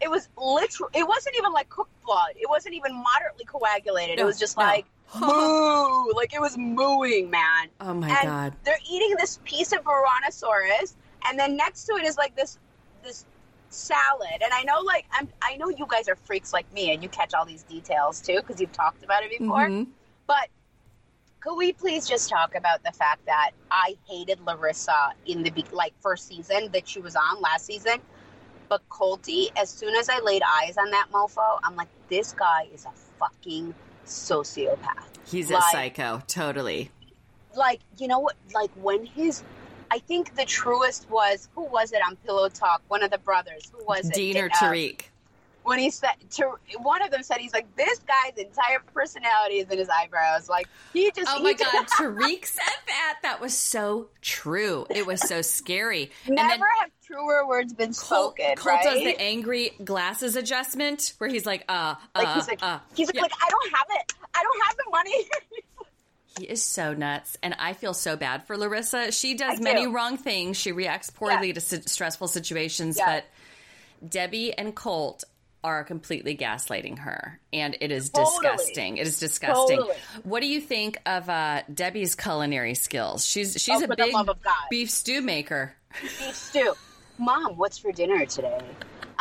it 0.00 0.10
was 0.10 0.30
literal. 0.38 0.88
It 0.94 1.06
wasn't 1.06 1.36
even 1.36 1.52
like 1.52 1.68
cooked 1.68 2.02
blood. 2.02 2.32
It 2.36 2.48
wasn't 2.48 2.76
even 2.76 2.94
moderately 2.94 3.44
coagulated. 3.44 4.16
No, 4.16 4.22
it 4.22 4.26
was 4.26 4.38
just 4.38 4.56
no. 4.56 4.64
like 4.64 4.86
moo, 5.20 6.12
like 6.14 6.32
it 6.32 6.40
was 6.40 6.56
mooing, 6.56 7.28
man. 7.28 7.68
Oh 7.78 7.92
my 7.92 8.08
and 8.08 8.26
God. 8.26 8.54
they're 8.64 8.78
eating 8.90 9.14
this 9.18 9.38
piece 9.44 9.72
of 9.72 9.84
Brontosaurus, 9.84 10.96
and 11.28 11.38
then 11.38 11.58
next 11.58 11.84
to 11.84 11.92
it 11.96 12.04
is 12.06 12.16
like 12.16 12.34
this 12.34 12.58
this 13.02 13.24
salad. 13.70 14.42
And 14.42 14.52
I 14.52 14.62
know, 14.62 14.80
like, 14.80 15.06
I'm 15.12 15.28
I 15.42 15.56
know 15.56 15.68
you 15.68 15.86
guys 15.88 16.08
are 16.08 16.16
freaks 16.16 16.52
like 16.52 16.70
me, 16.72 16.92
and 16.92 17.02
you 17.02 17.08
catch 17.08 17.34
all 17.34 17.44
these 17.44 17.62
details 17.64 18.20
too 18.20 18.36
because 18.36 18.60
you've 18.60 18.72
talked 18.72 19.04
about 19.04 19.22
it 19.22 19.38
before. 19.38 19.68
Mhm. 19.68 19.88
But 20.26 20.48
could 21.40 21.56
we 21.56 21.72
please 21.72 22.08
just 22.08 22.28
talk 22.28 22.54
about 22.54 22.82
the 22.82 22.92
fact 22.92 23.24
that 23.26 23.52
I 23.70 23.96
hated 24.08 24.40
Larissa 24.40 25.12
in 25.26 25.42
the 25.42 25.52
like 25.72 25.94
first 26.00 26.26
season 26.26 26.70
that 26.72 26.88
she 26.88 27.00
was 27.00 27.14
on 27.14 27.40
last 27.40 27.66
season, 27.66 28.00
but 28.68 28.86
Colty, 28.88 29.50
as 29.56 29.70
soon 29.70 29.94
as 29.94 30.08
I 30.08 30.18
laid 30.20 30.42
eyes 30.42 30.76
on 30.76 30.90
that 30.90 31.06
mofo, 31.12 31.60
I'm 31.62 31.76
like, 31.76 31.88
this 32.08 32.32
guy 32.32 32.68
is 32.74 32.84
a 32.84 32.92
fucking 33.18 33.74
sociopath. 34.06 35.04
He's 35.24 35.50
a 35.50 35.60
psycho, 35.70 36.22
totally. 36.26 36.90
Like, 37.54 37.80
you 37.98 38.08
know 38.08 38.18
what? 38.18 38.36
Like 38.54 38.70
when 38.74 39.06
his, 39.06 39.42
I 39.90 39.98
think 39.98 40.34
the 40.36 40.44
truest 40.44 41.08
was 41.10 41.48
who 41.54 41.62
was 41.62 41.92
it 41.92 42.00
on 42.06 42.16
Pillow 42.16 42.48
Talk? 42.48 42.82
One 42.88 43.02
of 43.02 43.10
the 43.10 43.18
brothers. 43.18 43.70
Who 43.76 43.84
was 43.84 44.08
it? 44.08 44.14
Dean 44.14 44.36
or 44.38 44.46
Uh, 44.46 44.56
Tariq. 44.56 45.02
when 45.64 45.78
he 45.80 45.90
said 45.90 46.14
to 46.30 46.52
one 46.78 47.02
of 47.02 47.10
them 47.10 47.22
said 47.24 47.38
he's 47.38 47.52
like 47.52 47.66
this 47.76 47.98
guy's 48.00 48.36
entire 48.36 48.78
personality 48.94 49.56
is 49.58 49.68
in 49.70 49.78
his 49.78 49.88
eyebrows. 49.88 50.48
Like 50.48 50.68
he 50.92 51.10
just 51.12 51.28
Oh 51.34 51.42
my 51.42 51.52
just- 51.54 51.72
god, 51.72 51.86
Tariq 51.98 52.44
said 52.46 52.62
that. 52.86 53.18
That 53.22 53.40
was 53.40 53.56
so 53.56 54.08
true. 54.22 54.86
It 54.90 55.06
was 55.06 55.20
so 55.20 55.42
scary. 55.42 56.10
Never 56.28 56.48
then 56.48 56.60
have 56.80 56.90
truer 57.04 57.46
words 57.46 57.72
been 57.72 57.92
spoken, 57.92 58.56
Colt 58.56 58.66
right? 58.66 58.82
does 58.84 58.98
the 59.02 59.20
angry 59.20 59.70
glasses 59.84 60.36
adjustment 60.36 61.14
where 61.18 61.30
he's 61.30 61.46
like, 61.46 61.64
uh, 61.68 61.94
uh, 62.14 62.22
like 62.22 62.34
he's 62.34 62.48
like, 62.48 62.62
uh. 62.62 62.78
he's 62.94 63.08
like, 63.08 63.14
Yeah. 63.16 63.22
like, 63.22 63.32
I 63.44 63.48
don't 63.48 63.70
have 63.74 63.86
it. 63.90 64.12
I 64.34 64.42
don't 64.42 64.62
have 64.66 64.76
the 64.76 64.84
money. 64.90 65.28
He 66.38 66.44
is 66.44 66.62
so 66.62 66.92
nuts, 66.92 67.36
and 67.42 67.54
I 67.58 67.72
feel 67.72 67.94
so 67.94 68.16
bad 68.16 68.46
for 68.46 68.56
Larissa. 68.58 69.10
She 69.12 69.34
does 69.34 69.58
I 69.58 69.62
many 69.62 69.84
do. 69.84 69.92
wrong 69.92 70.18
things. 70.18 70.56
She 70.56 70.72
reacts 70.72 71.10
poorly 71.10 71.48
Yeah. 71.48 71.54
to 71.54 71.60
si- 71.60 71.82
stressful 71.86 72.28
situations, 72.28 72.98
Yeah. 72.98 73.20
but 74.00 74.08
Debbie 74.10 74.52
and 74.52 74.74
Colt 74.74 75.24
are 75.64 75.82
completely 75.82 76.36
gaslighting 76.36 76.98
her, 76.98 77.40
and 77.52 77.76
it 77.80 77.90
is 77.90 78.10
Totally. 78.10 78.36
disgusting. 78.42 78.96
It 78.98 79.06
is 79.06 79.18
disgusting. 79.18 79.78
Totally. 79.78 79.96
What 80.24 80.40
do 80.40 80.46
you 80.46 80.60
think 80.60 80.98
of 81.06 81.28
uh, 81.30 81.62
Debbie's 81.72 82.14
culinary 82.14 82.74
skills? 82.74 83.24
She's 83.26 83.54
she's 83.54 83.80
Oh, 83.80 83.84
a 83.84 83.96
big 83.96 84.12
love 84.12 84.28
of 84.28 84.40
God. 84.42 84.54
beef 84.70 84.90
stew 84.90 85.22
maker. 85.22 85.74
beef 86.02 86.36
stew. 86.36 86.74
Mom, 87.18 87.56
what's 87.56 87.78
for 87.78 87.90
dinner 87.92 88.26
today? 88.26 88.58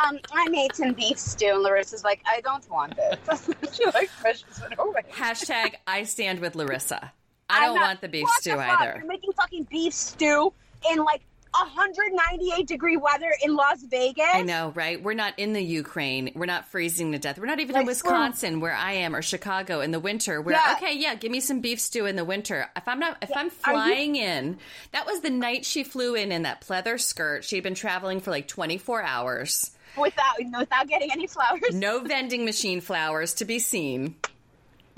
Um, 0.03 0.19
I 0.33 0.49
made 0.49 0.75
some 0.75 0.93
beef 0.93 1.17
stew, 1.17 1.47
and 1.53 1.63
Larissa's 1.63 2.03
like, 2.03 2.21
I 2.27 2.41
don't 2.41 2.69
want 2.69 2.95
this. 2.97 3.49
she 3.73 3.85
like 3.85 4.09
pushes 4.21 4.43
it 4.69 4.77
away. 4.77 5.01
Hashtag 5.11 5.75
I 5.87 6.03
stand 6.03 6.39
with 6.39 6.55
Larissa. 6.55 7.11
I 7.49 7.57
I'm 7.59 7.63
don't 7.67 7.75
not- 7.75 7.81
want 7.87 8.01
the 8.01 8.09
beef 8.09 8.27
stew 8.39 8.55
fuck? 8.55 8.81
either. 8.81 8.95
You're 8.97 9.07
making 9.07 9.31
fucking 9.33 9.67
beef 9.69 9.93
stew 9.93 10.51
in 10.91 10.97
like 11.03 11.21
198 11.53 12.67
degree 12.67 12.97
weather 12.97 13.31
in 13.43 13.55
Las 13.55 13.81
Vegas. 13.83 14.25
I 14.33 14.41
know, 14.41 14.71
right? 14.75 15.01
We're 15.01 15.13
not 15.13 15.33
in 15.37 15.53
the 15.53 15.61
Ukraine. 15.63 16.31
We're 16.35 16.45
not 16.47 16.67
freezing 16.67 17.11
to 17.13 17.19
death. 17.19 17.39
We're 17.39 17.45
not 17.45 17.59
even 17.59 17.75
in 17.75 17.81
Like, 17.81 17.87
Wisconsin, 17.87 18.59
where 18.59 18.73
I 18.73 18.93
am, 18.93 19.15
or 19.15 19.21
Chicago 19.21 19.79
in 19.81 19.91
the 19.91 19.99
winter. 19.99 20.41
Where 20.41 20.55
Yeah. 20.55 20.73
okay, 20.77 20.97
yeah, 20.97 21.15
give 21.15 21.31
me 21.31 21.39
some 21.39 21.61
beef 21.61 21.79
stew 21.79 22.05
in 22.05 22.15
the 22.17 22.25
winter. 22.25 22.67
If 22.75 22.87
I'm 22.87 22.99
not, 22.99 23.17
if 23.21 23.29
I'm 23.35 23.37
Are 23.37 23.43
you- 23.45 23.49
flying 23.51 24.15
in, 24.17 24.57
that 24.91 25.05
was 25.05 25.21
the 25.21 25.29
night 25.29 25.65
she 25.65 25.83
flew 25.83 26.15
in 26.15 26.31
in 26.31 26.41
that 26.43 26.59
pleather 26.61 26.99
skirt. 26.99 27.45
She'd 27.45 27.63
been 27.63 27.75
traveling 27.75 28.19
for 28.19 28.31
like 28.31 28.47
24 28.47 29.01
hours. 29.03 29.71
Without 29.97 30.35
without 30.59 30.87
getting 30.87 31.11
any 31.11 31.27
flowers. 31.27 31.73
No 31.73 31.99
vending 32.03 32.45
machine 32.45 32.81
flowers 32.81 33.33
to 33.35 33.45
be 33.45 33.59
seen. 33.59 34.15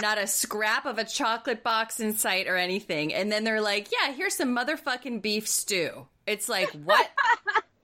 Not 0.02 0.18
a 0.20 0.28
scrap 0.28 0.86
of 0.86 0.98
a 1.00 1.04
chocolate 1.04 1.64
box 1.64 2.00
in 2.00 2.14
sight 2.14 2.48
or 2.48 2.56
anything. 2.56 3.14
And 3.14 3.32
then 3.32 3.44
they're 3.44 3.62
like, 3.62 3.88
yeah, 3.92 4.12
here's 4.14 4.36
some 4.36 4.56
motherfucking 4.56 5.22
beef 5.24 5.48
stew. 5.48 6.06
It's 6.28 6.48
like, 6.48 6.70
what? 6.84 7.10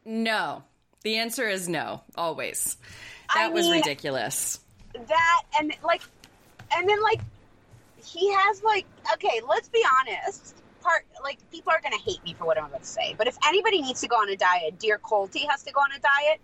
no. 0.05 0.63
The 1.03 1.17
answer 1.17 1.47
is 1.49 1.67
no, 1.67 2.01
always. 2.15 2.77
That 3.33 3.45
I 3.45 3.47
was 3.49 3.65
mean- 3.65 3.75
ridiculous. 3.81 4.59
that 5.07 5.41
and 5.59 5.73
like 5.83 6.01
and 6.75 6.87
then 6.87 7.01
like 7.01 7.19
he 8.05 8.31
has 8.31 8.61
like 8.63 8.85
okay 9.13 9.41
let's 9.49 9.69
be 9.69 9.83
honest 10.01 10.55
part 10.81 11.05
like 11.23 11.37
people 11.51 11.71
are 11.71 11.81
gonna 11.81 11.97
hate 11.97 12.23
me 12.23 12.35
for 12.37 12.45
what 12.45 12.57
i'm 12.59 12.65
about 12.65 12.81
to 12.83 12.87
say 12.87 13.15
but 13.17 13.25
if 13.27 13.35
anybody 13.47 13.81
needs 13.81 14.01
to 14.01 14.07
go 14.07 14.17
on 14.17 14.29
a 14.29 14.35
diet 14.35 14.77
dear 14.77 14.99
colty 14.99 15.47
has 15.49 15.63
to 15.63 15.71
go 15.71 15.79
on 15.79 15.89
a 15.93 15.99
diet 15.99 16.41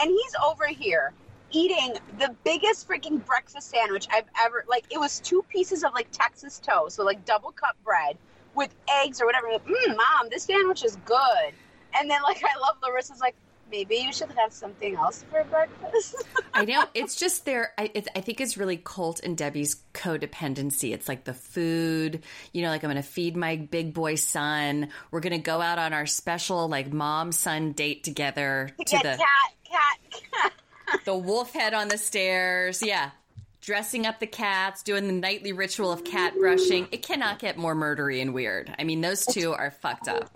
and 0.00 0.10
he's 0.10 0.34
over 0.44 0.66
here 0.66 1.12
eating 1.50 1.94
the 2.18 2.34
biggest 2.44 2.88
freaking 2.88 3.24
breakfast 3.26 3.70
sandwich 3.70 4.06
i've 4.12 4.24
ever 4.40 4.64
like 4.68 4.84
it 4.90 4.98
was 4.98 5.20
two 5.20 5.44
pieces 5.48 5.84
of 5.84 5.92
like 5.92 6.08
texas 6.10 6.58
toast 6.58 6.96
so 6.96 7.04
like 7.04 7.24
double 7.24 7.52
cup 7.52 7.76
bread 7.84 8.16
with 8.54 8.74
eggs 9.02 9.20
or 9.20 9.26
whatever 9.26 9.48
like, 9.52 9.64
mm, 9.66 9.88
mom 9.88 10.28
this 10.30 10.44
sandwich 10.44 10.84
is 10.84 10.96
good 11.04 11.52
and 11.98 12.10
then 12.10 12.22
like 12.22 12.42
i 12.44 12.58
love 12.60 12.76
larissa's 12.82 13.20
like 13.20 13.34
maybe 13.70 13.96
you 13.96 14.12
should 14.12 14.30
have 14.32 14.52
something 14.52 14.96
else 14.96 15.24
for 15.30 15.44
breakfast 15.44 16.16
I 16.54 16.64
know. 16.64 16.84
It's 16.94 17.16
just 17.16 17.44
their, 17.44 17.72
I, 17.78 17.90
it's, 17.94 18.08
I 18.14 18.20
think 18.20 18.40
it's 18.40 18.56
really 18.56 18.76
Colt 18.76 19.20
and 19.22 19.36
Debbie's 19.36 19.82
codependency. 19.94 20.92
It's 20.92 21.08
like 21.08 21.24
the 21.24 21.32
food, 21.32 22.22
you 22.52 22.62
know, 22.62 22.68
like 22.68 22.84
I'm 22.84 22.90
going 22.90 23.02
to 23.02 23.08
feed 23.08 23.36
my 23.36 23.56
big 23.56 23.94
boy 23.94 24.16
son. 24.16 24.88
We're 25.10 25.20
going 25.20 25.32
to 25.32 25.38
go 25.38 25.60
out 25.60 25.78
on 25.78 25.92
our 25.94 26.06
special, 26.06 26.68
like, 26.68 26.92
mom 26.92 27.32
son 27.32 27.72
date 27.72 28.04
together 28.04 28.70
to 28.78 28.84
get 28.84 29.02
the. 29.02 29.16
cat 29.16 29.52
cat 29.72 30.52
the 31.04 31.16
wolf 31.16 31.52
head 31.52 31.74
on 31.74 31.88
the 31.88 31.98
stairs. 31.98 32.82
Yeah. 32.82 33.10
Dressing 33.60 34.06
up 34.06 34.18
the 34.18 34.26
cats, 34.26 34.82
doing 34.82 35.06
the 35.06 35.12
nightly 35.12 35.52
ritual 35.52 35.92
of 35.92 36.02
cat 36.04 36.34
brushing. 36.36 36.88
It 36.90 37.02
cannot 37.02 37.38
get 37.38 37.56
more 37.56 37.76
murdery 37.76 38.20
and 38.20 38.34
weird. 38.34 38.74
I 38.78 38.82
mean, 38.84 39.00
those 39.00 39.24
two 39.24 39.52
are 39.52 39.70
fucked 39.70 40.08
up. 40.08 40.30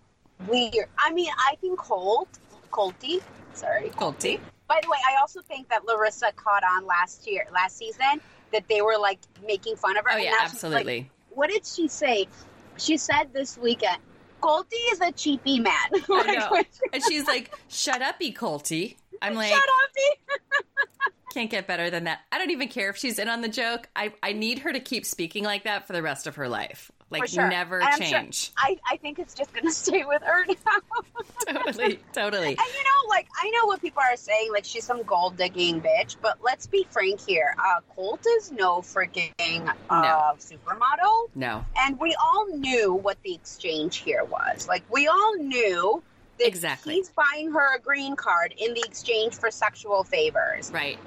weird. 0.46 0.87
I 0.96 1.12
mean, 1.12 1.31
I 1.37 1.57
think 1.57 1.77
Colt, 1.79 2.29
Colty, 2.70 3.20
sorry. 3.53 3.90
Colty. 3.90 4.38
By 4.68 4.79
the 4.81 4.88
way, 4.88 4.99
I 5.11 5.20
also 5.20 5.40
think 5.42 5.68
that 5.70 5.85
Larissa 5.87 6.31
caught 6.37 6.62
on 6.62 6.87
last 6.87 7.27
year, 7.27 7.46
last 7.53 7.77
season, 7.77 8.20
that 8.53 8.68
they 8.68 8.81
were 8.81 8.96
like 8.96 9.18
making 9.44 9.75
fun 9.75 9.96
of 9.96 10.05
her. 10.05 10.12
Oh, 10.12 10.16
yeah, 10.18 10.31
she's, 10.31 10.38
like- 10.38 10.44
absolutely. 10.53 11.11
what 11.31 11.51
did 11.51 11.66
she 11.66 11.88
say? 11.88 12.29
She 12.77 12.96
said 12.96 13.33
this 13.33 13.59
weekend, 13.59 13.99
Colty 14.40 14.75
is 14.92 15.01
a 15.01 15.11
cheapy 15.11 15.59
man. 15.59 15.72
Like. 16.09 16.68
And 16.92 17.03
she's 17.09 17.27
like, 17.27 17.53
shut 17.68 18.03
up, 18.03 18.16
E. 18.20 18.33
Colty. 18.33 18.96
I'm 19.22 19.35
like, 19.35 19.48
Shut 19.48 19.59
up, 19.59 21.12
can't 21.37 21.50
get 21.50 21.66
better 21.66 21.90
than 21.90 22.05
that. 22.05 22.20
I 22.33 22.38
don't 22.38 22.50
even 22.50 22.68
care 22.68 22.88
if 22.88 22.96
she's 22.96 23.18
in 23.18 23.29
on 23.29 23.42
the 23.42 23.48
joke. 23.48 23.88
I, 23.94 24.12
I 24.22 24.33
need 24.33 24.61
her 24.61 24.72
to 24.72 24.81
keep 24.81 25.05
speaking 25.05 25.44
like 25.44 25.64
that 25.64 25.87
for 25.87 25.92
the 25.92 26.02
rest 26.02 26.26
of 26.26 26.37
her 26.37 26.48
life. 26.48 26.90
Like, 27.11 27.29
sure. 27.29 27.48
never 27.48 27.83
I'm 27.83 28.00
sure- 28.00 28.07
change. 28.20 28.52
I, 28.57 28.79
I 28.90 28.96
think 28.96 29.18
it's 29.18 29.35
just 29.35 29.52
gonna 29.52 29.70
stay 29.85 30.05
with 30.05 30.22
her 30.22 30.44
now. 30.46 31.22
totally, 31.62 32.00
totally. 32.12 32.48
And 32.48 32.59
you 32.59 32.85
know, 32.85 33.09
like 33.11 33.29
I 33.40 33.50
know 33.50 33.66
what 33.66 33.81
people 33.81 34.02
are 34.02 34.16
saying, 34.16 34.50
like 34.50 34.64
she's 34.64 34.85
some 34.85 35.02
gold 35.02 35.37
digging 35.37 35.81
bitch. 35.81 36.16
But 36.20 36.38
let's 36.42 36.66
be 36.66 36.87
frank 36.90 37.20
here. 37.20 37.55
Uh, 37.59 37.81
Colt 37.94 38.26
is 38.38 38.50
no 38.50 38.79
freaking 38.81 39.33
uh, 39.90 40.33
supermodel, 40.35 41.29
No, 41.35 41.64
and 41.79 42.00
we 42.00 42.16
all 42.20 42.46
knew 42.48 42.94
what 42.94 43.22
the 43.22 43.35
exchange 43.35 43.98
here 43.98 44.24
was. 44.24 44.66
Like 44.66 44.83
we 44.90 45.07
all 45.07 45.37
knew 45.37 46.02
Exactly. 46.40 46.94
he's 46.94 47.11
buying 47.11 47.51
her 47.53 47.77
a 47.77 47.81
green 47.81 48.16
card 48.16 48.55
in 48.59 48.75
the 48.75 48.83
exchange 48.87 49.35
for 49.35 49.51
sexual 49.51 50.05
favors. 50.05 50.70
right. 50.72 50.99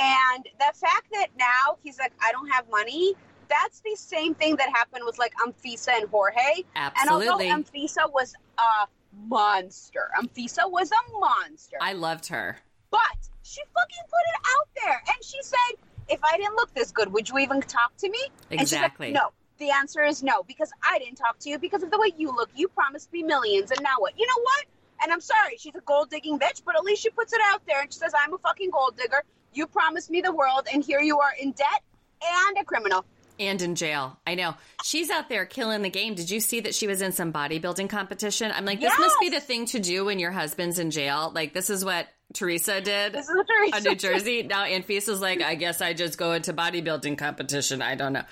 And 0.00 0.44
the 0.58 0.72
fact 0.78 1.08
that 1.12 1.26
now 1.36 1.76
he's 1.82 1.98
like, 1.98 2.12
I 2.22 2.30
don't 2.30 2.48
have 2.50 2.68
money. 2.70 3.14
That's 3.48 3.80
the 3.80 3.96
same 3.96 4.34
thing 4.34 4.54
that 4.56 4.68
happened 4.68 5.02
with 5.04 5.18
like 5.18 5.32
Anfisa 5.44 5.88
and 5.96 6.08
Jorge. 6.08 6.62
Absolutely. 6.76 7.26
And 7.48 7.50
although 7.50 7.62
Anfisa 7.62 8.12
was 8.12 8.34
a 8.58 8.86
monster, 9.26 10.10
Anfisa 10.20 10.70
was 10.70 10.90
a 10.92 11.18
monster. 11.18 11.76
I 11.80 11.94
loved 11.94 12.26
her. 12.28 12.56
but 12.90 13.00
she 13.42 13.60
fucking 13.74 14.04
put 14.04 14.24
it 14.34 14.40
out 14.56 14.68
there, 14.84 15.02
and 15.08 15.24
she 15.24 15.38
said, 15.42 15.78
"If 16.08 16.20
I 16.22 16.36
didn't 16.36 16.56
look 16.56 16.72
this 16.74 16.90
good, 16.90 17.10
would 17.12 17.28
you 17.28 17.38
even 17.38 17.62
talk 17.62 17.96
to 17.98 18.10
me?" 18.10 18.18
And 18.50 18.60
she's 18.60 18.72
like, 18.72 18.82
Exactly. 18.82 19.10
no. 19.12 19.30
The 19.58 19.70
answer 19.70 20.04
is 20.04 20.22
no, 20.22 20.42
because 20.44 20.70
I 20.88 20.98
didn't 21.00 21.16
talk 21.16 21.38
to 21.40 21.50
you 21.50 21.58
because 21.58 21.82
of 21.82 21.90
the 21.90 21.98
way 21.98 22.12
you 22.16 22.30
look. 22.30 22.50
You 22.54 22.68
promised 22.68 23.12
me 23.12 23.22
millions, 23.24 23.70
and 23.72 23.80
now 23.82 23.94
what? 23.98 24.12
You 24.18 24.26
know 24.26 24.40
what? 24.42 24.64
And 25.02 25.12
I'm 25.12 25.20
sorry, 25.20 25.56
she's 25.58 25.74
a 25.74 25.80
gold 25.80 26.10
digging 26.10 26.38
bitch, 26.38 26.62
but 26.64 26.76
at 26.76 26.82
least 26.82 27.02
she 27.02 27.10
puts 27.10 27.32
it 27.32 27.40
out 27.44 27.62
there 27.66 27.82
and 27.82 27.92
she 27.92 27.98
says, 27.98 28.12
I'm 28.18 28.34
a 28.34 28.38
fucking 28.38 28.70
gold 28.70 28.96
digger. 28.96 29.22
You 29.54 29.66
promised 29.66 30.10
me 30.10 30.20
the 30.20 30.32
world, 30.32 30.66
and 30.72 30.84
here 30.84 31.00
you 31.00 31.20
are 31.20 31.32
in 31.40 31.52
debt 31.52 31.82
and 32.22 32.58
a 32.58 32.64
criminal. 32.64 33.04
And 33.40 33.62
in 33.62 33.76
jail. 33.76 34.18
I 34.26 34.34
know. 34.34 34.54
She's 34.82 35.10
out 35.10 35.28
there 35.28 35.46
killing 35.46 35.82
the 35.82 35.90
game. 35.90 36.14
Did 36.14 36.28
you 36.28 36.40
see 36.40 36.60
that 36.60 36.74
she 36.74 36.88
was 36.88 37.00
in 37.00 37.12
some 37.12 37.32
bodybuilding 37.32 37.88
competition? 37.88 38.50
I'm 38.52 38.64
like, 38.64 38.80
this 38.80 38.98
must 38.98 39.16
be 39.20 39.30
the 39.30 39.40
thing 39.40 39.66
to 39.66 39.78
do 39.78 40.04
when 40.04 40.18
your 40.18 40.32
husband's 40.32 40.80
in 40.80 40.90
jail. 40.90 41.30
Like, 41.32 41.54
this 41.54 41.70
is 41.70 41.84
what 41.84 42.08
Teresa 42.34 42.80
did. 42.82 43.14
This 43.14 43.28
is 43.28 43.34
a 43.34 43.44
Teresa. 43.44 43.76
on 43.76 43.82
New 43.84 43.94
Jersey. 43.94 44.42
Now 44.42 44.64
Anfisa's 44.64 45.20
like, 45.20 45.40
I 45.40 45.54
guess 45.54 45.80
I 45.80 45.94
just 45.94 46.18
go 46.18 46.32
into 46.32 46.52
bodybuilding 46.52 47.16
competition. 47.16 47.80
I 47.80 47.94
don't 47.94 48.12
know. 48.12 48.24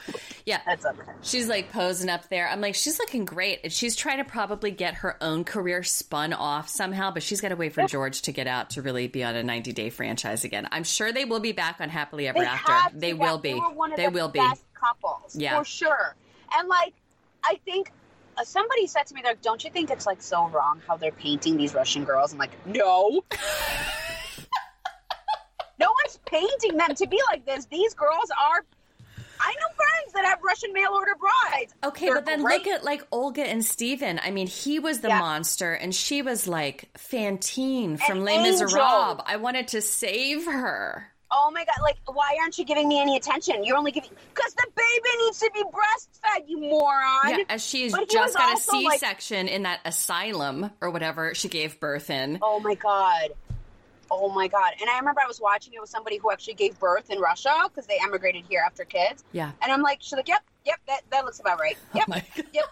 Yeah. 0.45 0.61
That's 0.67 0.85
okay. 0.85 1.01
She's 1.23 1.49
like 1.49 1.73
posing 1.73 2.11
up 2.11 2.29
there. 2.29 2.47
I'm 2.49 2.61
like, 2.61 2.75
she's 2.75 2.99
looking 2.99 3.25
great. 3.25 3.61
And 3.65 3.73
she's 3.73 3.97
trying 3.97 4.19
to 4.19 4.25
probably 4.25 4.71
get 4.71 4.95
her 4.97 5.17
own 5.23 5.45
career 5.45 5.83
spun 5.83 6.35
off 6.35 6.69
somehow, 6.69 7.11
but 7.11 7.23
she's 7.23 7.41
got 7.41 7.49
to 7.49 7.57
wait 7.57 7.73
for 7.73 7.87
George 7.87 8.23
to 8.23 8.33
get 8.33 8.47
out 8.47 8.71
to 8.71 8.83
really 8.83 9.09
be 9.09 9.25
on 9.25 9.35
a 9.35 9.43
90 9.43 9.73
day 9.73 9.89
franchise 9.89 10.45
again. 10.45 10.69
I'm 10.71 10.85
sure 10.85 11.11
they 11.13 11.25
will 11.25 11.41
be 11.41 11.53
back 11.53 11.77
on 11.81 11.89
Happily 11.89 12.29
Ever 12.29 12.41
They 12.41 12.45
After. 12.45 12.99
They 12.99 13.15
will 13.15 13.39
be. 13.39 13.55
They, 13.55 13.59
were 13.59 13.71
one 13.73 13.93
of 13.93 13.97
They 13.97 14.07
the 14.07 14.13
will 14.13 14.29
be. 14.29 14.41
best 14.41 14.63
couples, 14.75 15.35
Yeah. 15.35 15.59
for 15.59 15.65
sure. 15.65 16.15
And 16.55 16.69
like, 16.69 16.93
I 17.43 17.59
think 17.65 17.91
Uh, 18.39 18.45
somebody 18.45 18.87
said 18.87 19.07
to 19.07 19.15
me, 19.15 19.23
like, 19.25 19.41
"Don't 19.43 19.63
you 19.65 19.71
think 19.71 19.91
it's 19.91 20.07
like 20.07 20.21
so 20.23 20.49
wrong 20.49 20.81
how 20.87 20.97
they're 20.97 21.11
painting 21.13 21.57
these 21.57 21.75
Russian 21.75 22.05
girls?" 22.05 22.33
I'm 22.33 22.39
like, 22.39 22.51
no. 22.67 23.23
no 25.79 25.89
one's 26.05 26.19
painting 26.27 26.77
them 26.77 26.95
to 26.95 27.07
be 27.07 27.21
like 27.31 27.45
this. 27.47 27.67
These 27.67 27.95
girls 27.95 28.31
are. 28.31 28.65
I 29.39 29.53
know 29.53 29.67
friends 29.77 30.13
that 30.15 30.25
have 30.25 30.39
Russian 30.43 30.73
mail 30.73 30.91
order 30.95 31.13
brides. 31.19 31.75
Okay, 31.85 32.07
They're 32.07 32.15
but 32.17 32.25
then 32.25 32.43
great. 32.43 32.65
look 32.65 32.75
at 32.75 32.85
like 32.85 33.07
Olga 33.13 33.43
and 33.47 33.63
Steven. 33.63 34.19
I 34.23 34.31
mean, 34.31 34.47
he 34.47 34.79
was 34.79 35.01
the 35.01 35.09
Yeah. 35.09 35.19
monster 35.19 35.75
and 35.75 35.95
she 35.95 36.23
was 36.23 36.49
like 36.49 36.89
Fantine 36.97 37.99
from 37.99 38.19
An 38.21 38.25
Les. 38.25 38.43
Miserables. 38.43 39.21
I 39.27 39.37
wanted 39.37 39.69
to 39.69 39.83
save 39.83 40.47
her. 40.47 41.13
Oh 41.39 41.51
my 41.51 41.67
god! 41.67 41.77
Like, 41.83 41.99
why 42.07 42.37
aren't 42.41 42.57
you 42.57 42.65
giving 42.65 42.89
me 42.89 42.99
any 42.99 43.17
attention? 43.17 43.63
You're 43.63 43.77
only 43.77 43.93
giving 43.93 44.09
because 44.35 44.55
the 44.55 44.67
baby 44.75 45.25
needs 45.25 45.39
to 45.41 45.51
be 45.53 45.63
breastfed. 45.65 46.49
You 46.49 46.61
moron. 46.61 47.29
Yeah, 47.29 47.37
as 47.51 47.63
she's 47.63 47.93
just 47.93 48.35
got 48.35 48.49
a 48.49 48.53
also, 48.53 48.79
like- 48.79 49.01
C-section 49.01 49.47
in 49.47 49.65
that 49.65 49.81
asylum 49.85 50.71
or 50.81 50.91
whatever 50.91 51.35
she 51.35 51.49
gave 51.49 51.79
birth 51.79 52.09
in. 52.09 52.39
Oh 52.41 52.59
my 52.61 52.75
god. 52.75 53.31
Oh 54.11 54.33
my 54.33 54.49
god! 54.49 54.73
And 54.81 54.89
I 54.89 54.99
remember 54.99 55.21
I 55.21 55.27
was 55.27 55.41
watching 55.41 55.75
it 55.75 55.81
with 55.81 55.91
somebody 55.91 56.17
who 56.17 56.31
actually 56.31 56.55
gave 56.55 56.79
birth 56.79 57.11
in 57.11 57.19
Russia 57.19 57.53
because 57.65 57.87
they 57.87 57.99
emigrated 58.03 58.45
here 58.49 58.63
after 58.65 58.85
kids. 58.85 59.23
Yeah. 59.33 59.51
And 59.63 59.71
I'm 59.71 59.83
like, 59.83 59.99
she's 60.01 60.13
like, 60.15 60.29
yep, 60.29 60.43
yep, 60.65 60.79
that, 60.87 61.03
that 61.11 61.25
looks 61.25 61.41
about 61.41 61.59
right. 61.61 61.77
Yep, 61.95 62.05
Oh 62.09 62.21
yep. 62.53 62.65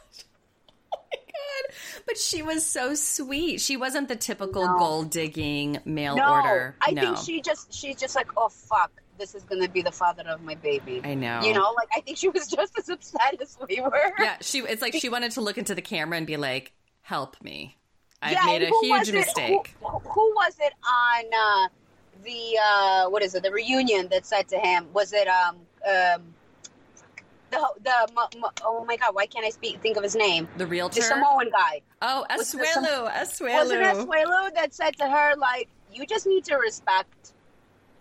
God. 1.35 2.03
But 2.07 2.19
she 2.19 2.43
was 2.43 2.65
so 2.65 2.95
sweet. 2.95 3.61
She 3.61 3.77
wasn't 3.77 4.09
the 4.09 4.17
typical 4.17 4.67
No. 4.67 4.77
gold 4.79 5.11
digging 5.11 5.81
mail 5.85 6.17
No, 6.17 6.33
order. 6.33 6.77
I 6.81 6.93
no. 6.93 7.01
think 7.01 7.17
she 7.19 7.41
just 7.41 7.73
she's 7.73 7.97
just 7.97 8.15
like, 8.15 8.29
oh 8.37 8.49
fuck, 8.49 8.91
this 9.19 9.35
is 9.35 9.43
gonna 9.45 9.69
be 9.69 9.83
the 9.83 9.93
father 9.93 10.23
of 10.29 10.43
my 10.43 10.55
baby. 10.57 11.01
I 11.05 11.15
know. 11.15 11.41
You 11.43 11.53
know, 11.55 11.73
like 11.77 11.89
I 11.95 12.01
think 12.01 12.17
she 12.19 12.29
was 12.29 12.47
just 12.57 12.79
as 12.79 12.89
upset 12.89 13.41
as 13.41 13.57
we 13.69 13.81
were. 13.81 14.13
Yeah, 14.19 14.37
she. 14.41 14.61
It's 14.61 14.83
like 14.83 14.95
she 14.95 15.09
wanted 15.09 15.33
to 15.33 15.41
look 15.41 15.59
into 15.59 15.75
the 15.75 15.83
camera 15.83 16.19
and 16.19 16.27
be 16.27 16.37
like, 16.37 16.73
"Help 17.03 17.43
me! 17.43 17.77
I've 18.23 18.33
Yeah, 18.33 18.47
made 18.47 18.63
a 18.63 18.71
huge 18.83 19.13
mistake." 19.13 19.75
Who, 19.81 19.99
who 19.99 20.35
was 20.35 20.57
it 20.61 20.73
on 20.87 21.25
uh, 21.33 21.69
the 22.25 22.59
uh, 22.63 23.11
what 23.11 23.23
is 23.23 23.35
it? 23.35 23.43
The 23.43 23.51
reunion 23.53 24.09
that 24.09 24.27
said 24.27 24.49
to 24.49 24.59
him 24.59 24.87
was 24.93 25.13
it 25.13 25.29
um 25.29 25.57
um 25.89 26.34
the 27.83 28.09
the 28.13 28.51
oh 28.63 28.85
my 28.85 28.97
god 28.97 29.15
why 29.15 29.27
can't 29.27 29.45
I 29.45 29.51
speak 29.51 29.81
think 29.81 29.97
of 29.97 30.03
his 30.03 30.15
name 30.17 30.49
The 30.57 30.67
realtor, 30.67 31.01
the. 31.01 31.07
Samoan 31.07 31.51
guy 31.51 31.81
oh, 32.03 32.25
Asuelu, 32.31 33.05
was 33.05 33.35
it 33.35 33.43
Asuelu. 33.43 34.07
Asuelu 34.07 34.55
that 34.55 34.75
said 34.75 34.97
to 34.97 35.09
her 35.09 35.35
like 35.37 35.69
you 35.93 36.07
just 36.07 36.27
need 36.27 36.45
to 36.45 36.57
respect 36.57 37.33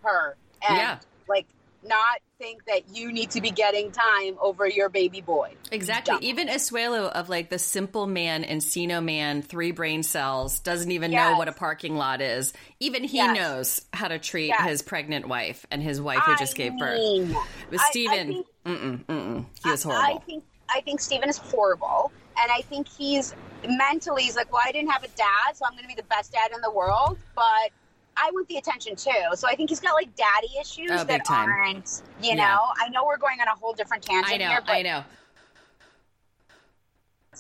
her 0.03 0.35
and 0.67 0.77
Yeah. 0.77 0.99
like 1.27 1.45
not 1.85 2.19
think 2.39 2.65
that 2.65 2.89
you 2.95 3.11
need 3.11 3.31
to 3.31 3.41
be 3.41 3.51
getting 3.51 3.91
time 3.91 4.37
over 4.41 4.67
your 4.67 4.89
baby 4.89 5.21
boy 5.21 5.53
Exactly. 5.71 6.13
Dumb. 6.15 6.19
Even 6.23 6.47
Asuelu 6.49 7.09
of 7.11 7.29
like 7.29 7.49
the 7.49 7.59
simple 7.59 8.05
man, 8.05 8.43
Encino 8.43 9.03
man, 9.03 9.41
three 9.41 9.71
brain 9.71 10.03
cells, 10.03 10.59
doesn't 10.59 10.91
even 10.91 11.11
know 11.11 11.37
what 11.37 11.47
a 11.47 11.51
parking 11.53 11.95
lot 11.95 12.21
is. 12.21 12.53
Even 12.79 13.03
he 13.03 13.17
Yes. 13.17 13.35
knows 13.37 13.85
how 13.93 14.07
to 14.07 14.19
treat 14.19 14.47
Yes. 14.47 14.61
his 14.63 14.81
pregnant 14.81 15.27
wife 15.27 15.65
and 15.71 15.81
his 15.81 16.01
wife 16.01 16.19
who 16.25 16.35
just 16.37 16.55
I 16.55 16.57
gave 16.57 16.77
birth. 16.77 16.97
mean, 16.99 17.31
It 17.31 17.71
was 17.71 17.81
I- 17.81 17.83
I 17.85 17.89
Steven. 17.89 18.27
think- 18.27 18.47
mm-mm, 18.65 19.05
mm-mm. 19.05 19.45
He 19.63 19.69
was 19.71 19.85
I- 19.85 19.89
horrible. 19.89 20.15
I 20.17 20.19
think 20.25 20.43
I 20.75 20.81
think 20.81 21.01
Steven 21.01 21.29
is 21.29 21.37
horrible, 21.37 22.11
and 22.41 22.51
I 22.51 22.61
think 22.61 22.87
he's 22.87 23.35
mentally 23.67 24.23
he's 24.23 24.35
like, 24.35 24.51
well, 24.51 24.61
I 24.65 24.71
didn't 24.71 24.89
have 24.89 25.03
a 25.03 25.07
dad, 25.09 25.55
so 25.55 25.65
I'm 25.65 25.73
going 25.73 25.83
to 25.83 25.87
be 25.87 25.93
the 25.93 26.03
best 26.07 26.31
dad 26.31 26.51
in 26.53 26.61
the 26.61 26.71
world, 26.71 27.17
but 27.35 27.69
I 28.15 28.29
want 28.31 28.47
the 28.47 28.57
attention 28.57 28.95
too. 28.95 29.11
So 29.35 29.47
I 29.47 29.55
think 29.55 29.69
he's 29.69 29.79
got 29.79 29.93
like 29.93 30.15
daddy 30.15 30.49
issues 30.59 30.91
Oh, 30.91 31.03
that 31.03 31.25
time. 31.25 31.49
aren't, 31.49 32.01
you 32.21 32.29
Yeah. 32.29 32.35
know. 32.45 32.59
I 32.79 32.89
know 32.89 33.05
we're 33.05 33.17
going 33.17 33.39
on 33.41 33.47
a 33.47 33.55
whole 33.55 33.73
different 33.73 34.03
tangent 34.03 34.33
I 34.33 34.37
know, 34.37 34.47
here, 34.49 34.61
but 34.65 34.73
I 34.75 34.81
know. 34.81 35.03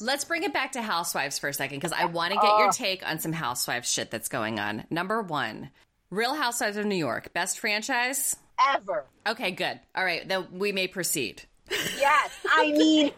Let's 0.01 0.25
bring 0.25 0.43
it 0.43 0.53
back 0.53 0.71
to 0.71 0.81
Housewives 0.81 1.37
for 1.37 1.49
a 1.49 1.53
second 1.53 1.77
because 1.77 1.93
I 1.93 2.05
want 2.05 2.33
to 2.33 2.39
get 2.39 2.57
your 2.57 2.69
Oh. 2.69 2.71
take 2.71 3.07
on 3.07 3.19
some 3.19 3.31
Housewives 3.33 3.91
shit 3.91 4.09
that's 4.09 4.27
going 4.27 4.59
on. 4.59 4.85
Number 4.89 5.21
one, 5.21 5.69
Real 6.09 6.33
Housewives 6.35 6.77
of 6.77 6.85
New 6.85 6.95
York, 6.95 7.31
best 7.33 7.59
franchise? 7.59 8.35
ever. 8.73 9.05
Okay, 9.27 9.51
good. 9.51 9.79
All 9.95 10.03
right, 10.05 10.27
then 10.27 10.47
we 10.51 10.71
may 10.71 10.87
proceed. 10.87 11.43
Yes, 11.69 12.31
I 12.49 12.71
mean. 12.71 13.11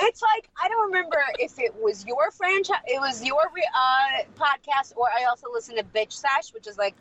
It's 0.00 0.22
like 0.22 0.48
I 0.62 0.68
don't 0.68 0.86
remember 0.86 1.22
if 1.38 1.58
it 1.58 1.74
was 1.80 2.06
your 2.06 2.30
franchise, 2.30 2.76
it 2.86 3.00
was 3.00 3.24
your 3.24 3.40
uh, 3.42 4.22
podcast, 4.38 4.92
or 4.96 5.08
I 5.10 5.24
also 5.24 5.46
listened 5.52 5.78
to 5.78 5.84
Bitch 5.84 6.12
Sesh, 6.12 6.52
which 6.54 6.66
is 6.66 6.78
like 6.78 6.94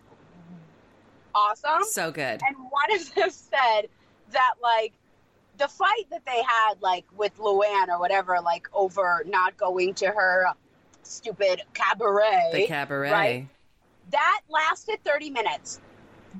awesome. 1.36 1.84
So 1.84 2.12
good. 2.12 2.42
and 2.46 2.56
one 2.70 2.92
of 3.00 3.14
them 3.16 3.30
said 3.32 3.84
that 4.32 4.54
like 4.62 4.94
the 5.58 5.68
fight 5.68 6.10
that 6.12 6.26
they 6.26 6.42
had 6.44 6.76
like 6.82 7.06
with 7.16 7.38
Luann 7.38 7.88
or 7.90 8.00
whatever, 8.00 8.38
like 8.44 8.68
over 8.74 9.24
not 9.28 9.58
going 9.58 9.94
to 9.96 10.08
her 10.08 10.48
stupid 11.04 11.62
cabaret, 11.74 12.50
The 12.54 12.68
cabaret. 12.68 13.12
right? 13.12 13.48
that 14.12 14.42
lasted 14.50 15.00
30 15.04 15.30
minutes. 15.32 15.82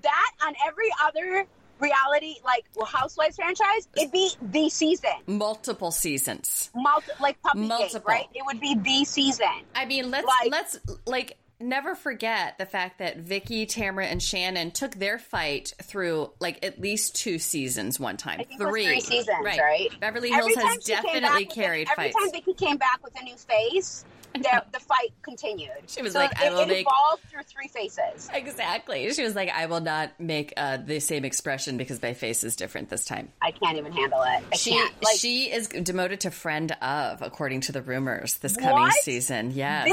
That 0.02 0.32
on 0.46 0.54
every 0.66 0.90
other 1.04 1.46
reality 1.80 2.36
like 2.46 2.66
Housewives 2.88 3.36
franchise, 3.36 3.88
it'd 3.96 4.12
be 4.12 4.30
the 4.42 4.70
season. 4.70 5.12
Multiple 5.28 5.92
seasons. 5.92 6.70
Multi- 6.76 7.12
like 7.20 7.42
Puppy 7.42 7.60
Gate, 7.62 7.68
Multiple. 7.68 8.02
right? 8.08 8.26
It 8.34 8.44
would 8.46 8.60
be 8.60 8.76
the 8.76 9.06
season. 9.06 9.48
I 9.76 9.86
mean, 9.86 10.10
let's 10.12 10.26
Like- 10.26 10.52
let's 10.52 10.80
like 11.06 11.38
never 11.60 11.96
forget 11.96 12.56
the 12.60 12.68
fact 12.68 13.00
that 13.00 13.18
Vicki, 13.18 13.66
Tamara, 13.66 14.06
and 14.06 14.22
Shannon 14.22 14.70
took 14.70 14.94
their 14.96 15.18
fight 15.18 15.74
through 15.82 16.32
like 16.40 16.64
at 16.64 16.80
least 16.80 17.16
two 17.16 17.40
seasons 17.40 18.00
one 18.00 18.16
time. 18.16 18.40
I 18.40 18.44
think 18.44 18.62
it 18.62 18.64
was 18.66 18.72
three 18.86 19.00
seasons, 19.00 19.38
right? 19.44 19.90
Beverly 20.00 20.30
Hills 20.30 20.52
Every 20.56 20.64
has 20.68 20.84
definitely 20.84 21.46
carried 21.46 21.88
a, 21.88 21.92
every 21.92 22.12
fights. 22.12 22.16
time 22.16 22.32
Vicki 22.32 22.54
came 22.54 22.78
back 22.78 23.00
with 23.04 23.20
a 23.20 23.24
new 23.24 23.36
face, 23.36 24.06
the, 24.44 24.64
the 24.72 24.80
fight 24.80 25.14
continued. 25.22 25.70
She 25.88 26.02
was 26.02 26.14
So 26.14 26.20
like, 26.20 26.32
it, 26.32 26.40
I 26.40 26.50
will 26.50 26.60
it 26.62 26.68
make- 26.68 26.88
evolved 26.88 27.24
through 27.30 27.44
three 27.44 27.68
faces. 27.68 28.30
Exactly. 28.34 29.12
She 29.14 29.24
was 29.24 29.36
like, 29.36 29.50
I 29.50 29.66
will 29.68 29.82
not 29.82 30.20
make 30.20 30.54
uh, 30.58 30.78
the 30.78 31.00
same 31.00 31.26
expression 31.26 31.78
because 31.78 32.02
my 32.02 32.14
face 32.14 32.44
is 32.44 32.56
different 32.56 32.90
this 32.90 33.06
time. 33.06 33.30
I 33.42 33.52
can't 33.52 33.78
even 33.78 33.92
handle 33.92 34.22
it. 34.24 34.44
I 34.52 34.56
She. 34.56 34.72
Like, 35.04 35.18
she 35.18 35.52
is 35.52 35.68
demoted 35.68 36.22
to 36.22 36.32
friend 36.32 36.72
of, 36.82 37.22
according 37.22 37.62
to 37.62 37.72
the 37.72 37.82
rumors, 37.82 38.38
this 38.38 38.56
coming 38.56 38.74
What? 38.84 38.94
season. 38.94 39.52
Yes. 39.52 39.86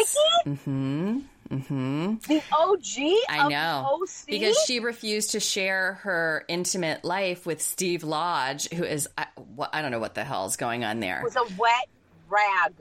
Vicki, 0.44 0.56
Mm-hmm. 0.58 1.18
Mm-hmm. 1.50 2.14
the 2.26 2.42
OG. 2.52 3.16
I 3.28 3.44
of 3.44 3.50
know. 3.50 4.06
Because 4.26 4.56
she 4.66 4.80
refused 4.80 5.32
to 5.32 5.40
share 5.40 5.94
her 6.02 6.44
intimate 6.48 7.04
life 7.04 7.44
with 7.46 7.60
Steve 7.60 8.02
Lodge, 8.02 8.68
who 8.70 8.82
is, 8.82 9.08
I, 9.18 9.26
I 9.72 9.82
don't 9.82 9.90
know 9.90 9.98
what 9.98 10.14
the 10.14 10.24
hell 10.24 10.46
is 10.46 10.56
going 10.56 10.84
on 10.84 11.00
there. 11.00 11.20
was 11.22 11.36
a 11.36 11.44
wet 11.58 11.88
rag. 12.28 12.72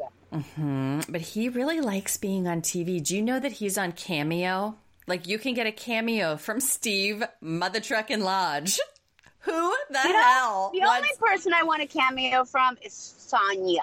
hmm 0.56 1.02
But 1.10 1.22
he 1.22 1.50
really 1.50 1.80
likes 1.82 2.18
being 2.18 2.48
on 2.48 2.62
TV. 2.62 3.04
Do 3.04 3.16
you 3.16 3.22
know 3.22 3.39
that 3.39 3.54
he's 3.54 3.78
on 3.78 3.91
Cameo? 3.94 4.76
Like, 5.08 5.28
you 5.28 5.38
can 5.38 5.54
get 5.54 5.68
a 5.68 5.72
cameo 5.72 6.38
from 6.38 6.60
Steve 6.62 7.24
Mother 7.41 7.80
Truck 7.82 8.10
and 8.10 8.24
Lodge. 8.24 8.80
Who 9.39 9.52
the 9.89 10.00
You 10.06 10.14
know, 10.14 10.20
hell? 10.22 10.72
the 10.74 10.80
wants- 10.80 10.96
only 11.20 11.32
person 11.34 11.54
I 11.54 11.64
want 11.64 11.82
a 11.82 11.86
cameo 11.86 12.46
from 12.46 12.78
is 12.82 12.94
Sonja, 13.20 13.80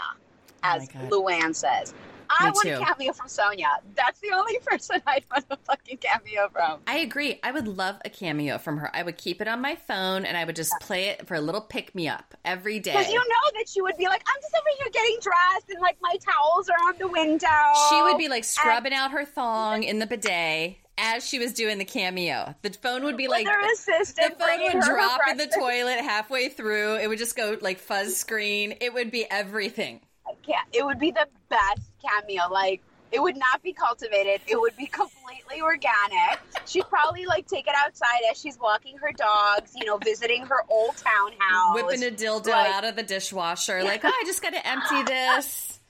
as 0.63 0.89
Oh. 0.95 1.09
Luann 1.11 1.55
says. 1.55 1.93
I 2.39 2.51
want 2.51 2.67
too. 2.67 2.75
a 2.75 2.79
cameo 2.79 3.13
from 3.13 3.27
Sonja. 3.27 3.69
That's 3.95 4.21
the 4.21 4.33
only 4.33 4.59
person 4.65 5.03
I'd 5.07 5.25
want 5.31 5.45
a 5.51 5.57
fucking 5.57 5.99
cameo 5.99 6.49
from. 6.51 6.81
I 6.87 6.99
agree. 6.99 7.41
I 7.43 7.53
would 7.53 7.69
love 7.69 7.97
a 8.05 8.11
cameo 8.11 8.59
from 8.59 8.79
her. 8.79 8.95
I 8.95 9.03
would 9.03 9.17
keep 9.17 9.41
it 9.41 9.49
on 9.49 9.61
my 9.61 9.77
phone 9.77 10.25
and 10.25 10.37
I 10.37 10.45
would 10.45 10.57
just 10.57 10.73
play 10.81 11.07
it 11.07 11.27
for 11.27 11.35
a 11.35 11.41
little 11.41 11.61
pick 11.61 11.95
me 11.95 12.09
up 12.09 12.35
every 12.45 12.79
day. 12.79 12.93
Because 12.93 13.13
you 13.13 13.19
know 13.19 13.59
that 13.59 13.69
she 13.69 13.83
would 13.83 13.97
be 13.97 14.07
like, 14.07 14.23
I'm 14.27 14.41
just 14.41 14.55
over 14.55 14.69
here 14.79 14.91
getting 14.93 15.19
dressed 15.21 15.71
and 15.71 15.81
like 15.81 15.97
my 16.01 16.17
towels 16.17 16.69
are 16.69 16.89
on 16.89 16.95
the 16.99 17.09
window. 17.09 17.49
She 17.89 18.03
would 18.03 18.19
be 18.19 18.29
like 18.29 18.45
scrubbing 18.45 18.93
out 18.93 19.11
her 19.13 19.25
thong 19.25 19.83
in 19.83 19.99
the 19.99 20.07
bidet 20.07 20.77
as 21.01 21.27
she 21.27 21.39
was 21.39 21.53
doing 21.53 21.79
the 21.79 21.85
cameo. 21.85 22.55
The 22.63 22.71
phone 22.71 23.05
would 23.05 23.17
be 23.17 23.27
like 23.27 23.47
the 23.47 24.35
phone 24.39 24.63
would 24.63 24.85
drop 24.85 25.21
in 25.31 25.39
the 25.39 25.47
toilet 25.47 26.01
halfway 26.01 26.49
through. 26.49 26.97
It 26.97 27.09
would 27.09 27.19
just 27.19 27.37
go 27.37 27.57
like 27.61 27.79
fuzz 27.79 28.17
screen. 28.17 28.75
It 28.81 28.93
would 28.93 29.11
be 29.11 29.27
everything. 29.31 30.01
I 30.31 30.35
can't. 30.47 30.69
It 30.73 30.85
would 30.85 30.99
be 30.99 31.11
the 31.11 31.27
best 31.49 31.91
cameo. 32.03 32.43
Like 32.51 32.81
it 33.13 33.21
would 33.21 33.37
not 33.37 33.63
be 33.63 33.73
cultivated. 33.73 34.41
It 34.47 34.61
would 34.61 34.77
be 34.77 34.87
completely 34.87 35.61
organic. 35.63 36.39
She'd 36.67 36.85
probably 36.89 37.27
like 37.27 37.49
take 37.49 37.67
it 37.67 37.75
outside 37.77 38.21
as 38.31 38.41
she's 38.41 38.59
walking 38.59 38.97
her 38.99 39.11
dogs. 39.13 39.73
You 39.75 39.85
know, 39.87 39.97
visiting 39.99 40.43
her 40.47 40.65
old 40.69 40.97
townhouse. 40.97 41.75
Whipping 41.75 42.05
a 42.05 42.11
dildo 42.11 42.49
like- 42.49 42.71
out 42.73 42.85
of 42.85 42.97
the 42.97 43.03
dishwasher, 43.03 43.83
like, 43.83 44.05
oh, 44.05 44.09
I 44.09 44.23
just 44.27 44.43
got 44.43 44.53
to 44.53 44.67
empty 44.67 45.03
this. 45.13 45.81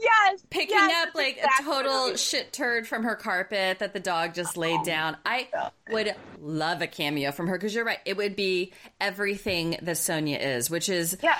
yes, 0.00 0.42
Picking 0.50 0.76
yes, 0.76 1.08
up 1.08 1.14
like 1.14 1.38
exactly 1.38 1.66
a 1.66 1.74
total 1.74 2.16
shit 2.16 2.52
turd 2.52 2.86
from 2.86 3.02
her 3.04 3.16
carpet 3.16 3.78
that 3.80 3.92
the 3.92 4.00
dog 4.00 4.34
just 4.34 4.56
laid 4.56 4.82
down. 4.84 5.16
I 5.26 5.48
would 5.90 6.14
love 6.40 6.82
a 6.82 6.86
cameo 6.86 7.32
from 7.32 7.48
her 7.48 7.56
because 7.56 7.74
you're 7.74 7.84
right. 7.84 7.98
It 8.04 8.16
would 8.16 8.36
be 8.36 8.72
everything 9.00 9.70
that 9.82 9.96
Sonja 9.96 10.38
is, 10.40 10.70
which 10.70 10.88
is 10.88 11.16
Yeah. 11.22 11.36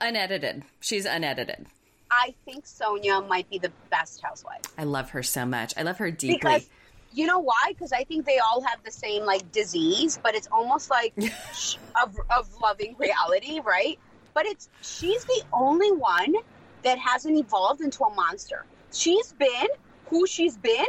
Unedited. 0.00 0.62
She's 0.80 1.04
unedited. 1.04 1.66
I 2.10 2.34
think 2.44 2.64
Sonja 2.64 3.26
might 3.26 3.48
be 3.50 3.58
the 3.58 3.72
best 3.90 4.22
housewife. 4.22 4.62
I 4.78 4.84
love 4.84 5.10
her 5.10 5.22
so 5.22 5.44
much. 5.44 5.74
I 5.76 5.82
love 5.82 5.98
her 5.98 6.10
deeply. 6.10 6.36
Because 6.36 6.68
you 7.12 7.26
know 7.26 7.38
why? 7.38 7.66
Because 7.68 7.92
I 7.92 8.04
think 8.04 8.26
they 8.26 8.38
all 8.38 8.62
have 8.62 8.82
the 8.84 8.90
same 8.90 9.24
like 9.24 9.50
disease, 9.52 10.18
but 10.22 10.34
it's 10.34 10.48
almost 10.52 10.90
like 10.90 11.14
sh- 11.54 11.76
of 12.02 12.16
of 12.36 12.48
loving 12.60 12.94
reality, 12.98 13.60
right? 13.60 13.98
But 14.34 14.46
it's 14.46 14.68
she's 14.82 15.24
the 15.24 15.42
only 15.52 15.92
one 15.92 16.34
that 16.82 16.98
hasn't 16.98 17.38
evolved 17.38 17.80
into 17.80 18.04
a 18.04 18.14
monster. 18.14 18.64
She's 18.92 19.32
been 19.32 19.68
who 20.06 20.26
she's 20.26 20.56
been 20.56 20.86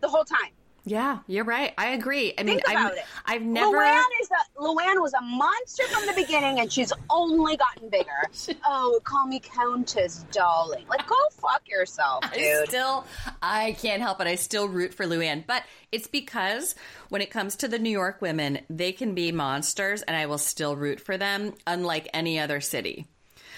the 0.00 0.08
whole 0.08 0.24
time. 0.24 0.50
Yeah, 0.88 1.18
you're 1.26 1.44
right. 1.44 1.74
I 1.76 1.88
agree. 1.88 2.32
I 2.38 2.44
mean, 2.44 2.60
Think 2.60 2.68
I've, 2.68 2.76
about 2.76 2.96
it. 2.96 3.04
I've 3.26 3.42
never. 3.42 3.76
Luann 3.76 4.04
is 4.20 4.30
a 4.30 4.60
Luann 4.60 5.02
was 5.02 5.12
a 5.14 5.20
monster 5.20 5.82
from 5.88 6.06
the 6.06 6.12
beginning, 6.12 6.60
and 6.60 6.72
she's 6.72 6.92
only 7.10 7.56
gotten 7.56 7.88
bigger. 7.88 8.30
oh, 8.66 9.00
call 9.02 9.26
me 9.26 9.40
Countess, 9.40 10.24
darling. 10.30 10.86
Like, 10.88 11.04
go 11.08 11.16
fuck 11.32 11.68
yourself, 11.68 12.20
I 12.22 12.36
dude. 12.36 12.68
still, 12.68 13.04
I 13.42 13.76
can't 13.80 14.00
help 14.00 14.20
it. 14.20 14.28
I 14.28 14.36
still 14.36 14.68
root 14.68 14.94
for 14.94 15.06
Luann, 15.06 15.44
but 15.44 15.64
it's 15.90 16.06
because 16.06 16.76
when 17.08 17.20
it 17.20 17.32
comes 17.32 17.56
to 17.56 17.68
the 17.68 17.80
New 17.80 17.90
York 17.90 18.22
women, 18.22 18.60
they 18.70 18.92
can 18.92 19.12
be 19.12 19.32
monsters, 19.32 20.02
and 20.02 20.16
I 20.16 20.26
will 20.26 20.38
still 20.38 20.76
root 20.76 21.00
for 21.00 21.18
them, 21.18 21.54
unlike 21.66 22.08
any 22.14 22.38
other 22.38 22.60
city. 22.60 23.08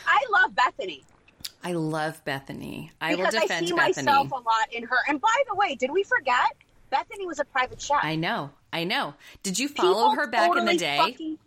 I 0.07 0.25
love 0.33 0.53
Bethenny. 0.55 1.03
I 1.63 1.73
love 1.73 2.25
Bethenny. 2.25 2.89
I 3.03 3.17
will 3.17 3.27
because 3.27 3.35
I, 3.35 3.47
see 3.47 3.73
Bethenny. 3.73 3.77
myself 3.77 4.33
a 4.33 4.37
lot 4.37 4.73
in 4.73 4.85
her. 4.85 4.97
And 5.09 5.21
by 5.21 5.43
the 5.47 5.55
way, 5.55 5.75
did 5.75 5.91
we 5.91 6.05
forget 6.05 6.55
Bethenny 6.93 7.27
was 7.27 7.39
a 7.39 7.45
private 7.45 7.81
chef. 7.81 7.99
I 8.03 8.17
know. 8.17 8.51
I 8.73 8.85
know. 8.85 9.15
Did 9.43 9.59
you 9.59 9.69
follow 9.69 10.11
People 10.11 10.11
her 10.17 10.27
back 10.27 10.49
totally 10.49 10.61
in 10.61 10.67
the 10.67 10.79
day? 10.79 10.99
Fucking, 10.99 11.39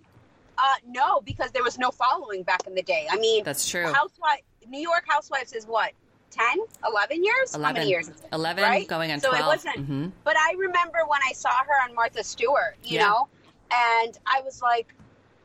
uh, 0.57 0.73
no, 0.87 1.21
because 1.21 1.51
there 1.51 1.63
was 1.63 1.77
no 1.77 1.91
following 1.91 2.43
back 2.43 2.67
in 2.67 2.75
the 2.75 2.83
day. 2.83 3.07
I 3.09 3.17
mean, 3.17 3.43
that's 3.43 3.69
true. 3.69 3.91
Housewife, 3.91 4.41
New 4.67 4.81
York 4.81 5.03
Housewives 5.07 5.53
is 5.53 5.65
what 5.65 5.91
10, 6.31 6.45
11 6.87 7.23
years? 7.23 7.55
11. 7.55 7.63
How 7.63 7.73
many 7.73 7.89
years? 7.89 8.11
11, 8.31 8.63
right? 8.63 8.87
going 8.87 9.11
on 9.11 9.19
so 9.19 9.29
12. 9.29 9.43
it 9.43 9.47
wasn't. 9.47 9.77
Mm-hmm. 9.77 10.07
But 10.23 10.37
I 10.37 10.53
remember 10.57 10.99
when 11.07 11.19
I 11.27 11.33
saw 11.33 11.51
her 11.51 11.83
on 11.83 11.95
Martha 11.95 12.23
Stewart, 12.23 12.75
you 12.83 12.97
yeah. 12.97 13.07
know, 13.07 13.27
and 13.71 14.17
I 14.25 14.41
was 14.41 14.61
like, 14.61 14.93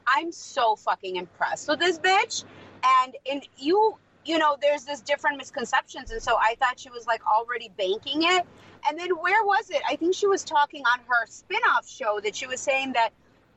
I'm 0.07 0.33
so 0.33 0.77
fucking 0.77 1.17
impressed 1.17 1.69
with 1.69 1.81
this 1.81 1.99
bitch. 1.99 2.45
And 2.85 3.17
in 3.25 3.43
you, 3.59 3.97
you 4.25 4.39
know, 4.39 4.57
there's 4.61 4.85
this 4.85 5.01
different 5.01 5.39
misconceptions, 5.39 6.11
and 6.11 6.23
so 6.23 6.37
I 6.37 6.57
thought 6.61 6.79
she 6.79 6.91
was 6.91 7.07
like 7.07 7.23
already 7.27 7.71
banking 7.77 8.23
it. 8.23 8.47
And 8.89 8.99
then 8.99 9.11
where 9.11 9.45
was 9.45 9.71
it? 9.71 9.83
I 9.89 9.97
think 9.97 10.15
she 10.15 10.27
was 10.27 10.45
talking 10.45 10.83
on 10.85 11.01
her 11.07 11.27
spin-off 11.27 11.89
show 11.89 12.21
that 12.23 12.37
she 12.37 12.47
was 12.47 12.61
saying 12.61 12.93
that 12.93 13.11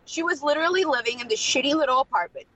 she 0.05 0.23
was 0.23 0.41
literally 0.41 0.86
living 0.86 1.19
in 1.19 1.27
this 1.27 1.39
shitty 1.39 1.75
little 1.75 2.01
apartment, 2.01 2.47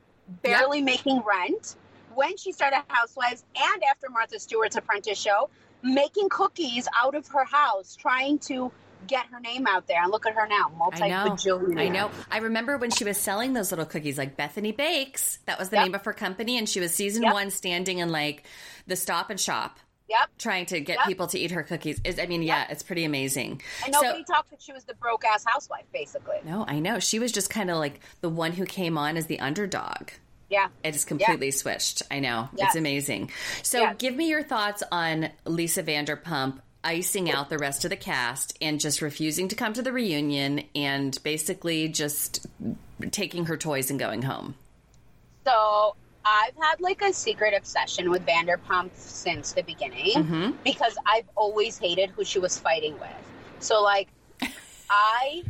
barely 0.41 0.81
making 0.81 1.21
rent 1.21 1.75
when 2.15 2.37
she 2.37 2.51
started 2.51 2.81
Housewives 2.87 3.43
and 3.55 3.83
after 3.89 4.09
Martha 4.09 4.39
Stewart's 4.39 4.75
Apprentice 4.75 5.19
show, 5.19 5.49
making 5.83 6.29
cookies 6.29 6.87
out 6.95 7.15
of 7.15 7.27
her 7.27 7.45
house, 7.45 7.95
trying 7.95 8.39
to 8.39 8.71
get 9.07 9.25
her 9.27 9.39
name 9.39 9.67
out 9.67 9.87
there. 9.87 10.01
And 10.01 10.11
look 10.11 10.25
at 10.25 10.33
her 10.33 10.47
now, 10.47 10.71
multi 10.77 11.01
bajillionaire. 11.01 11.79
I 11.79 11.89
know. 11.89 12.09
I 12.31 12.37
remember 12.39 12.77
when 12.77 12.89
she 12.89 13.03
was 13.03 13.17
selling 13.17 13.53
those 13.53 13.71
little 13.71 13.85
cookies, 13.85 14.17
like 14.17 14.37
Bethenny 14.37 14.75
Bakes. 14.75 15.39
That 15.45 15.59
was 15.59 15.69
the 15.69 15.75
yep. 15.75 15.85
name 15.85 15.95
of 15.95 16.05
her 16.05 16.13
company, 16.13 16.57
and 16.57 16.67
she 16.67 16.79
was 16.79 16.93
season 16.93 17.23
yep. 17.23 17.33
one, 17.33 17.51
standing 17.51 17.99
in 17.99 18.09
like 18.09 18.45
the 18.87 18.95
Stop 18.95 19.29
and 19.29 19.39
Shop. 19.39 19.79
Yep. 20.13 20.29
Trying 20.37 20.65
to 20.67 20.79
get 20.79 20.99
yep. 20.99 21.07
people 21.07 21.25
to 21.27 21.39
eat 21.39 21.51
her 21.51 21.63
cookies. 21.63 21.99
Is 22.03 22.19
I 22.19 22.27
mean, 22.27 22.43
yeah, 22.43 22.67
it's 22.69 22.83
pretty 22.83 23.03
amazing. 23.03 23.61
And 23.83 23.91
nobody 23.91 24.23
so, 24.27 24.33
talked 24.33 24.51
that 24.51 24.61
she 24.61 24.71
was 24.71 24.83
the 24.83 24.93
broke 24.93 25.25
ass 25.25 25.43
housewife, 25.43 25.85
basically. 25.91 26.37
No, 26.45 26.65
I 26.67 26.79
know. 26.79 26.99
She 26.99 27.17
was 27.17 27.31
just 27.31 27.49
kind 27.49 27.71
of 27.71 27.77
like 27.77 27.99
the 28.21 28.29
one 28.29 28.51
who 28.51 28.65
came 28.65 28.95
on 28.97 29.17
as 29.17 29.25
the 29.25 29.39
underdog. 29.39 30.09
Yeah. 30.49 30.67
It 30.83 30.91
just 30.91 31.07
completely 31.07 31.47
yeah. 31.47 31.53
switched. 31.53 32.03
I 32.11 32.19
know. 32.19 32.47
Yeah. 32.55 32.65
It's 32.67 32.75
amazing. 32.75 33.31
So 33.63 33.81
yeah. 33.81 33.93
give 33.95 34.15
me 34.15 34.29
your 34.29 34.43
thoughts 34.43 34.83
on 34.91 35.31
Lisa 35.45 35.81
Vanderpump 35.81 36.59
icing 36.83 37.31
out 37.31 37.49
the 37.49 37.57
rest 37.57 37.85
of 37.85 37.89
the 37.89 37.95
cast 37.95 38.55
and 38.61 38.79
just 38.79 39.01
refusing 39.01 39.47
to 39.47 39.55
come 39.55 39.73
to 39.73 39.81
the 39.81 39.91
reunion 39.91 40.63
and 40.75 41.17
basically 41.23 41.87
just 41.87 42.45
taking 43.09 43.45
her 43.45 43.57
toys 43.57 43.89
and 43.89 43.97
going 43.97 44.21
home. 44.21 44.53
So 45.45 45.95
I've 46.25 46.55
had 46.55 46.79
like 46.79 47.01
a 47.01 47.13
secret 47.13 47.53
obsession 47.55 48.09
with 48.09 48.25
Vanderpump 48.25 48.91
since 48.95 49.51
the 49.53 49.63
beginning 49.63 50.13
mm-hmm. 50.15 50.51
because 50.63 50.97
I've 51.05 51.27
always 51.35 51.77
hated 51.77 52.09
who 52.11 52.23
she 52.23 52.39
was 52.39 52.57
fighting 52.57 52.93
with. 52.99 53.09
So 53.59 53.81
like 53.81 54.09
I 54.89 55.43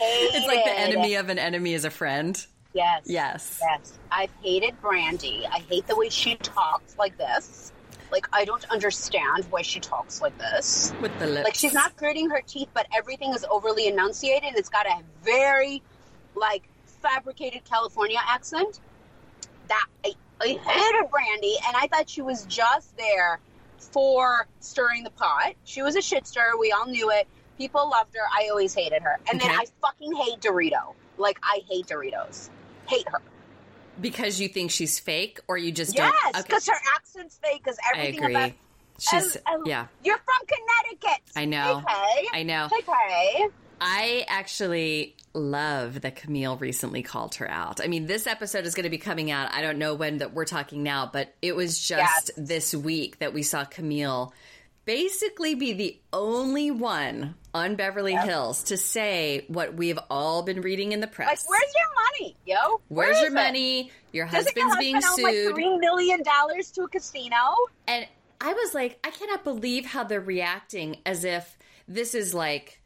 It's 0.00 0.46
like 0.46 0.64
the 0.64 0.78
enemy 0.78 1.14
of 1.14 1.28
an 1.28 1.38
enemy 1.38 1.74
is 1.74 1.84
a 1.84 1.90
friend. 1.90 2.44
Yes. 2.74 3.02
Yes. 3.06 3.60
Yes. 3.60 3.98
I've 4.10 4.30
hated 4.42 4.80
Brandi. 4.82 5.44
I 5.50 5.60
hate 5.68 5.86
the 5.86 5.96
way 5.96 6.08
she 6.08 6.36
talks 6.36 6.96
like 6.98 7.16
this. 7.16 7.72
Like 8.10 8.26
I 8.32 8.44
don't 8.44 8.68
understand 8.70 9.46
why 9.50 9.62
she 9.62 9.80
talks 9.80 10.20
like 10.22 10.36
this. 10.38 10.92
With 11.00 11.16
the 11.18 11.26
lips. 11.26 11.44
Like 11.44 11.54
she's 11.54 11.74
not 11.74 11.96
gritting 11.96 12.30
her 12.30 12.42
teeth, 12.46 12.68
but 12.74 12.86
everything 12.96 13.32
is 13.32 13.44
overly 13.50 13.88
enunciated. 13.88 14.50
and 14.50 14.56
It's 14.56 14.68
got 14.68 14.86
a 14.86 15.00
very 15.22 15.82
like 16.34 16.68
fabricated 17.02 17.64
California 17.64 18.18
accent. 18.26 18.80
That 19.68 19.86
I, 20.04 20.14
I 20.40 20.46
hated 20.46 21.10
Brandi, 21.10 21.54
and 21.66 21.76
I 21.76 21.88
thought 21.92 22.08
she 22.08 22.22
was 22.22 22.44
just 22.46 22.96
there 22.96 23.40
for 23.78 24.46
stirring 24.60 25.04
the 25.04 25.10
pot. 25.10 25.54
She 25.64 25.82
was 25.82 25.96
a 25.96 26.02
shit 26.02 26.26
stirrer. 26.26 26.56
We 26.58 26.72
all 26.72 26.86
knew 26.86 27.10
it. 27.10 27.26
People 27.56 27.88
loved 27.90 28.14
her. 28.14 28.22
I 28.32 28.48
always 28.50 28.74
hated 28.74 29.02
her. 29.02 29.18
And 29.28 29.40
okay. 29.40 29.48
then 29.48 29.58
I 29.58 29.64
fucking 29.80 30.14
hate 30.14 30.40
Dorito. 30.40 30.94
Like 31.16 31.38
I 31.42 31.60
hate 31.68 31.86
Doritos 31.86 32.50
hate 32.88 33.08
her. 33.08 33.20
Because 34.00 34.40
you 34.40 34.48
think 34.48 34.70
she's 34.70 34.98
fake, 34.98 35.40
or 35.48 35.56
you 35.56 35.72
just 35.72 35.96
yes, 35.96 35.98
don't? 35.98 36.12
Know. 36.12 36.38
Yes, 36.38 36.44
because 36.44 36.68
okay. 36.68 36.76
her 36.76 36.96
accent's 36.96 37.40
fake. 37.42 37.62
Because 37.64 37.78
everything 37.92 38.24
about 38.30 38.52
she's 38.98 39.36
yeah. 39.66 39.86
You're 40.04 40.18
from 40.18 40.46
Connecticut. 40.46 41.22
I 41.34 41.44
know. 41.44 41.78
Okay. 41.78 42.28
I 42.32 42.42
know. 42.44 42.66
Okay. 42.66 43.48
I 43.80 44.24
actually 44.28 45.16
love 45.38 46.00
that 46.02 46.16
Camille 46.16 46.56
recently 46.56 47.02
called 47.02 47.36
her 47.36 47.50
out. 47.50 47.80
I 47.82 47.86
mean, 47.86 48.06
this 48.06 48.26
episode 48.26 48.66
is 48.66 48.74
going 48.74 48.84
to 48.84 48.90
be 48.90 48.98
coming 48.98 49.30
out. 49.30 49.52
I 49.52 49.62
don't 49.62 49.78
know 49.78 49.94
when 49.94 50.18
that 50.18 50.34
we're 50.34 50.44
talking 50.44 50.82
now, 50.82 51.08
but 51.12 51.34
it 51.42 51.56
was 51.56 51.78
just 51.78 52.30
yes. 52.36 52.48
this 52.48 52.74
week 52.74 53.18
that 53.18 53.32
we 53.32 53.42
saw 53.42 53.64
Camille 53.64 54.32
basically 54.88 55.54
be 55.54 55.74
the 55.74 56.00
only 56.14 56.70
one 56.70 57.34
on 57.52 57.76
Beverly 57.76 58.12
yep. 58.12 58.24
Hills 58.24 58.62
to 58.64 58.78
say 58.78 59.44
what 59.48 59.74
we've 59.74 59.98
all 60.08 60.42
been 60.42 60.62
reading 60.62 60.92
in 60.92 61.00
the 61.00 61.06
press. 61.06 61.28
Like, 61.28 61.50
where's 61.50 61.74
your 61.74 61.94
money, 61.94 62.36
yo? 62.46 62.80
Where's 62.88 63.16
Where 63.16 63.24
your 63.24 63.32
money? 63.32 63.90
Your 64.12 64.24
husband's 64.24 64.56
your 64.56 64.66
husband 64.66 64.80
being 64.80 65.00
sued. 65.02 65.24
Like 65.24 65.54
Three 65.54 65.76
million 65.76 66.22
dollars 66.22 66.70
to 66.70 66.84
a 66.84 66.88
casino. 66.88 67.36
And 67.86 68.06
I 68.40 68.54
was 68.54 68.72
like, 68.72 68.98
I 69.04 69.10
cannot 69.10 69.44
believe 69.44 69.84
how 69.84 70.04
they're 70.04 70.20
reacting 70.22 70.96
as 71.04 71.24
if 71.24 71.58
this 71.86 72.14
is 72.14 72.32
like 72.32 72.77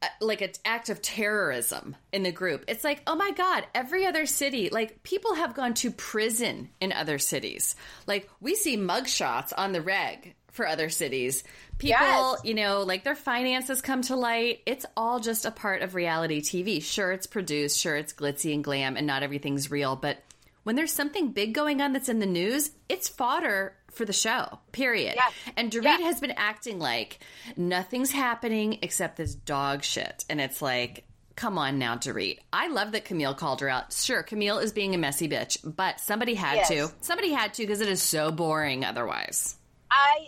Uh, 0.00 0.06
like 0.20 0.42
an 0.42 0.50
act 0.64 0.90
of 0.90 1.02
terrorism 1.02 1.96
in 2.12 2.22
the 2.22 2.30
group. 2.30 2.64
It's 2.68 2.84
like, 2.84 3.02
oh 3.08 3.16
my 3.16 3.32
God, 3.32 3.66
every 3.74 4.06
other 4.06 4.26
city, 4.26 4.68
like 4.70 5.02
people 5.02 5.34
have 5.34 5.54
gone 5.54 5.74
to 5.74 5.90
prison 5.90 6.70
in 6.80 6.92
other 6.92 7.18
cities. 7.18 7.74
Like 8.06 8.30
we 8.40 8.54
see 8.54 8.76
mugshots 8.76 9.52
on 9.56 9.72
the 9.72 9.82
reg 9.82 10.36
for 10.52 10.68
other 10.68 10.88
cities. 10.88 11.42
People, 11.78 11.98
yes. 12.00 12.40
you 12.44 12.54
know, 12.54 12.82
like 12.82 13.02
their 13.02 13.16
finances 13.16 13.80
come 13.80 14.02
to 14.02 14.14
light. 14.14 14.60
It's 14.66 14.86
all 14.96 15.18
just 15.18 15.44
a 15.46 15.50
part 15.50 15.82
of 15.82 15.96
reality 15.96 16.42
TV. 16.42 16.80
Sure, 16.82 17.10
it's 17.10 17.26
produced, 17.26 17.78
sure, 17.78 17.96
it's 17.96 18.12
glitzy 18.12 18.54
and 18.54 18.62
glam, 18.62 18.96
and 18.96 19.06
not 19.06 19.22
everything's 19.22 19.68
real. 19.68 19.96
But 19.96 20.22
when 20.68 20.76
there's 20.76 20.92
something 20.92 21.32
big 21.32 21.54
going 21.54 21.80
on 21.80 21.94
that's 21.94 22.10
in 22.10 22.18
the 22.18 22.26
news, 22.26 22.72
it's 22.90 23.08
fodder 23.08 23.74
for 23.90 24.04
the 24.04 24.12
show, 24.12 24.58
period. 24.70 25.14
Yes. 25.16 25.32
And 25.56 25.72
Dorit 25.72 25.84
yes. 25.84 26.02
has 26.02 26.20
been 26.20 26.32
acting 26.32 26.78
like 26.78 27.20
nothing's 27.56 28.12
happening 28.12 28.80
except 28.82 29.16
this 29.16 29.34
dog 29.34 29.82
shit. 29.82 30.26
And 30.28 30.42
it's 30.42 30.60
like, 30.60 31.06
come 31.36 31.56
on 31.56 31.78
now, 31.78 31.96
Dorit. 31.96 32.40
I 32.52 32.68
love 32.68 32.92
that 32.92 33.06
Camille 33.06 33.32
called 33.32 33.62
her 33.62 33.70
out. 33.70 33.94
Sure, 33.94 34.22
Camille 34.22 34.58
is 34.58 34.74
being 34.74 34.94
a 34.94 34.98
messy 34.98 35.26
bitch, 35.26 35.56
but 35.64 36.00
somebody 36.00 36.34
had 36.34 36.56
yes. 36.56 36.68
to. 36.68 36.92
Somebody 37.00 37.32
had 37.32 37.54
to 37.54 37.62
because 37.62 37.80
it 37.80 37.88
is 37.88 38.02
so 38.02 38.30
boring 38.30 38.84
otherwise. 38.84 39.56
I 39.90 40.26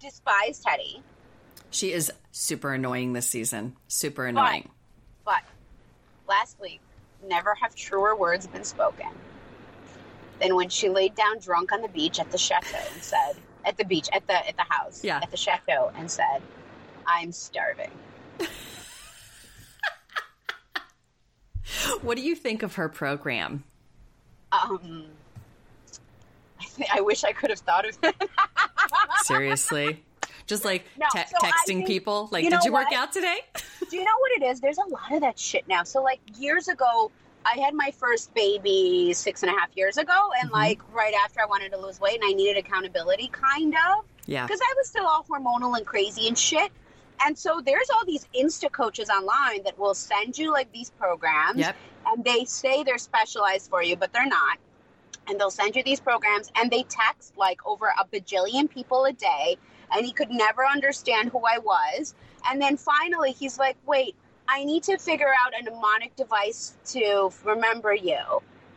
despise 0.00 0.64
Teddi. 0.64 1.02
She 1.72 1.92
is 1.92 2.10
super 2.32 2.72
annoying 2.72 3.12
this 3.12 3.26
season. 3.26 3.76
Super 3.88 4.24
annoying. 4.24 4.70
But, 5.26 5.42
but 6.26 6.26
last 6.26 6.58
week, 6.58 6.80
never 7.28 7.54
have 7.60 7.74
truer 7.74 8.16
words 8.16 8.46
been 8.46 8.64
spoken 8.64 9.08
than 10.40 10.54
when 10.54 10.68
she 10.68 10.88
laid 10.88 11.14
down 11.14 11.38
drunk 11.38 11.72
on 11.72 11.82
the 11.82 11.88
beach 11.88 12.18
at 12.18 12.30
the 12.30 12.38
chateau 12.38 12.78
and 12.92 13.02
said, 13.02 13.34
at 13.64 13.76
the 13.76 13.84
beach, 13.84 14.08
at 14.12 14.26
the 14.26 14.46
at 14.46 14.56
the 14.56 14.64
house, 14.68 15.02
yeah. 15.02 15.20
at 15.22 15.30
the 15.30 15.36
chateau, 15.36 15.90
and 15.96 16.10
said, 16.10 16.42
"I'm 17.06 17.32
starving." 17.32 17.90
what 22.02 22.16
do 22.16 22.22
you 22.22 22.34
think 22.34 22.62
of 22.62 22.74
her 22.76 22.88
program? 22.88 23.64
Um, 24.52 25.06
I, 26.60 26.64
th- 26.76 26.88
I 26.94 27.00
wish 27.00 27.24
I 27.24 27.32
could 27.32 27.50
have 27.50 27.58
thought 27.60 27.88
of 27.88 27.96
it. 28.02 28.14
Seriously? 29.22 30.04
Just 30.46 30.64
like 30.64 30.84
no, 30.98 31.06
te- 31.12 31.22
so 31.26 31.38
texting 31.38 31.66
think, 31.66 31.86
people, 31.86 32.28
like, 32.30 32.44
you 32.44 32.50
did 32.50 32.62
you 32.64 32.72
work 32.72 32.92
out 32.92 33.12
today? 33.12 33.38
Do 33.90 33.96
you 33.96 34.04
know 34.04 34.16
what 34.18 34.42
it 34.42 34.44
is? 34.44 34.60
There's 34.60 34.78
a 34.78 34.86
lot 34.88 35.12
of 35.12 35.22
that 35.22 35.38
shit 35.38 35.66
now. 35.66 35.84
So, 35.84 36.02
like, 36.02 36.20
years 36.36 36.68
ago, 36.68 37.10
I 37.44 37.58
had 37.58 37.74
my 37.74 37.92
first 37.96 38.32
baby 38.34 39.12
six 39.14 39.42
and 39.42 39.50
a 39.50 39.58
half 39.58 39.70
years 39.76 39.98
ago, 39.98 40.30
and 40.40 40.50
mm-hmm. 40.50 40.56
like 40.56 40.80
right 40.94 41.14
after 41.24 41.40
I 41.40 41.46
wanted 41.46 41.72
to 41.72 41.78
lose 41.78 42.00
weight 42.00 42.14
and 42.14 42.24
I 42.24 42.32
needed 42.32 42.56
accountability, 42.56 43.28
kind 43.28 43.74
of. 43.74 44.04
Yeah. 44.26 44.46
Because 44.46 44.60
I 44.60 44.74
was 44.76 44.88
still 44.88 45.06
all 45.06 45.24
hormonal 45.28 45.76
and 45.76 45.86
crazy 45.86 46.28
and 46.28 46.38
shit. 46.38 46.72
And 47.24 47.38
so 47.38 47.60
there's 47.64 47.90
all 47.90 48.04
these 48.04 48.26
Insta 48.34 48.72
coaches 48.72 49.08
online 49.08 49.62
that 49.64 49.78
will 49.78 49.94
send 49.94 50.36
you 50.36 50.52
like 50.52 50.72
these 50.72 50.90
programs, 50.90 51.58
yep. 51.58 51.76
and 52.06 52.24
they 52.24 52.44
say 52.44 52.82
they're 52.82 52.98
specialized 52.98 53.70
for 53.70 53.82
you, 53.82 53.96
but 53.96 54.12
they're 54.12 54.26
not 54.26 54.58
and 55.26 55.38
they'll 55.40 55.50
send 55.50 55.76
you 55.76 55.82
these 55.82 56.00
programs 56.00 56.50
and 56.56 56.70
they 56.70 56.82
text 56.84 57.36
like 57.36 57.66
over 57.66 57.86
a 57.86 58.04
bajillion 58.06 58.68
people 58.68 59.04
a 59.04 59.12
day 59.12 59.56
and 59.92 60.04
he 60.04 60.12
could 60.12 60.30
never 60.30 60.66
understand 60.66 61.30
who 61.30 61.38
I 61.38 61.58
was. 61.58 62.14
And 62.48 62.60
then 62.60 62.76
finally 62.76 63.32
he's 63.32 63.58
like, 63.58 63.76
wait, 63.86 64.16
I 64.48 64.64
need 64.64 64.82
to 64.84 64.98
figure 64.98 65.32
out 65.44 65.52
a 65.58 65.62
mnemonic 65.62 66.14
device 66.16 66.74
to 66.86 67.30
remember 67.44 67.94
you 67.94 68.18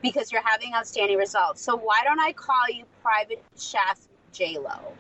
because 0.01 0.31
you're 0.31 0.45
having 0.45 0.73
outstanding 0.73 1.17
results. 1.17 1.61
So 1.61 1.75
why 1.75 2.01
don't 2.03 2.19
I 2.19 2.31
call 2.33 2.69
you 2.71 2.85
Private 3.01 3.43
Chef 3.57 3.99
J 4.31 4.57
Lo? 4.57 4.93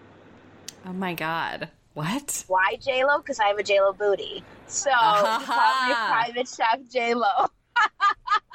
Oh 0.85 0.93
my 0.93 1.13
God. 1.13 1.69
What? 1.93 2.43
Why 2.47 2.77
J 2.79 3.05
Lo? 3.05 3.17
Because 3.17 3.39
I 3.39 3.45
have 3.45 3.57
a 3.57 3.63
J 3.63 3.79
Lo 3.81 3.93
booty. 3.93 4.43
So 4.67 4.89
call 4.91 5.87
me 5.87 5.93
Private 6.07 6.47
Chef 6.47 6.79
J 6.91 7.13
Lo. 7.13 7.47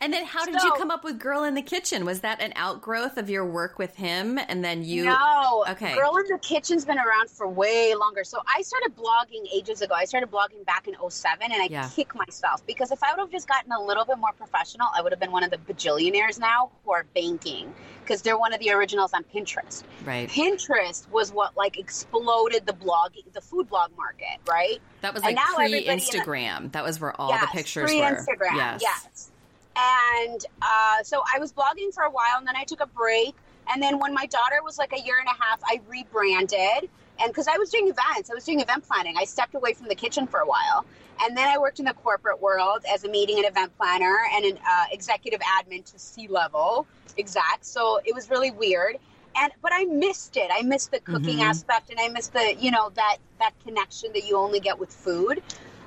And 0.00 0.12
then 0.12 0.24
how 0.24 0.44
did 0.44 0.60
So- 0.60 0.66
you 0.66 0.72
come 0.74 0.90
up 0.90 1.04
with 1.04 1.18
Girl 1.18 1.44
in 1.44 1.54
the 1.54 1.62
Kitchen? 1.62 2.04
Was 2.04 2.20
that 2.20 2.40
an 2.40 2.52
outgrowth 2.56 3.16
of 3.16 3.28
your 3.30 3.44
work 3.44 3.78
with 3.78 3.94
him? 3.96 4.38
And 4.48 4.64
then 4.64 4.82
you. 4.84 5.04
No, 5.04 5.64
Okay. 5.70 5.94
Girl 5.94 6.16
in 6.16 6.24
the 6.28 6.38
Kitchen's 6.38 6.84
been 6.84 6.98
around 6.98 7.30
for 7.30 7.46
way 7.48 7.94
longer. 7.94 8.24
So 8.24 8.40
I 8.46 8.62
started 8.62 8.96
blogging 8.96 9.46
ages 9.54 9.82
ago. 9.82 9.94
I 9.94 10.04
started 10.04 10.30
blogging 10.30 10.64
back 10.64 10.88
in 10.88 10.94
07 11.00 11.52
and 11.52 11.62
I 11.62 11.66
Yeah. 11.66 11.88
kick 11.94 12.14
myself 12.14 12.64
because 12.66 12.90
if 12.90 13.02
I 13.02 13.12
would 13.12 13.20
have 13.20 13.30
just 13.30 13.48
gotten 13.48 13.72
a 13.72 13.80
little 13.80 14.04
bit 14.04 14.18
more 14.18 14.32
professional, 14.32 14.88
I 14.94 15.02
would 15.02 15.12
have 15.12 15.20
been 15.20 15.32
one 15.32 15.42
of 15.44 15.50
the 15.50 15.58
bajillionaires 15.58 16.38
now 16.38 16.70
who 16.84 16.92
are 16.92 17.04
banking 17.14 17.74
because 18.02 18.22
they're 18.22 18.38
one 18.38 18.52
of 18.52 18.60
the 18.60 18.70
originals 18.70 19.12
on 19.12 19.24
Pinterest. 19.24 19.82
Right. 20.04 20.28
Pinterest 20.28 21.08
was 21.10 21.32
what 21.32 21.56
like 21.56 21.78
exploded 21.78 22.66
the 22.66 22.72
blog, 22.72 23.12
the 23.32 23.40
food 23.40 23.68
blog 23.68 23.90
market, 23.96 24.38
right? 24.48 24.80
That 25.02 25.14
was 25.14 25.22
like 25.22 25.36
pre 25.36 25.64
everybody 25.66 25.86
in 25.86 25.98
the- 25.98 26.02
Instagram. 26.04 26.72
That 26.72 26.84
was 26.84 27.00
where 27.00 27.18
all 27.20 27.32
the 27.38 27.46
pictures 27.48 27.88
free 27.90 28.00
were. 28.00 28.24
Yes. 28.54 28.80
Yes. 28.82 29.29
And 29.76 30.44
uh, 30.62 31.02
so 31.02 31.22
I 31.34 31.38
was 31.38 31.52
blogging 31.52 31.92
for 31.94 32.04
a 32.04 32.10
while, 32.10 32.38
and 32.38 32.46
then 32.46 32.56
I 32.56 32.64
took 32.64 32.80
a 32.80 32.86
break. 32.86 33.34
And 33.72 33.82
then 33.82 33.98
when 33.98 34.12
my 34.12 34.26
daughter 34.26 34.56
was 34.64 34.78
like 34.78 34.92
a 34.92 35.00
year 35.00 35.18
and 35.18 35.28
a 35.28 35.42
half, 35.42 35.60
I 35.64 35.80
rebranded. 35.88 36.90
And 37.22 37.28
because 37.28 37.46
I 37.48 37.56
was 37.58 37.70
doing 37.70 37.84
events, 37.88 38.30
I 38.30 38.34
was 38.34 38.44
doing 38.44 38.60
event 38.60 38.86
planning. 38.86 39.14
I 39.18 39.24
stepped 39.24 39.54
away 39.54 39.74
from 39.74 39.88
the 39.88 39.94
kitchen 39.94 40.26
for 40.26 40.40
a 40.40 40.46
while. 40.46 40.84
And 41.22 41.36
then 41.36 41.48
I 41.48 41.58
worked 41.58 41.78
in 41.78 41.84
the 41.84 41.92
corporate 41.92 42.40
world 42.40 42.82
as 42.92 43.04
a 43.04 43.08
meeting 43.08 43.36
and 43.38 43.46
event 43.46 43.76
planner 43.76 44.16
and 44.34 44.44
an 44.44 44.58
uh, 44.66 44.84
executive 44.90 45.40
admin 45.40 45.84
to 45.92 45.98
C 45.98 46.26
level 46.28 46.86
exact. 47.18 47.66
So 47.66 48.00
it 48.04 48.14
was 48.14 48.30
really 48.30 48.50
weird. 48.50 48.96
And 49.36 49.52
but 49.62 49.70
I 49.72 49.84
missed 49.84 50.36
it. 50.36 50.50
I 50.52 50.62
missed 50.62 50.90
the 50.90 51.00
cooking 51.00 51.38
Mhm. 51.38 51.50
aspect, 51.50 51.90
and 51.90 52.00
I 52.00 52.08
missed 52.08 52.32
the 52.32 52.56
you 52.58 52.70
know 52.70 52.90
that 52.94 53.18
that 53.38 53.52
connection 53.64 54.12
that 54.14 54.24
you 54.24 54.36
only 54.36 54.58
get 54.58 54.78
with 54.78 54.92
food. 54.92 55.42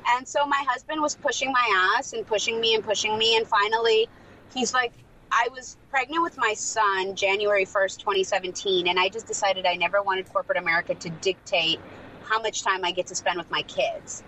And 0.08 0.28
so 0.28 0.46
my 0.46 0.64
husband 0.68 1.02
was 1.02 1.16
pushing 1.16 1.52
my 1.52 1.96
ass 1.98 2.14
and 2.14 2.26
pushing 2.26 2.60
me 2.60 2.76
and 2.76 2.84
pushing 2.84 3.18
me. 3.18 3.38
And 3.38 3.48
finally, 3.48 4.08
he's 4.54 4.74
like, 4.74 4.94
I 5.32 5.48
was 5.52 5.78
pregnant 5.90 6.22
with 6.24 6.38
my 6.38 6.54
son 6.54 7.16
January 7.16 7.66
1st, 7.66 8.00
2017. 8.00 8.88
And 8.88 9.00
I 9.00 9.10
just 9.10 9.28
decided 9.28 9.66
I 9.66 9.76
never 9.76 10.02
wanted 10.02 10.32
corporate 10.32 10.58
America 10.58 10.96
to 10.96 11.10
dictate 11.10 11.80
how 12.24 12.42
much 12.42 12.64
time 12.64 12.86
I 12.86 12.92
get 12.92 13.08
to 13.08 13.16
spend 13.16 13.38
with 13.38 13.50
my 13.52 13.64
kids. 13.64 14.24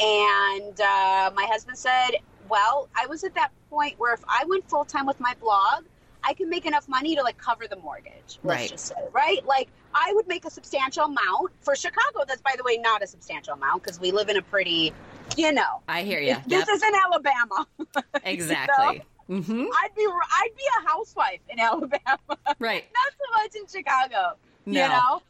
And 0.00 0.80
uh, 0.80 1.30
my 1.34 1.46
husband 1.50 1.78
said, 1.78 2.12
Well, 2.48 2.88
I 2.96 3.06
was 3.06 3.24
at 3.24 3.34
that 3.34 3.50
point 3.70 3.98
where 3.98 4.14
if 4.14 4.24
I 4.28 4.44
went 4.46 4.68
full 4.68 4.84
time 4.84 5.06
with 5.06 5.20
my 5.20 5.34
blog, 5.40 5.84
I 6.22 6.34
can 6.34 6.50
make 6.50 6.66
enough 6.66 6.88
money 6.88 7.14
to 7.16 7.22
like 7.22 7.38
cover 7.38 7.66
the 7.68 7.76
mortgage. 7.76 8.12
Let's 8.42 8.62
Right. 8.62 8.70
just 8.70 8.86
say, 8.88 8.94
right? 9.12 9.44
Like 9.46 9.68
I 9.94 10.12
would 10.14 10.26
make 10.26 10.44
a 10.44 10.50
substantial 10.50 11.04
amount 11.04 11.52
for 11.60 11.76
Chicago. 11.76 12.24
That's 12.26 12.42
by 12.42 12.54
the 12.56 12.64
way 12.64 12.78
not 12.78 13.02
a 13.02 13.06
substantial 13.06 13.54
amount 13.54 13.84
because 13.84 14.00
we 14.00 14.10
live 14.10 14.28
in 14.28 14.36
a 14.36 14.42
pretty, 14.42 14.92
you 15.36 15.52
know, 15.52 15.82
I 15.88 16.02
hear 16.02 16.20
you. 16.20 16.36
this 16.46 16.68
is 16.68 16.82
in 16.82 16.92
Alabama. 17.04 17.66
exactly. 18.24 19.02
hmm 19.28 19.64
I'd 19.82 19.94
be 19.96 20.06
I'd 20.06 20.50
be 20.56 20.62
a 20.82 20.88
housewife 20.88 21.40
in 21.48 21.58
Alabama, 21.60 22.18
right? 22.58 22.84
not 22.94 23.12
so 23.12 23.42
much 23.42 23.54
in 23.56 23.66
Chicago. 23.66 24.36
No. 24.66 24.82
You 24.82 24.88
know. 24.88 25.22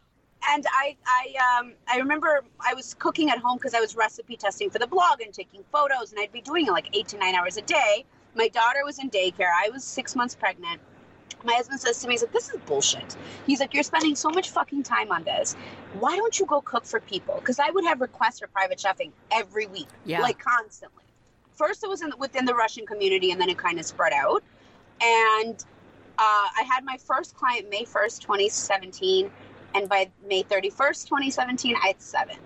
And 0.49 0.65
I, 0.71 0.97
I, 1.07 1.59
um, 1.59 1.73
I 1.89 1.99
remember 1.99 2.45
I 2.61 2.73
was 2.75 2.95
cooking 2.95 3.31
at 3.31 3.39
home 3.39 3.57
because 3.57 3.75
I 3.75 3.81
was 3.81 3.97
recipe 3.97 4.37
testing 4.37 4.71
for 4.71 4.79
the 4.79 4.87
blog 4.87 5.21
and 5.21 5.33
taking 5.35 5.65
photos, 5.73 6.13
and 6.13 6.21
I'd 6.21 6.31
be 6.31 6.41
doing 6.41 6.67
it 6.67 6.71
like 6.71 6.89
eight 6.97 7.09
to 7.09 7.19
nine 7.19 7.35
hours 7.35 7.57
a 7.57 7.63
day. 7.63 8.05
My 8.35 8.49
daughter 8.49 8.81
was 8.85 8.99
in 9.01 9.11
daycare. 9.11 9.51
I 9.57 9.71
was 9.71 9.83
six 9.83 10.15
months 10.15 10.37
pregnant. 10.37 10.81
My 11.47 11.55
husband 11.55 11.81
says 11.81 11.99
to 12.03 12.09
me, 12.09 12.15
he's 12.15 12.23
like, 12.23 12.33
this 12.33 12.49
is 12.51 12.57
bullshit. 12.67 13.17
He's 13.47 13.61
like, 13.61 13.73
you're 13.73 13.83
spending 13.85 14.15
so 14.17 14.29
much 14.31 14.51
fucking 14.51 14.83
time 14.83 15.11
on 15.13 15.23
this. 15.25 15.55
Why 15.99 16.17
don't 16.17 16.39
you 16.39 16.45
go 16.47 16.61
cook 16.61 16.85
for 16.85 17.01
people? 17.01 17.37
Because 17.37 17.59
I 17.59 17.71
would 17.71 17.85
have 17.85 18.01
requests 18.01 18.41
for 18.41 18.49
private 18.49 18.79
chefing 18.79 19.13
every 19.31 19.67
week, 19.67 19.89
Yeah. 20.05 20.21
like 20.21 20.39
constantly. 20.39 21.05
First, 21.55 21.85
it 21.85 21.89
was 21.89 22.03
in, 22.03 22.13
within 22.19 22.45
the 22.45 22.55
Russian 22.55 22.85
community, 22.85 23.31
and 23.31 23.41
then 23.41 23.49
it 23.49 23.57
kind 23.57 23.79
of 23.79 23.87
spread 23.87 24.13
out. 24.13 24.43
And 25.01 25.55
uh, 26.19 26.23
I 26.59 26.65
had 26.69 26.85
my 26.85 26.97
first 26.99 27.35
client 27.35 27.71
May 27.71 27.85
1st, 27.85 28.21
2017. 28.21 29.31
And 29.75 29.89
by 29.89 30.11
May 30.27 30.43
31st, 30.43 31.07
2017, 31.09 31.77
I 31.83 31.89
had 31.89 32.01
seven. 32.03 32.37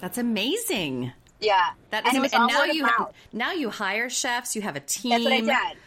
That's 0.00 0.18
amazing. 0.18 1.12
Yeah. 1.40 1.70
That 1.90 2.06
And 2.06 2.24
is, 2.24 2.32
and 2.32 2.46
now 2.48 2.64
you 2.64 2.88
now 3.32 3.52
you 3.52 3.70
hire 3.70 4.10
chefs. 4.10 4.56
You 4.56 4.62
have 4.62 4.76
a 4.76 4.80
team. 4.80 5.10
That's 5.10 5.24
what 5.24 5.32
I 5.32 5.40
did. 5.70 5.78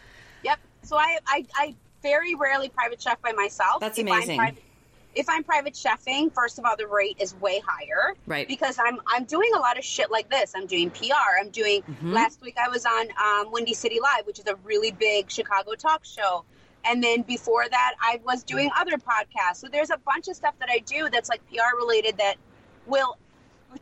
Yep. 0.44 0.58
So 0.82 0.96
I, 0.96 1.18
I, 1.26 1.44
I 1.56 1.74
very 2.02 2.34
rarely 2.34 2.68
private 2.68 3.00
chef 3.02 3.20
by 3.22 3.32
myself. 3.32 3.80
That's 3.80 3.98
If 3.98 4.06
amazing. 4.06 4.38
I'm 4.40 4.46
private, 4.46 4.62
if 5.14 5.28
I'm 5.28 5.42
private 5.42 5.74
chefing, 5.74 6.32
first 6.32 6.58
of 6.58 6.64
all, 6.64 6.76
the 6.76 6.86
rate 6.86 7.16
is 7.18 7.34
way 7.36 7.60
higher 7.66 8.14
Right. 8.26 8.46
because 8.46 8.78
I'm 8.78 9.00
I'm 9.06 9.24
doing 9.24 9.50
a 9.54 9.58
lot 9.58 9.78
of 9.78 9.84
shit 9.84 10.10
like 10.10 10.28
this. 10.30 10.52
I'm 10.54 10.66
doing 10.66 10.90
PR. 10.90 11.40
I'm 11.40 11.50
doing. 11.50 11.82
Mhm. 11.82 12.12
Last 12.12 12.40
week 12.40 12.56
I 12.62 12.68
was 12.68 12.84
on 12.86 13.08
um, 13.22 13.50
Windy 13.52 13.74
City 13.74 13.98
Live, 14.00 14.26
which 14.26 14.38
is 14.38 14.46
a 14.46 14.54
really 14.64 14.92
big 14.92 15.30
Chicago 15.30 15.74
talk 15.74 16.04
show. 16.04 16.44
And 16.84 17.02
then 17.02 17.22
before 17.22 17.68
that, 17.68 17.94
I 18.00 18.20
was 18.24 18.44
doing 18.44 18.70
other 18.76 18.96
podcasts. 18.98 19.56
So 19.56 19.66
there's 19.70 19.90
a 19.90 19.96
bunch 19.98 20.28
of 20.28 20.36
stuff 20.36 20.54
that 20.60 20.68
I 20.70 20.78
do 20.78 21.08
that's 21.10 21.28
like 21.28 21.40
PR 21.50 21.76
related 21.76 22.16
that 22.18 22.36
will 22.86 23.16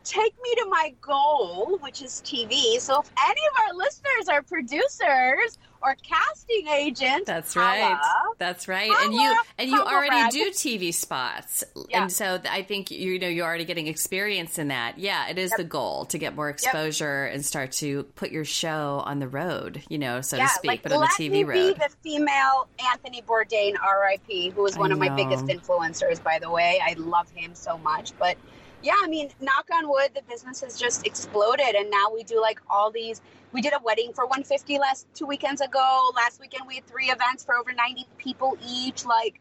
take 0.03 0.35
me 0.41 0.55
to 0.55 0.65
my 0.69 0.93
goal, 1.01 1.77
which 1.81 2.01
is 2.01 2.21
TV. 2.25 2.79
So 2.79 3.01
if 3.01 3.11
any 3.27 3.41
of 3.47 3.67
our 3.67 3.75
listeners 3.75 4.27
are 4.29 4.41
producers 4.41 5.57
or 5.81 5.95
casting 6.01 6.67
agents, 6.67 7.27
That's 7.27 7.53
holla. 7.53 7.65
right. 7.65 8.33
That's 8.37 8.67
right. 8.67 8.91
and 9.03 9.13
you 9.13 9.37
and 9.57 9.69
you 9.69 9.81
already 9.81 10.29
do 10.29 10.51
TV 10.51 10.93
spots. 10.93 11.63
Yeah. 11.89 12.01
And 12.03 12.11
so 12.11 12.39
I 12.49 12.63
think 12.63 12.91
you 12.91 13.19
know 13.19 13.27
you're 13.27 13.45
already 13.45 13.65
getting 13.65 13.87
experience 13.87 14.57
in 14.59 14.69
that. 14.69 14.97
Yeah, 14.97 15.29
it 15.29 15.37
is 15.37 15.51
the 15.51 15.63
goal 15.63 16.05
to 16.05 16.17
get 16.17 16.35
more 16.35 16.49
exposure 16.49 17.25
and 17.25 17.45
start 17.45 17.71
to 17.73 18.03
put 18.15 18.31
your 18.31 18.45
show 18.45 19.03
on 19.05 19.19
the 19.19 19.27
road, 19.27 19.83
you 19.89 19.97
know, 19.97 20.21
so 20.21 20.37
to 20.37 20.47
speak, 20.47 20.67
like, 20.67 20.83
but 20.83 20.91
on 20.91 21.01
the 21.01 21.07
TV 21.07 21.31
me 21.31 21.43
road. 21.43 21.53
be 21.53 21.73
the 21.73 21.89
female 22.03 22.67
Anthony 22.91 23.21
Bourdain, 23.21 23.75
R.I.P., 23.81 24.49
who 24.49 24.63
was 24.63 24.77
one 24.77 24.91
of 24.91 24.99
my 24.99 25.09
biggest 25.09 25.45
influencers, 25.45 26.21
by 26.21 26.39
the 26.39 26.49
way. 26.49 26.79
I 26.83 26.93
love 26.93 27.29
him 27.31 27.53
so 27.53 27.77
much. 27.77 28.13
But 28.17 28.37
yeah, 28.83 28.93
I 29.01 29.07
mean, 29.07 29.29
knock 29.39 29.67
on 29.73 29.89
wood, 29.89 30.11
the 30.15 30.21
business 30.29 30.61
has 30.61 30.79
just 30.79 31.05
exploded, 31.05 31.75
and 31.75 31.89
now 31.89 32.07
we 32.13 32.23
do 32.23 32.39
like 32.41 32.59
all 32.69 32.91
these. 32.91 33.21
We 33.53 33.61
did 33.61 33.73
a 33.73 33.79
wedding 33.83 34.11
for 34.13 34.25
150 34.25 34.77
last 34.77 35.07
two 35.15 35.25
weekends 35.25 35.61
ago. 35.61 36.11
Last 36.15 36.39
weekend 36.39 36.67
we 36.67 36.75
had 36.75 36.85
three 36.85 37.09
events 37.09 37.43
for 37.43 37.55
over 37.55 37.71
90 37.73 38.05
people 38.17 38.57
each. 38.67 39.05
Like, 39.05 39.39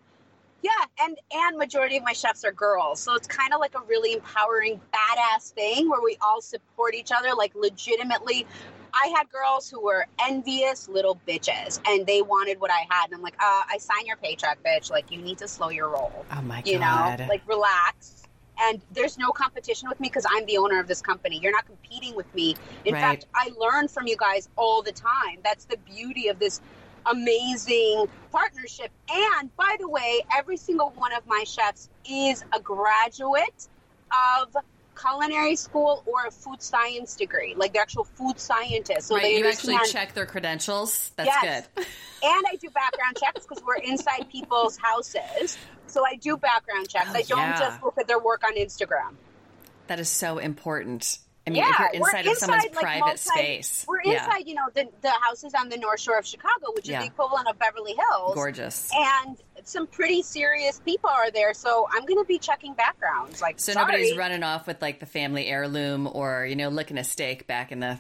yeah, 0.63 0.71
and 1.03 1.19
and 1.35 1.59
majority 1.59 1.97
of 1.99 2.05
my 2.05 2.13
chefs 2.13 2.45
are 2.45 2.53
girls, 2.53 2.99
so 3.01 3.15
it's 3.15 3.27
kind 3.27 3.53
of 3.53 3.61
like 3.61 3.75
a 3.75 3.81
really 3.87 4.15
empowering, 4.15 4.81
badass 4.93 5.53
thing 5.53 5.89
where 5.91 6.01
we 6.03 6.17
all 6.23 6.41
support 6.41 6.95
each 6.95 7.13
other, 7.17 7.35
like 7.37 7.55
legitimately. 7.55 8.47
I 8.99 9.09
had 9.15 9.29
girls 9.29 9.69
who 9.69 9.85
were 9.85 10.07
envious 10.27 10.89
little 10.89 11.21
bitches, 11.29 11.81
and 11.87 12.07
they 12.07 12.23
wanted 12.23 12.59
what 12.61 12.71
I 12.71 12.87
had, 12.89 13.07
and 13.07 13.17
I'm 13.17 13.23
like, 13.23 13.35
uh, 13.35 13.63
I 13.69 13.77
sign 13.79 14.07
your 14.07 14.17
paycheck, 14.17 14.59
bitch. 14.65 14.91
Like, 14.91 15.11
you 15.11 15.19
need 15.21 15.37
to 15.39 15.49
slow 15.49 15.69
your 15.69 15.91
roll, 15.91 16.25
oh 16.33 16.41
my 16.43 16.63
God. 16.63 16.67
you 16.67 16.79
know, 16.79 17.17
like 17.29 17.43
relax. 17.47 18.16
And 18.61 18.83
there's 18.93 19.19
no 19.19 19.31
competition 19.33 19.89
with 19.89 20.01
me 20.01 20.09
because 20.09 20.27
I'm 20.31 20.47
the 20.47 20.59
owner 20.59 20.81
of 20.81 20.89
this 20.89 21.03
company. 21.03 21.39
You're 21.43 21.53
not 21.53 21.67
competing 21.67 22.15
with 22.17 22.33
me. 22.35 22.57
In 22.85 22.95
Right. 22.95 23.01
fact, 23.01 23.27
I 23.35 23.51
learn 23.59 23.89
from 23.89 24.07
you 24.07 24.17
guys 24.17 24.49
all 24.57 24.83
the 24.83 24.93
time. 24.93 25.41
That's 25.45 25.65
the 25.67 25.77
beauty 25.79 26.29
of 26.29 26.39
this 26.39 26.61
amazing 27.07 28.07
partnership. 28.33 28.91
And 29.11 29.55
by 29.57 29.77
the 29.79 29.89
way, 29.89 30.23
every 30.37 30.57
single 30.57 30.91
one 30.97 31.13
of 31.13 31.27
my 31.27 31.45
chefs 31.45 31.89
is 32.09 32.45
a 32.53 32.61
graduate 32.61 33.69
of 34.41 34.57
culinary 35.01 35.57
school 35.57 36.03
or 36.07 36.27
a 36.27 36.31
food 36.31 36.63
science 36.63 37.15
degree, 37.17 37.55
like 37.57 37.73
the 37.73 37.79
actual 37.79 38.05
food 38.05 38.39
scientist. 38.39 39.09
So 39.09 39.15
right, 39.15 39.23
they 39.23 39.39
you 39.39 39.47
actually 39.47 39.79
check 39.91 40.15
their 40.15 40.27
credentials. 40.27 41.11
That's 41.17 41.29
Yes. 41.43 41.67
good. 41.77 41.85
and 42.23 42.45
I 42.51 42.57
do 42.61 42.71
background 42.71 43.17
checks 43.17 43.47
because 43.47 43.63
we're 43.65 43.77
inside 43.77 44.29
people's 44.33 44.77
houses. 44.77 45.59
So 45.87 46.05
I 46.05 46.17
do 46.17 46.37
background 46.37 46.89
checks. 46.89 47.11
Oh, 47.11 47.19
I 47.19 47.23
don't 47.23 47.39
Yeah. 47.39 47.59
just 47.59 47.83
look 47.83 47.99
at 47.99 48.09
their 48.09 48.19
work 48.19 48.43
on 48.45 48.55
Instagram. 48.57 49.15
That 49.87 50.01
is 50.01 50.09
so 50.09 50.39
important. 50.39 51.19
I 51.47 51.51
mean, 51.51 51.59
yeah, 51.63 51.87
if 51.87 51.93
you're 51.95 52.03
we're 52.03 52.09
inside 52.09 52.27
of 52.27 52.37
someone's 52.39 52.65
like, 52.65 52.73
private 52.73 53.01
multi- 53.01 53.17
space. 53.19 53.85
We're 53.87 54.03
yeah. 54.05 54.25
inside, 54.25 54.49
you 54.49 54.55
know, 54.55 54.65
the, 54.75 54.89
the 55.03 55.11
houses 55.11 55.55
on 55.55 55.69
the 55.69 55.77
North 55.77 56.01
Shore 56.01 56.19
of 56.19 56.27
Chicago, 56.27 56.73
which 56.75 56.89
Yeah. 56.89 56.99
is 56.99 57.05
the 57.07 57.13
equivalent 57.13 57.47
of 57.49 57.57
Beverly 57.59 57.95
Hills. 57.95 58.35
Gorgeous. 58.35 58.91
And 58.93 59.37
some 59.63 59.87
pretty 59.87 60.23
serious 60.23 60.81
people 60.85 61.09
are 61.09 61.31
there, 61.31 61.55
so 61.55 61.87
I'm 61.95 62.05
going 62.05 62.19
to 62.19 62.27
be 62.27 62.39
checking 62.39 62.75
backgrounds. 62.75 63.41
Like, 63.41 63.61
So 63.61 63.73
sorry. 63.73 63.87
nobody's 63.87 64.17
running 64.17 64.43
off 64.43 64.67
with 64.67 64.83
like 64.83 64.99
the 64.99 65.07
family 65.07 65.47
heirloom 65.47 66.09
or, 66.13 66.45
you 66.47 66.57
know, 66.57 66.69
licking 66.69 66.99
a 66.99 67.05
steak 67.05 67.47
back 67.47 67.71
in 67.71 67.79
the 67.79 67.99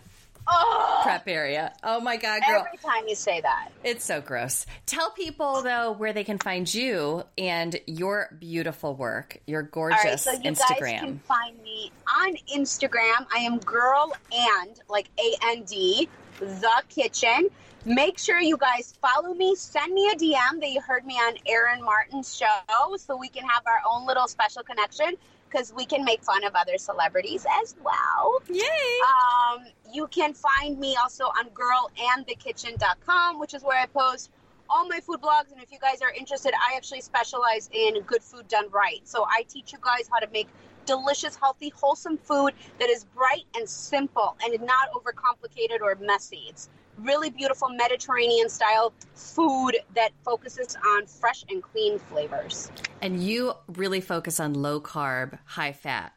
Oh, 0.48 1.00
prep 1.02 1.26
area. 1.28 1.72
Oh 1.82 2.00
my 2.00 2.16
God, 2.16 2.40
girl. 2.46 2.64
every 2.66 2.78
time 2.78 3.08
you 3.08 3.14
say 3.14 3.40
that. 3.40 3.70
It's 3.82 4.04
so 4.04 4.20
gross. 4.20 4.66
Tell 4.86 5.10
people 5.10 5.62
though 5.62 5.92
where 5.92 6.12
they 6.12 6.24
can 6.24 6.38
find 6.38 6.72
you 6.72 7.24
and 7.36 7.78
your 7.86 8.36
beautiful 8.38 8.94
work, 8.94 9.40
your 9.46 9.62
All 9.62 9.68
gorgeous 9.70 10.04
right, 10.04 10.20
so 10.20 10.32
you 10.32 10.52
Instagram. 10.52 10.80
guys 10.80 11.00
can 11.00 11.18
find 11.20 11.62
me 11.62 11.90
on 12.20 12.36
Instagram. 12.54 13.26
I 13.34 13.38
am 13.40 13.58
girl 13.58 14.12
and 14.32 14.80
like 14.88 15.08
A 15.18 15.34
N 15.50 15.64
D 15.64 16.08
the 16.38 16.82
kitchen. 16.88 17.48
Make 17.84 18.18
sure 18.18 18.40
you 18.40 18.56
guys 18.56 18.94
follow 19.00 19.32
me. 19.32 19.54
Send 19.54 19.94
me 19.94 20.08
a 20.08 20.16
DM 20.16 20.60
that 20.60 20.70
you 20.70 20.80
heard 20.80 21.06
me 21.06 21.14
on 21.14 21.34
Erin 21.46 21.84
Martin's 21.84 22.36
show, 22.36 22.96
so 22.96 23.16
we 23.16 23.28
can 23.28 23.44
have 23.44 23.62
our 23.66 23.80
own 23.88 24.06
little 24.06 24.26
special 24.26 24.64
connection. 24.64 25.14
Because 25.56 25.72
we 25.72 25.86
can 25.86 26.04
make 26.04 26.22
fun 26.22 26.44
of 26.44 26.54
other 26.54 26.76
celebrities 26.76 27.46
as 27.62 27.74
well. 27.82 28.42
Yay! 28.50 28.60
Um, 28.60 29.64
you 29.90 30.06
can 30.08 30.34
find 30.34 30.78
me 30.78 30.96
also 30.96 31.24
on 31.24 31.48
girlandthekitchen.com, 31.50 33.40
which 33.40 33.54
is 33.54 33.62
where 33.62 33.80
I 33.80 33.86
post 33.86 34.30
all 34.68 34.86
my 34.86 35.00
food 35.00 35.20
blogs. 35.22 35.52
And 35.52 35.62
if 35.62 35.72
you 35.72 35.78
guys 35.78 36.02
are 36.02 36.10
interested, 36.10 36.52
I 36.54 36.76
actually 36.76 37.00
specialize 37.00 37.70
in 37.72 38.02
good 38.02 38.22
food 38.22 38.48
done 38.48 38.68
right. 38.70 39.00
So 39.04 39.24
I 39.24 39.44
teach 39.48 39.72
you 39.72 39.78
guys 39.80 40.10
how 40.12 40.18
to 40.18 40.30
make 40.30 40.48
delicious, 40.84 41.36
healthy, 41.36 41.72
wholesome 41.74 42.18
food 42.18 42.52
that 42.78 42.90
is 42.90 43.04
bright 43.04 43.44
and 43.56 43.66
simple 43.66 44.36
and 44.44 44.60
not 44.60 44.90
overcomplicated 44.92 45.80
or 45.80 45.94
messy. 45.94 46.44
It's 46.50 46.68
really 46.98 47.30
beautiful 47.30 47.68
Mediterranean 47.68 48.48
style 48.48 48.92
food 49.14 49.76
that 49.94 50.10
focuses 50.24 50.76
on 50.94 51.06
fresh 51.06 51.44
and 51.50 51.62
clean 51.62 51.98
flavors. 51.98 52.70
And 53.02 53.22
you 53.22 53.54
really 53.68 54.00
focus 54.00 54.40
on 54.40 54.54
low 54.54 54.80
carb, 54.80 55.38
high 55.44 55.72
fat. 55.72 56.12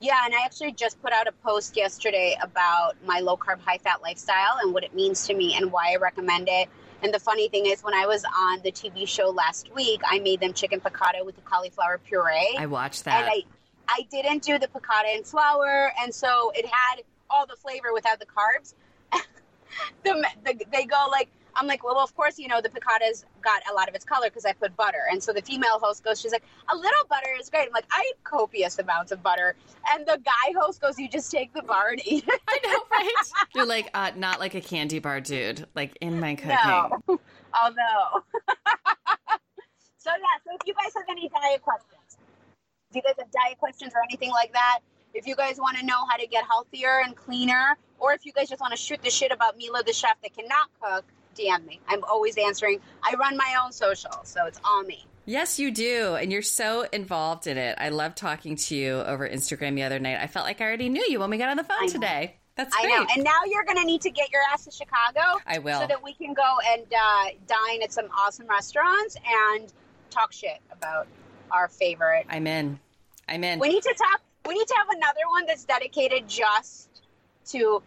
Yeah, 0.00 0.24
and 0.24 0.34
I 0.34 0.44
actually 0.44 0.72
just 0.72 1.00
put 1.00 1.12
out 1.12 1.26
a 1.26 1.32
post 1.32 1.76
yesterday 1.76 2.36
about 2.42 2.94
my 3.06 3.20
low 3.20 3.36
carb, 3.36 3.60
high 3.60 3.78
fat 3.78 4.02
lifestyle 4.02 4.58
and 4.62 4.74
what 4.74 4.84
it 4.84 4.94
means 4.94 5.26
to 5.28 5.34
me 5.34 5.56
and 5.56 5.72
why 5.72 5.92
I 5.92 5.96
recommend 5.96 6.48
it. 6.50 6.68
And 7.02 7.12
the 7.12 7.18
funny 7.18 7.48
thing 7.48 7.66
is, 7.66 7.82
when 7.82 7.94
I 7.94 8.06
was 8.06 8.24
on 8.24 8.60
the 8.62 8.72
TV 8.72 9.06
show 9.06 9.28
last 9.28 9.74
week, 9.74 10.00
I 10.06 10.18
made 10.20 10.40
them 10.40 10.52
chicken 10.52 10.80
piccata 10.80 11.24
with 11.24 11.36
the 11.36 11.42
cauliflower 11.42 11.98
puree. 11.98 12.56
I 12.58 12.66
watched 12.66 13.04
that. 13.04 13.22
And 13.22 13.30
I, 13.30 13.42
I 13.88 14.06
didn't 14.10 14.42
do 14.42 14.58
the 14.58 14.68
piccata 14.68 15.14
and 15.14 15.26
flour, 15.26 15.92
and 16.00 16.14
so 16.14 16.50
it 16.54 16.66
had 16.66 17.02
all 17.28 17.46
the 17.46 17.56
flavor 17.56 17.92
without 17.92 18.20
the 18.20 18.26
carbs. 18.26 18.74
the, 20.02 20.26
the, 20.44 20.64
they 20.72 20.84
go 20.84 21.06
like, 21.10 21.28
I'm 21.56 21.66
like, 21.66 21.84
well, 21.84 21.98
of 21.98 22.14
course, 22.16 22.38
you 22.38 22.48
know, 22.48 22.60
the 22.60 22.68
piccata's 22.68 23.24
got 23.42 23.62
a 23.70 23.74
lot 23.74 23.88
of 23.88 23.94
its 23.94 24.04
color 24.04 24.28
because 24.28 24.44
I 24.44 24.52
put 24.52 24.76
butter. 24.76 25.02
And 25.10 25.22
so 25.22 25.32
the 25.32 25.42
female 25.42 25.78
host 25.78 26.02
goes, 26.02 26.20
she's 26.20 26.32
like, 26.32 26.42
a 26.72 26.76
little 26.76 27.06
butter 27.08 27.28
is 27.38 27.48
great. 27.48 27.66
I'm 27.66 27.72
like, 27.72 27.86
I 27.92 28.04
eat 28.08 28.24
copious 28.24 28.78
amounts 28.78 29.12
of 29.12 29.22
butter. 29.22 29.54
And 29.92 30.06
the 30.06 30.20
guy 30.24 30.58
host 30.58 30.80
goes, 30.80 30.98
you 30.98 31.08
just 31.08 31.30
take 31.30 31.52
the 31.52 31.62
bar 31.62 31.90
and 31.90 32.02
eat 32.06 32.24
it. 32.26 32.40
I 32.48 32.58
know, 32.64 32.78
right? 32.90 33.12
You're 33.54 33.66
like, 33.66 33.90
uh, 33.94 34.12
not 34.16 34.40
like 34.40 34.54
a 34.54 34.60
candy 34.60 34.98
bar 34.98 35.20
dude, 35.20 35.66
like 35.74 35.96
in 36.00 36.18
my 36.20 36.34
cooking. 36.34 36.56
No. 36.64 37.20
Oh, 37.56 37.70
no. 37.70 38.20
so, 39.96 40.10
yeah, 40.10 40.42
so 40.44 40.56
if 40.60 40.66
you 40.66 40.74
guys 40.74 40.92
have 40.96 41.04
any 41.08 41.28
diet 41.28 41.62
questions, 41.62 42.18
do 42.90 42.98
you 42.98 43.02
guys 43.02 43.14
have 43.16 43.30
diet 43.30 43.58
questions 43.58 43.92
or 43.94 44.02
anything 44.02 44.32
like 44.32 44.52
that, 44.54 44.80
if 45.14 45.24
you 45.24 45.36
guys 45.36 45.58
want 45.58 45.78
to 45.78 45.86
know 45.86 46.04
how 46.10 46.16
to 46.16 46.26
get 46.26 46.44
healthier 46.44 47.02
and 47.04 47.14
cleaner, 47.14 47.76
or 47.98 48.12
if 48.12 48.24
you 48.26 48.32
guys 48.32 48.48
just 48.48 48.60
want 48.60 48.72
to 48.72 48.76
shoot 48.76 49.02
the 49.02 49.10
shit 49.10 49.32
about 49.32 49.56
Mila 49.56 49.82
the 49.84 49.92
chef 49.92 50.20
that 50.22 50.36
cannot 50.36 50.68
cook, 50.80 51.04
DM 51.36 51.66
me. 51.66 51.80
I'm 51.88 52.04
always 52.04 52.36
answering. 52.38 52.80
I 53.02 53.14
run 53.14 53.36
my 53.36 53.56
own 53.62 53.72
social, 53.72 54.20
so 54.24 54.46
it's 54.46 54.60
all 54.64 54.82
me. 54.82 55.06
Yes, 55.26 55.58
you 55.58 55.70
do. 55.70 56.16
And 56.16 56.30
you're 56.30 56.42
so 56.42 56.86
involved 56.92 57.46
in 57.46 57.56
it. 57.56 57.76
I 57.78 57.88
love 57.88 58.14
talking 58.14 58.56
to 58.56 58.76
you 58.76 58.96
over 59.00 59.28
Instagram 59.28 59.74
the 59.74 59.82
other 59.82 59.98
night. 59.98 60.18
I 60.20 60.26
felt 60.26 60.44
like 60.44 60.60
I 60.60 60.64
already 60.64 60.88
knew 60.88 61.04
you 61.08 61.18
when 61.18 61.30
we 61.30 61.38
got 61.38 61.48
on 61.48 61.56
the 61.56 61.64
phone 61.64 61.88
today. 61.88 62.36
That's 62.56 62.74
great. 62.76 62.92
I 62.92 62.98
know. 62.98 63.06
And 63.14 63.24
now 63.24 63.40
you're 63.46 63.64
going 63.64 63.78
to 63.78 63.84
need 63.84 64.02
to 64.02 64.10
get 64.10 64.30
your 64.30 64.42
ass 64.52 64.64
to 64.66 64.70
Chicago. 64.70 65.40
I 65.46 65.58
will. 65.58 65.80
So 65.80 65.86
that 65.86 66.02
we 66.02 66.12
can 66.12 66.34
go 66.34 66.56
and 66.68 66.82
uh, 66.82 67.24
dine 67.46 67.82
at 67.82 67.92
some 67.92 68.06
awesome 68.16 68.46
restaurants 68.46 69.16
and 69.26 69.72
talk 70.10 70.32
shit 70.32 70.60
about 70.70 71.08
our 71.50 71.68
favorite. 71.68 72.26
I'm 72.28 72.46
in. 72.46 72.78
I'm 73.28 73.42
in. 73.42 73.58
We 73.58 73.70
need 73.70 73.82
to 73.82 73.94
talk. 73.94 74.20
We 74.46 74.54
need 74.54 74.66
to 74.66 74.74
have 74.76 74.88
another 74.90 75.20
one 75.30 75.46
that's 75.46 75.64
dedicated 75.64 76.28
just 76.28 76.93
to 77.46 77.82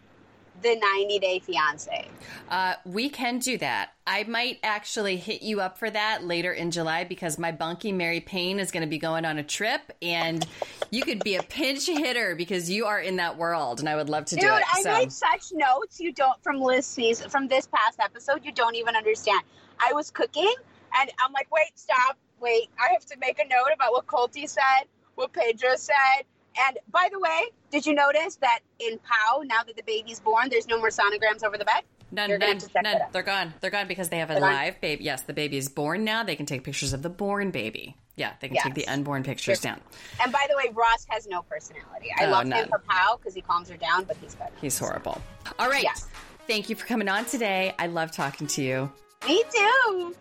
the 0.62 0.76
90 0.76 1.20
Day 1.20 1.40
Fiance. 1.40 2.08
Uh, 2.50 2.74
we 2.86 3.10
can 3.10 3.40
do 3.40 3.58
that. 3.58 3.92
I 4.06 4.24
might 4.24 4.60
actually 4.64 5.18
hit 5.18 5.42
you 5.42 5.62
up 5.62 5.78
for 5.78 5.90
that 5.90 6.24
later 6.24 6.52
in 6.52 6.72
July 6.72 7.04
because 7.04 7.38
my 7.38 7.52
bunkie 7.52 7.92
Mary 7.92 8.20
Payne 8.20 8.60
is 8.60 8.72
going 8.72 8.82
to 8.82 8.90
be 8.90 8.98
going 8.98 9.26
on 9.26 9.38
a 9.38 9.44
trip, 9.44 9.92
and 10.02 10.46
you 10.90 11.04
could 11.04 11.24
be 11.24 11.36
a 11.36 11.44
pinch 11.44 11.88
hitter 11.88 12.36
because 12.36 12.70
you 12.70 12.86
are 12.86 13.00
in 13.00 13.18
that 13.18 13.38
world, 13.38 13.80
and 13.80 13.90
I 13.90 13.96
would 13.96 14.10
love 14.10 14.26
to 14.26 14.36
Dude, 14.36 14.46
do 14.46 14.56
it. 14.56 14.64
I 14.74 14.82
so. 14.82 14.92
made 14.94 15.12
such 15.12 15.52
notes 15.54 16.00
you 16.00 16.14
don't 16.14 16.42
from 16.42 16.60
Liz 16.60 16.86
season 16.86 17.30
from 17.30 17.48
this 17.48 17.68
past 17.68 18.00
episode. 18.00 18.46
You 18.46 18.52
don't 18.52 18.76
even 18.76 18.96
understand. 18.96 19.42
I 19.80 19.94
was 19.94 20.10
cooking, 20.10 20.54
and 21.00 21.12
I'm 21.24 21.34
like, 21.34 21.52
wait, 21.52 21.72
stop, 21.76 22.18
wait. 22.40 22.70
I 22.80 22.94
have 22.94 23.06
to 23.08 23.18
make 23.20 23.40
a 23.40 23.48
note 23.48 23.70
about 23.74 23.92
what 23.92 24.08
Colty 24.08 24.50
said, 24.50 24.88
what 25.16 25.34
Pedro 25.34 25.76
said. 25.76 26.24
And 26.60 26.78
by 26.92 27.10
the 27.12 27.20
way, 27.20 27.44
did 27.72 27.86
you 27.86 27.94
notice 27.94 28.36
that 28.38 28.60
in 28.80 28.98
POW, 29.00 29.44
now 29.46 29.64
that 29.66 29.76
the 29.76 29.84
baby's 29.84 30.20
born, 30.20 30.50
there's 30.50 30.68
no 30.68 30.78
more 30.80 30.90
sonograms 30.90 31.44
over 31.44 31.58
the 31.58 31.66
bed? 31.66 31.84
None, 32.12 32.30
You're 32.30 32.40
none, 32.40 32.50
have 32.54 32.58
to 32.60 32.70
check 32.70 32.84
none. 32.84 33.02
They're 33.12 33.22
gone. 33.22 33.54
They're 33.60 33.70
gone 33.70 33.88
because 33.88 34.08
they 34.10 34.20
have 34.20 34.30
a 34.30 34.34
They're 34.36 34.42
live 34.42 34.80
baby. 34.80 35.04
Yes, 35.04 35.24
the 35.24 35.34
baby 35.34 35.58
is 35.58 35.68
born 35.68 36.04
now. 36.06 36.24
They 36.24 36.38
can 36.38 36.46
take 36.46 36.64
pictures 36.64 36.94
of 36.94 37.02
the 37.02 37.10
born 37.10 37.52
baby. 37.52 37.98
Yeah, 38.16 38.34
they 38.40 38.48
can 38.48 38.56
Yes. 38.56 38.64
take 38.64 38.76
the 38.76 38.88
unborn 38.88 39.24
pictures 39.24 39.60
down. 39.60 39.82
And 40.24 40.32
by 40.32 40.48
the 40.50 40.56
way, 40.56 40.72
Ross 40.74 41.06
has 41.10 41.28
no 41.28 41.42
personality. 41.44 42.10
I 42.18 42.26
Oh, 42.26 42.32
love 42.32 42.46
none. 42.48 42.64
him 42.64 42.70
for 42.70 42.80
POW 42.80 43.18
because 43.18 43.34
he 43.36 43.42
calms 43.42 43.70
her 43.70 43.78
down, 43.78 44.06
but 44.06 44.16
he's 44.22 44.36
good. 44.36 44.48
He's 44.62 44.80
horrible. 44.80 45.22
All 45.60 45.70
right. 45.70 45.84
Yes. 45.84 46.08
Thank 46.48 46.70
you 46.70 46.76
for 46.78 46.86
coming 46.86 47.10
on 47.10 47.26
today. 47.26 47.76
I 47.78 47.88
love 47.88 48.12
talking 48.12 48.48
to 48.48 48.62
you. 48.64 48.92
Me 49.28 49.44
too. 49.54 50.16